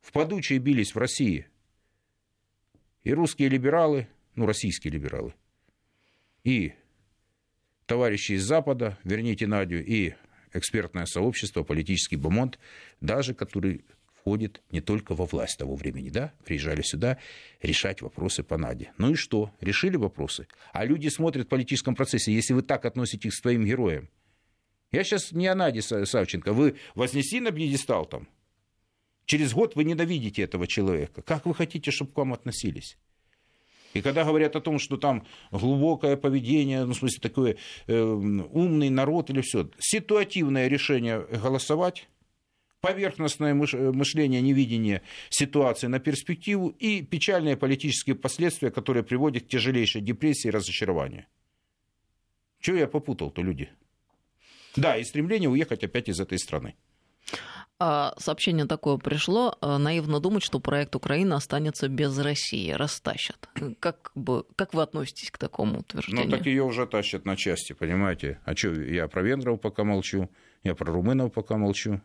В 0.00 0.10
Падуче 0.10 0.58
бились 0.58 0.94
в 0.94 0.98
России 0.98 1.46
и 3.04 3.12
русские 3.12 3.48
либералы, 3.48 4.08
ну, 4.34 4.46
российские 4.46 4.92
либералы, 4.92 5.32
и 6.42 6.72
товарищи 7.86 8.32
из 8.32 8.42
Запада, 8.42 8.98
верните 9.04 9.46
Надю, 9.46 9.80
и 9.80 10.14
экспертное 10.52 11.06
сообщество, 11.06 11.62
политический 11.62 12.16
бомонд, 12.16 12.58
даже 13.00 13.34
который 13.34 13.84
входит 14.24 14.62
не 14.70 14.80
только 14.80 15.14
во 15.14 15.26
власть 15.26 15.58
того 15.58 15.76
времени, 15.76 16.08
да, 16.08 16.32
приезжали 16.46 16.80
сюда 16.80 17.18
решать 17.60 18.00
вопросы 18.00 18.42
по 18.42 18.56
Наде. 18.56 18.90
Ну 18.96 19.10
и 19.12 19.14
что? 19.16 19.52
Решили 19.60 19.96
вопросы. 19.96 20.48
А 20.72 20.86
люди 20.86 21.08
смотрят 21.08 21.46
в 21.46 21.50
политическом 21.50 21.94
процессе, 21.94 22.32
если 22.32 22.54
вы 22.54 22.62
так 22.62 22.86
относитесь 22.86 23.34
к 23.34 23.42
своим 23.42 23.66
героям. 23.66 24.08
Я 24.92 25.04
сейчас 25.04 25.32
не 25.32 25.46
о 25.46 25.54
Наде 25.54 25.82
Савченко. 25.82 26.54
Вы 26.54 26.76
вознеси 26.94 27.40
на 27.40 27.50
пьедестал 27.50 28.06
там. 28.06 28.26
Через 29.26 29.52
год 29.52 29.76
вы 29.76 29.84
ненавидите 29.84 30.42
этого 30.42 30.66
человека. 30.66 31.20
Как 31.20 31.44
вы 31.44 31.54
хотите, 31.54 31.90
чтобы 31.90 32.12
к 32.12 32.16
вам 32.16 32.32
относились? 32.32 32.96
И 33.92 34.00
когда 34.00 34.24
говорят 34.24 34.56
о 34.56 34.60
том, 34.60 34.78
что 34.78 34.96
там 34.96 35.26
глубокое 35.50 36.16
поведение, 36.16 36.84
ну, 36.84 36.94
в 36.94 36.96
смысле, 36.96 37.18
такой 37.20 37.56
э, 37.86 38.02
умный 38.02 38.88
народ 38.88 39.30
или 39.30 39.40
все, 39.42 39.70
ситуативное 39.78 40.66
решение 40.68 41.20
голосовать, 41.20 42.08
поверхностное 42.84 43.54
мышление, 43.54 44.42
невидение 44.42 45.00
ситуации 45.30 45.86
на 45.86 46.00
перспективу 46.00 46.68
и 46.68 47.00
печальные 47.00 47.56
политические 47.56 48.14
последствия, 48.14 48.70
которые 48.70 49.02
приводят 49.02 49.44
к 49.44 49.48
тяжелейшей 49.48 50.02
депрессии 50.02 50.48
и 50.48 50.50
разочарованию. 50.50 51.24
Чего 52.60 52.76
я 52.76 52.86
попутал-то, 52.86 53.40
люди? 53.40 53.70
Да, 54.76 54.98
и 54.98 55.04
стремление 55.04 55.48
уехать 55.48 55.82
опять 55.82 56.10
из 56.10 56.20
этой 56.20 56.38
страны. 56.38 56.74
А, 57.78 58.14
сообщение 58.18 58.66
такое 58.66 58.98
пришло. 58.98 59.56
А, 59.62 59.78
наивно 59.78 60.20
думать, 60.20 60.42
что 60.42 60.60
проект 60.60 60.94
Украины 60.94 61.32
останется 61.32 61.88
без 61.88 62.18
России, 62.18 62.70
растащат. 62.70 63.48
Как, 63.80 64.12
бы, 64.14 64.44
как 64.56 64.74
вы 64.74 64.82
относитесь 64.82 65.30
к 65.30 65.38
такому 65.38 65.80
утверждению? 65.80 66.26
Ну, 66.26 66.36
так 66.36 66.44
ее 66.44 66.62
уже 66.62 66.86
тащат 66.86 67.24
на 67.24 67.36
части, 67.36 67.72
понимаете? 67.72 68.40
А 68.44 68.54
что, 68.54 68.72
я 68.72 69.08
про 69.08 69.22
венгров 69.22 69.58
пока 69.60 69.84
молчу, 69.84 70.28
я 70.62 70.74
про 70.74 70.92
румынов 70.92 71.32
пока 71.32 71.56
молчу. 71.56 72.02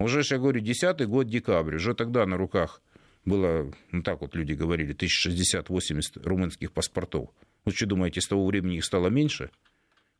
Уже, 0.00 0.22
я 0.30 0.38
говорю, 0.38 0.60
десятый 0.60 1.06
год 1.06 1.28
декабрь, 1.28 1.76
уже 1.76 1.94
тогда 1.94 2.24
на 2.24 2.38
руках 2.38 2.80
было, 3.26 3.70
ну 3.92 4.02
так 4.02 4.22
вот 4.22 4.34
люди 4.34 4.54
говорили, 4.54 4.96
1060-80 4.96 6.22
румынских 6.24 6.72
паспортов. 6.72 7.28
Вы 7.66 7.72
что 7.72 7.84
думаете, 7.84 8.22
с 8.22 8.26
того 8.26 8.46
времени 8.46 8.78
их 8.78 8.84
стало 8.86 9.08
меньше? 9.08 9.50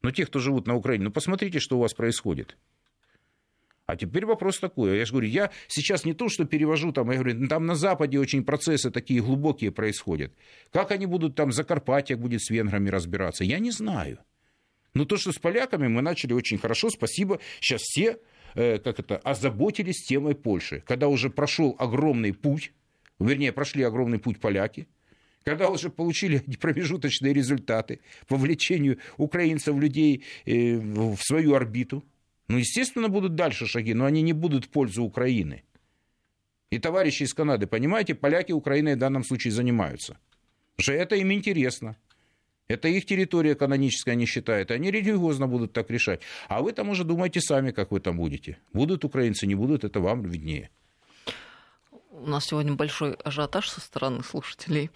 Но 0.03 0.11
те, 0.11 0.27
кто 0.27 0.39
живут 0.39 0.67
на 0.67 0.77
Украине, 0.77 1.05
ну 1.05 1.11
посмотрите, 1.11 1.61
что 1.61 1.79
у 1.79 1.81
вас 1.81 1.95
происходит. 1.95 2.59
А 3.87 3.97
теперь 3.97 4.27
вопрос 4.27 4.59
такой. 4.59 4.99
Я 4.99 5.07
же 5.07 5.13
говорю, 5.13 5.29
я 5.29 5.51
сейчас 5.67 6.05
не 6.05 6.13
то, 6.13 6.29
что 6.29 6.45
перевожу 6.45 6.93
там, 6.93 7.11
я 7.11 7.19
говорю, 7.19 7.49
там 7.49 7.65
на 7.65 7.75
Западе 7.75 8.19
очень 8.19 8.45
процессы 8.45 8.91
такие 8.91 9.23
глубокие 9.23 9.73
происходят. 9.73 10.31
Как 10.73 10.91
они 10.91 11.07
будут 11.07 11.37
там, 11.37 11.53
Закарпатье 11.53 12.17
будет 12.17 12.43
с 12.43 12.51
венграми 12.51 12.91
разбираться, 12.91 13.45
я 13.45 13.59
не 13.59 13.71
знаю. 13.71 14.19
Но 14.93 15.07
то, 15.07 15.17
что 15.17 15.33
с 15.33 15.39
поляками 15.39 15.89
мы 15.89 16.03
начали 16.03 16.35
очень 16.35 16.59
хорошо, 16.59 16.91
спасибо. 16.91 17.41
Сейчас 17.61 17.81
все 17.81 18.19
как 18.55 18.99
это, 18.99 19.17
озаботились 19.19 20.05
темой 20.05 20.35
Польши, 20.35 20.83
когда 20.87 21.09
уже 21.09 21.31
прошел 21.31 21.77
огромный 21.79 22.33
путь, 22.33 22.73
вернее, 23.19 23.53
прошли 23.53 23.83
огромный 23.83 24.19
путь 24.19 24.41
поляки, 24.41 24.89
когда 25.45 25.69
уже 25.69 25.91
получили 25.91 26.39
промежуточные 26.61 27.33
результаты 27.33 28.01
по 28.27 28.37
влечению 28.37 28.99
украинцев, 29.17 29.77
людей 29.77 30.25
э, 30.45 30.77
в 30.79 31.19
свою 31.21 31.55
орбиту, 31.55 32.05
ну, 32.49 32.59
естественно, 32.59 33.09
будут 33.09 33.37
дальше 33.37 33.67
шаги, 33.67 33.95
но 33.95 34.07
они 34.07 34.23
не 34.23 34.33
будут 34.33 34.65
в 34.65 34.69
пользу 34.71 35.05
Украины. 35.05 35.63
И 36.71 36.79
товарищи 36.79 37.25
из 37.25 37.35
Канады, 37.35 37.67
понимаете, 37.67 38.15
поляки 38.15 38.53
Украиной 38.53 38.95
в 38.95 38.99
данном 38.99 39.25
случае 39.25 39.53
занимаются. 39.53 40.19
Потому 40.77 40.83
что 40.85 40.93
это 40.93 41.17
им 41.17 41.33
интересно. 41.33 41.97
Это 42.71 42.87
их 42.87 43.05
территория 43.05 43.57
каноническая, 43.57 44.15
они 44.15 44.27
считают. 44.27 44.71
Они 44.71 44.93
религиозно 44.93 45.49
будут 45.49 45.73
так 45.73 45.91
решать. 45.91 46.21
А 46.47 46.63
вы 46.63 46.73
там 46.73 46.89
уже 46.91 47.03
думайте 47.03 47.41
сами, 47.41 47.73
как 47.73 47.91
вы 47.91 47.99
там 47.99 48.17
будете. 48.17 48.59
Будут 48.73 49.05
украинцы, 49.05 49.49
не 49.49 49.57
будут, 49.57 49.83
это 49.83 49.99
вам 49.99 50.23
виднее. 50.23 50.71
у 52.13 52.29
нас 52.29 52.45
сегодня 52.45 52.75
большой 52.75 53.15
ажиотаж 53.15 53.69
со 53.69 53.81
стороны 53.81 54.23
слушателей. 54.23 54.91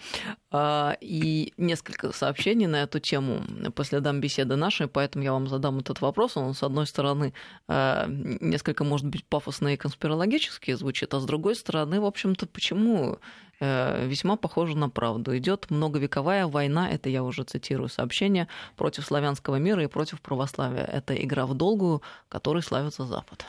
А, 0.52 0.96
и 1.00 1.52
несколько 1.56 2.12
сообщений 2.12 2.66
на 2.66 2.82
эту 2.82 3.00
тему 3.00 3.42
по 3.74 3.82
следам 3.82 4.20
беседы 4.20 4.54
нашей, 4.54 4.86
поэтому 4.86 5.24
я 5.24 5.32
вам 5.32 5.48
задам 5.48 5.78
этот 5.78 6.00
вопрос. 6.00 6.36
Он, 6.36 6.54
с 6.54 6.62
одной 6.62 6.86
стороны, 6.86 7.32
а, 7.66 8.06
несколько, 8.08 8.84
может 8.84 9.08
быть, 9.08 9.24
пафосно 9.24 9.74
и 9.74 9.76
конспирологически 9.76 10.74
звучит, 10.74 11.12
а 11.12 11.18
с 11.18 11.24
другой 11.24 11.56
стороны, 11.56 12.00
в 12.00 12.04
общем-то, 12.04 12.46
почему 12.46 13.18
весьма 13.60 14.36
похоже 14.36 14.76
на 14.76 14.88
правду. 14.88 15.36
Идет 15.36 15.70
многовековая 15.70 16.46
война, 16.46 16.90
это 16.90 17.08
я 17.08 17.22
уже 17.22 17.44
цитирую 17.44 17.88
сообщение, 17.88 18.48
против 18.76 19.04
славянского 19.04 19.56
мира 19.56 19.82
и 19.82 19.86
против 19.86 20.20
православия. 20.20 20.84
Это 20.84 21.14
игра 21.14 21.46
в 21.46 21.54
долгую, 21.54 22.02
которой 22.28 22.62
славится 22.62 23.04
Запад. 23.04 23.46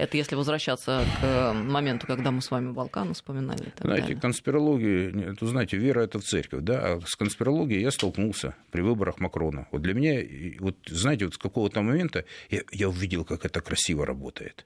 Это 0.00 0.16
если 0.16 0.34
возвращаться 0.34 1.04
к 1.20 1.24
э, 1.24 1.52
моменту, 1.52 2.06
когда 2.06 2.30
мы 2.30 2.40
с 2.40 2.50
вами 2.50 2.72
Балкан 2.72 3.12
вспоминали. 3.12 3.70
Знаете, 3.78 4.02
далее. 4.02 4.20
конспирология, 4.20 5.32
это, 5.32 5.46
знаете, 5.46 5.76
вера 5.76 6.00
это 6.00 6.18
в 6.18 6.24
церковь, 6.24 6.62
да, 6.62 6.94
а 6.94 7.00
с 7.04 7.16
конспирологией 7.16 7.82
я 7.82 7.90
столкнулся 7.90 8.54
при 8.70 8.80
выборах 8.80 9.20
Макрона. 9.20 9.68
Вот 9.70 9.82
для 9.82 9.92
меня, 9.92 10.22
вот 10.58 10.76
знаете, 10.86 11.26
вот 11.26 11.34
с 11.34 11.38
какого-то 11.38 11.82
момента 11.82 12.24
я, 12.48 12.62
я 12.72 12.88
увидел, 12.88 13.26
как 13.26 13.44
это 13.44 13.60
красиво 13.60 14.06
работает, 14.06 14.64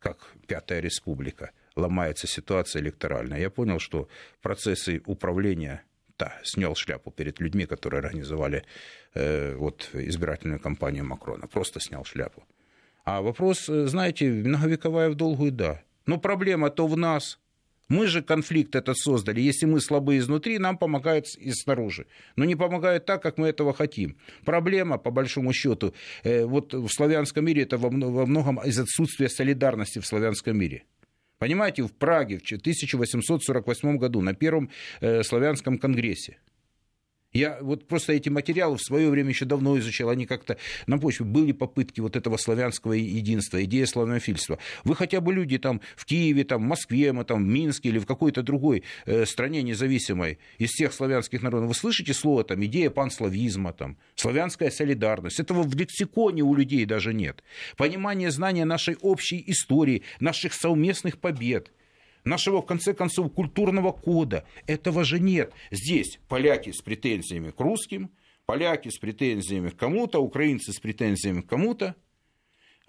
как 0.00 0.32
Пятая 0.48 0.80
Республика 0.80 1.52
ломается 1.78 2.26
ситуация 2.26 2.82
электоральная. 2.82 3.40
Я 3.40 3.50
понял, 3.50 3.78
что 3.78 4.08
процессы 4.42 5.02
управления 5.06 5.82
да, 6.18 6.32
снял 6.42 6.74
шляпу 6.74 7.10
перед 7.10 7.40
людьми, 7.40 7.66
которые 7.66 8.00
организовали 8.00 8.64
э, 9.14 9.54
вот, 9.56 9.90
избирательную 9.92 10.60
кампанию 10.60 11.04
Макрона. 11.04 11.46
Просто 11.46 11.80
снял 11.80 12.04
шляпу. 12.04 12.42
А 13.04 13.20
вопрос, 13.22 13.68
э, 13.68 13.86
знаете, 13.86 14.30
многовековая 14.30 15.10
в 15.10 15.14
долгую, 15.14 15.52
да. 15.52 15.80
Но 16.06 16.18
проблема-то 16.18 16.86
в 16.86 16.96
нас. 16.96 17.38
Мы 17.88 18.06
же 18.06 18.22
конфликт 18.22 18.74
этот 18.74 18.98
создали. 18.98 19.40
Если 19.40 19.64
мы 19.66 19.80
слабы 19.80 20.18
изнутри, 20.18 20.58
нам 20.58 20.76
помогают 20.76 21.26
и 21.38 21.52
снаружи. 21.52 22.06
Но 22.36 22.44
не 22.44 22.54
помогают 22.54 23.06
так, 23.06 23.22
как 23.22 23.38
мы 23.38 23.48
этого 23.48 23.72
хотим. 23.72 24.18
Проблема, 24.44 24.98
по 24.98 25.10
большому 25.10 25.52
счету, 25.52 25.94
э, 26.24 26.44
вот 26.44 26.74
в 26.74 26.88
славянском 26.88 27.44
мире 27.44 27.62
это 27.62 27.78
во 27.78 27.90
многом 28.26 28.58
из 28.66 28.78
отсутствия 28.78 29.28
солидарности 29.28 30.00
в 30.00 30.06
славянском 30.06 30.58
мире. 30.58 30.82
Понимаете, 31.38 31.82
в 31.82 31.92
Праге 31.92 32.38
в 32.38 32.42
1848 32.42 33.96
году 33.96 34.20
на 34.20 34.34
Первом 34.34 34.70
э, 35.00 35.22
славянском 35.22 35.78
конгрессе 35.78 36.38
я 37.32 37.58
вот 37.60 37.86
просто 37.86 38.14
эти 38.14 38.30
материалы 38.30 38.76
в 38.76 38.82
свое 38.82 39.10
время 39.10 39.30
еще 39.30 39.44
давно 39.44 39.78
изучал, 39.78 40.08
они 40.08 40.24
как-то 40.24 40.56
на 40.86 40.98
почве 40.98 41.26
были 41.26 41.52
попытки 41.52 42.00
вот 42.00 42.16
этого 42.16 42.38
славянского 42.38 42.94
единства, 42.94 43.62
идея 43.64 43.86
славянофильства. 43.86 44.58
Вы 44.84 44.96
хотя 44.96 45.20
бы 45.20 45.34
люди 45.34 45.58
там 45.58 45.82
в 45.96 46.06
Киеве, 46.06 46.44
там, 46.44 46.62
в 46.62 46.66
Москве, 46.66 47.12
мы, 47.12 47.24
там, 47.24 47.44
в 47.44 47.46
Минске 47.46 47.90
или 47.90 47.98
в 47.98 48.06
какой-то 48.06 48.42
другой 48.42 48.82
э, 49.04 49.26
стране 49.26 49.62
независимой 49.62 50.38
из 50.56 50.70
всех 50.70 50.94
славянских 50.94 51.42
народов, 51.42 51.68
вы 51.68 51.74
слышите 51.74 52.14
слово 52.14 52.44
там 52.44 52.64
идея 52.64 52.90
панславизма, 52.90 53.72
там, 53.72 53.98
славянская 54.14 54.70
солидарность. 54.70 55.38
Этого 55.38 55.62
в 55.62 55.74
лексиконе 55.74 56.42
у 56.42 56.54
людей 56.54 56.86
даже 56.86 57.12
нет. 57.12 57.42
Понимание, 57.76 58.30
знания 58.30 58.64
нашей 58.64 58.96
общей 59.02 59.42
истории, 59.46 60.02
наших 60.18 60.54
совместных 60.54 61.18
побед– 61.18 61.72
нашего, 62.28 62.62
в 62.62 62.66
конце 62.66 62.94
концов, 62.94 63.32
культурного 63.32 63.92
кода. 63.92 64.44
Этого 64.66 65.04
же 65.04 65.18
нет. 65.18 65.52
Здесь 65.70 66.20
поляки 66.28 66.70
с 66.70 66.80
претензиями 66.82 67.50
к 67.50 67.58
русским, 67.60 68.10
поляки 68.46 68.88
с 68.90 68.98
претензиями 68.98 69.70
к 69.70 69.76
кому-то, 69.76 70.20
украинцы 70.20 70.72
с 70.72 70.78
претензиями 70.78 71.40
к 71.40 71.46
кому-то. 71.48 71.96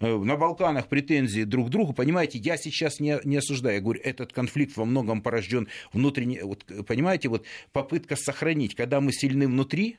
Э, 0.00 0.16
на 0.16 0.36
Балканах 0.36 0.88
претензии 0.88 1.44
друг 1.44 1.68
к 1.68 1.70
другу. 1.70 1.92
Понимаете, 1.92 2.38
я 2.38 2.56
сейчас 2.56 3.00
не, 3.00 3.18
не 3.24 3.36
осуждаю. 3.36 3.76
Я 3.76 3.80
говорю, 3.82 4.00
этот 4.02 4.32
конфликт 4.32 4.76
во 4.76 4.84
многом 4.84 5.20
порожден 5.22 5.68
внутренне. 5.92 6.44
Вот, 6.44 6.64
понимаете, 6.86 7.28
вот 7.28 7.44
попытка 7.72 8.16
сохранить, 8.16 8.74
когда 8.74 9.00
мы 9.00 9.12
сильны 9.12 9.46
внутри, 9.46 9.98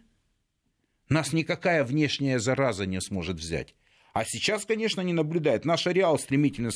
нас 1.10 1.34
никакая 1.34 1.84
внешняя 1.84 2.40
зараза 2.40 2.86
не 2.86 3.00
сможет 3.02 3.38
взять. 3.38 3.76
А 4.14 4.26
сейчас, 4.26 4.66
конечно, 4.66 5.02
не 5.02 5.14
наблюдает. 5.14 5.64
Наш 5.64 5.88
ареал 5.88 6.20
стремительно 6.20 6.72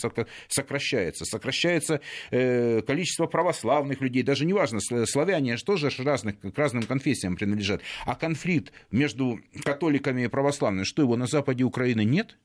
сокращается. 0.47 1.25
Сокращается 1.25 2.01
э, 2.31 2.81
количество 2.81 3.27
православных 3.27 4.01
людей. 4.01 4.23
Даже 4.23 4.45
неважно, 4.45 4.79
славяне 4.79 5.57
же 5.57 5.65
тоже 5.65 5.89
разных, 5.99 6.39
к 6.39 6.57
разным 6.57 6.83
конфессиям 6.83 7.35
принадлежат. 7.35 7.81
А 8.05 8.15
конфликт 8.15 8.71
между 8.91 9.39
католиками 9.63 10.23
и 10.23 10.27
православными, 10.27 10.85
что 10.85 11.01
его 11.01 11.17
на 11.17 11.27
западе 11.27 11.63
Украины 11.63 12.05
нет? 12.05 12.37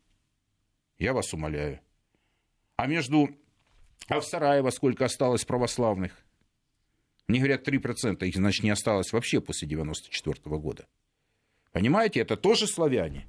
Я 0.98 1.12
вас 1.12 1.32
умоляю. 1.32 1.80
А 2.76 2.86
между... 2.86 3.30
А 4.08 4.18
в 4.18 4.24
Сараево 4.24 4.70
сколько 4.70 5.04
осталось 5.04 5.44
православных? 5.44 6.12
Мне 7.28 7.38
говорят, 7.38 7.66
3%. 7.66 8.26
Их, 8.26 8.34
значит, 8.34 8.64
не 8.64 8.70
осталось 8.70 9.12
вообще 9.12 9.40
после 9.40 9.68
94 9.68 10.36
года. 10.58 10.86
Понимаете, 11.70 12.20
это 12.20 12.36
тоже 12.36 12.66
славяне. 12.66 13.28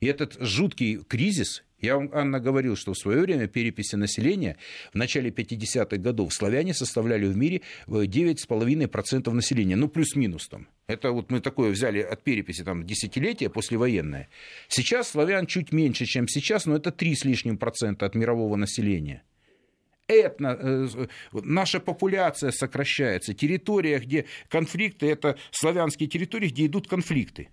И 0.00 0.06
этот 0.06 0.36
жуткий 0.40 1.02
кризис, 1.02 1.64
я 1.80 1.96
вам, 1.96 2.10
Анна, 2.12 2.40
говорил, 2.40 2.76
что 2.76 2.92
в 2.92 2.98
свое 2.98 3.20
время 3.20 3.46
переписи 3.46 3.96
населения 3.96 4.56
в 4.92 4.96
начале 4.96 5.30
50-х 5.30 5.96
годов 5.96 6.32
славяне 6.32 6.74
составляли 6.74 7.26
в 7.26 7.36
мире 7.36 7.62
9,5% 7.86 9.30
населения, 9.30 9.76
ну 9.76 9.88
плюс-минус 9.88 10.48
там. 10.48 10.68
Это 10.86 11.12
вот 11.12 11.30
мы 11.30 11.40
такое 11.40 11.70
взяли 11.70 12.00
от 12.00 12.22
переписи 12.22 12.64
там 12.64 12.84
десятилетия 12.86 13.48
послевоенное. 13.48 14.28
Сейчас 14.68 15.10
славян 15.10 15.46
чуть 15.46 15.72
меньше, 15.72 16.04
чем 16.06 16.28
сейчас, 16.28 16.66
но 16.66 16.76
это 16.76 16.90
3 16.90 17.14
с 17.14 17.24
лишним 17.24 17.58
процента 17.58 18.06
от 18.06 18.14
мирового 18.14 18.56
населения 18.56 19.22
этно, 20.08 20.56
э, 20.58 20.88
наша 21.32 21.80
популяция 21.80 22.50
сокращается. 22.50 23.34
Территория, 23.34 23.98
где 23.98 24.24
конфликты, 24.48 25.06
это 25.06 25.36
славянские 25.50 26.08
территории, 26.08 26.48
где 26.48 26.66
идут 26.66 26.88
конфликты. 26.88 27.50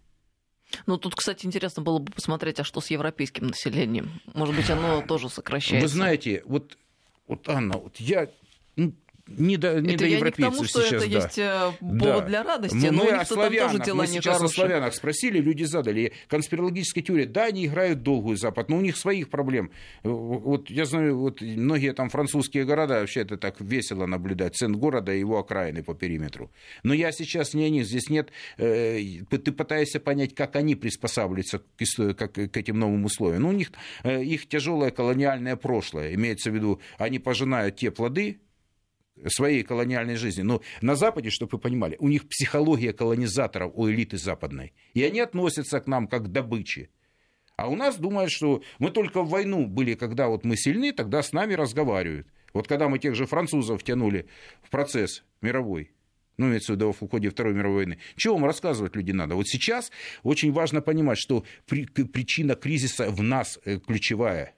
Ну, 0.86 0.98
тут, 0.98 1.16
кстати, 1.16 1.46
интересно 1.46 1.82
было 1.82 2.00
бы 2.00 2.12
посмотреть, 2.12 2.60
а 2.60 2.64
что 2.64 2.82
с 2.82 2.90
европейским 2.90 3.48
населением? 3.48 4.22
Может 4.34 4.56
быть, 4.56 4.70
оно 4.70 5.02
тоже 5.02 5.30
сокращается. 5.30 5.86
Вы 5.86 5.88
знаете, 5.88 6.44
вот, 6.46 6.78
вот 7.28 7.48
Анна, 7.50 7.78
вот 7.78 7.98
я 7.98 8.30
не 9.28 9.58
до, 9.58 9.82
не 9.82 9.96
это 9.96 10.04
до 10.04 10.10
европейцев 10.10 10.38
не 10.38 10.46
к 10.46 10.52
тому, 10.52 10.64
что 10.66 10.82
сейчас, 10.82 11.04
это 11.04 11.12
да. 11.12 11.18
есть 11.18 11.40
э, 11.40 11.72
повод 11.80 12.00
да. 12.02 12.22
для 12.22 12.44
радости, 12.44 12.76
мы, 12.76 12.92
но 12.92 13.04
мы 13.04 13.10
у 13.10 13.18
них 13.18 13.28
славянах, 13.28 13.72
тоже 13.72 13.84
дела 13.84 13.96
мы 13.96 14.08
сейчас 14.08 14.38
хорошие. 14.38 14.46
о 14.46 14.68
славянах 14.68 14.94
спросили, 14.94 15.40
люди 15.40 15.64
задали. 15.64 16.14
Конспирологическая 16.28 17.04
теория, 17.04 17.26
да, 17.26 17.46
они 17.46 17.66
играют 17.66 18.04
долгую 18.04 18.38
Запад, 18.38 18.70
но 18.70 18.78
у 18.78 18.82
них 18.82 18.98
своих 18.98 19.30
проблем. 19.30 19.72
Вот 20.04 20.70
я 20.70 20.86
знаю, 20.86 21.18
вот 21.18 21.42
многие 21.42 21.94
там 21.94 22.10
французские 22.10 22.66
города, 22.66 23.00
вообще 23.00 23.22
это 23.22 23.38
так 23.38 23.60
весело 23.60 24.06
наблюдать, 24.06 24.56
центр 24.56 24.78
города 24.78 25.14
и 25.14 25.20
его 25.20 25.40
окраины 25.40 25.82
по 25.82 25.96
периметру. 25.96 26.52
Но 26.84 26.94
я 26.94 27.12
сейчас 27.12 27.54
не 27.56 27.66
о 27.66 27.70
них, 27.70 27.86
здесь 27.86 28.10
нет, 28.10 28.30
э, 28.58 29.00
ты 29.30 29.52
пытаешься 29.52 30.00
понять, 30.00 30.36
как 30.36 30.56
они 30.56 30.76
приспосабливаются 30.76 31.60
к, 31.60 32.14
как, 32.14 32.34
к 32.34 32.58
этим 32.58 32.80
новым 32.80 33.06
условиям. 33.06 33.42
Ну, 33.42 33.50
у 33.50 33.54
них 33.54 33.72
э, 34.04 34.24
их 34.24 34.48
тяжелое 34.48 34.92
колониальное 34.92 35.56
прошлое, 35.56 36.14
имеется 36.14 36.52
в 36.52 36.56
виду, 36.56 36.80
они 37.00 37.18
пожинают 37.18 37.78
те 37.78 37.90
плоды, 37.90 38.40
своей 39.28 39.64
колониальной 39.64 40.16
жизни. 40.16 40.42
Но 40.42 40.62
на 40.82 40.96
Западе, 40.96 41.30
чтобы 41.30 41.52
вы 41.54 41.60
понимали, 41.60 41.96
у 42.00 42.08
них 42.08 42.28
психология 42.28 42.94
колонизаторов 42.94 43.72
у 43.76 43.90
элиты 43.90 44.18
западной. 44.18 44.74
И 44.94 45.04
они 45.04 45.20
относятся 45.20 45.80
к 45.80 45.88
нам 45.88 46.08
как 46.08 46.26
к 46.26 46.28
добыче. 46.28 46.90
А 47.56 47.70
у 47.70 47.76
нас 47.76 47.98
думают, 47.98 48.32
что 48.32 48.62
мы 48.80 48.92
только 48.92 49.22
в 49.22 49.30
войну 49.30 49.66
были, 49.66 49.94
когда 49.94 50.28
вот 50.28 50.44
мы 50.44 50.58
сильны, 50.58 50.92
тогда 50.92 51.24
с 51.24 51.32
нами 51.32 51.54
разговаривают. 51.54 52.28
Вот 52.54 52.68
когда 52.68 52.90
мы 52.90 53.00
тех 53.00 53.16
же 53.16 53.26
французов 53.26 53.84
тянули 53.84 54.28
в 54.62 54.70
процесс 54.70 55.24
мировой, 55.42 55.92
ну, 56.38 56.48
имеется 56.48 56.74
в 56.74 56.76
виду 56.76 56.92
в 56.92 57.10
ходе 57.10 57.30
Второй 57.30 57.54
мировой 57.54 57.86
войны. 57.86 57.98
Чего 58.18 58.36
вам 58.36 58.46
рассказывать 58.46 58.96
люди 58.96 59.12
надо? 59.12 59.36
Вот 59.36 59.48
сейчас 59.48 59.92
очень 60.24 60.52
важно 60.52 60.82
понимать, 60.82 61.18
что 61.18 61.46
причина 61.66 62.56
кризиса 62.56 63.10
в 63.10 63.24
нас 63.24 63.60
э, 63.64 63.80
ключевая. 63.80 64.54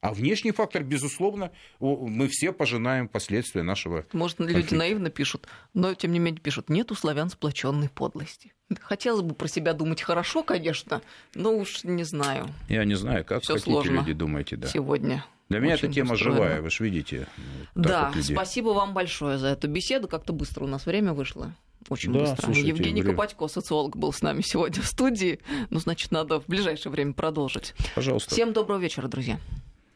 А 0.00 0.14
внешний 0.14 0.52
фактор, 0.52 0.84
безусловно, 0.84 1.50
мы 1.80 2.28
все 2.28 2.52
пожинаем 2.52 3.08
последствия 3.08 3.62
нашего. 3.62 4.04
Может, 4.12 4.36
конфликта. 4.36 4.60
люди 4.60 4.74
наивно 4.74 5.10
пишут, 5.10 5.48
но 5.74 5.94
тем 5.94 6.12
не 6.12 6.20
менее 6.20 6.40
пишут, 6.40 6.68
нет 6.68 6.92
у 6.92 6.94
славян 6.94 7.30
сплоченной 7.30 7.88
подлости. 7.88 8.52
Хотелось 8.80 9.22
бы 9.22 9.34
про 9.34 9.48
себя 9.48 9.72
думать 9.72 10.00
хорошо, 10.02 10.44
конечно, 10.44 11.02
но 11.34 11.56
уж 11.56 11.82
не 11.82 12.04
знаю. 12.04 12.48
Я 12.68 12.84
не 12.84 12.94
знаю, 12.94 13.24
как 13.24 13.42
Всё 13.42 13.54
хотите 13.54 13.72
сложно 13.72 13.96
люди 13.96 14.12
думаете, 14.12 14.56
да. 14.56 14.68
Сегодня. 14.68 15.24
Для 15.48 15.60
меня 15.60 15.74
эта 15.74 15.88
тема 15.88 16.14
устроена. 16.14 16.36
живая, 16.36 16.62
вы 16.62 16.70
же 16.70 16.84
видите. 16.84 17.26
Да, 17.74 18.12
вот 18.14 18.24
спасибо 18.24 18.68
вам 18.68 18.92
большое 18.92 19.38
за 19.38 19.48
эту 19.48 19.66
беседу. 19.66 20.06
Как-то 20.06 20.32
быстро 20.32 20.64
у 20.64 20.68
нас 20.68 20.84
время 20.86 21.14
вышло. 21.14 21.54
Очень 21.88 22.12
да, 22.12 22.20
быстро. 22.20 22.44
Слушайте, 22.44 22.68
Евгений 22.68 23.00
время... 23.00 23.16
Копатько, 23.16 23.48
социолог, 23.48 23.96
был 23.96 24.12
с 24.12 24.20
нами 24.20 24.42
сегодня 24.42 24.82
в 24.82 24.86
студии. 24.86 25.40
Ну, 25.70 25.80
значит, 25.80 26.12
надо 26.12 26.38
в 26.38 26.46
ближайшее 26.46 26.92
время 26.92 27.14
продолжить. 27.14 27.74
Пожалуйста. 27.94 28.30
Всем 28.30 28.52
доброго 28.52 28.78
вечера, 28.78 29.08
друзья. 29.08 29.40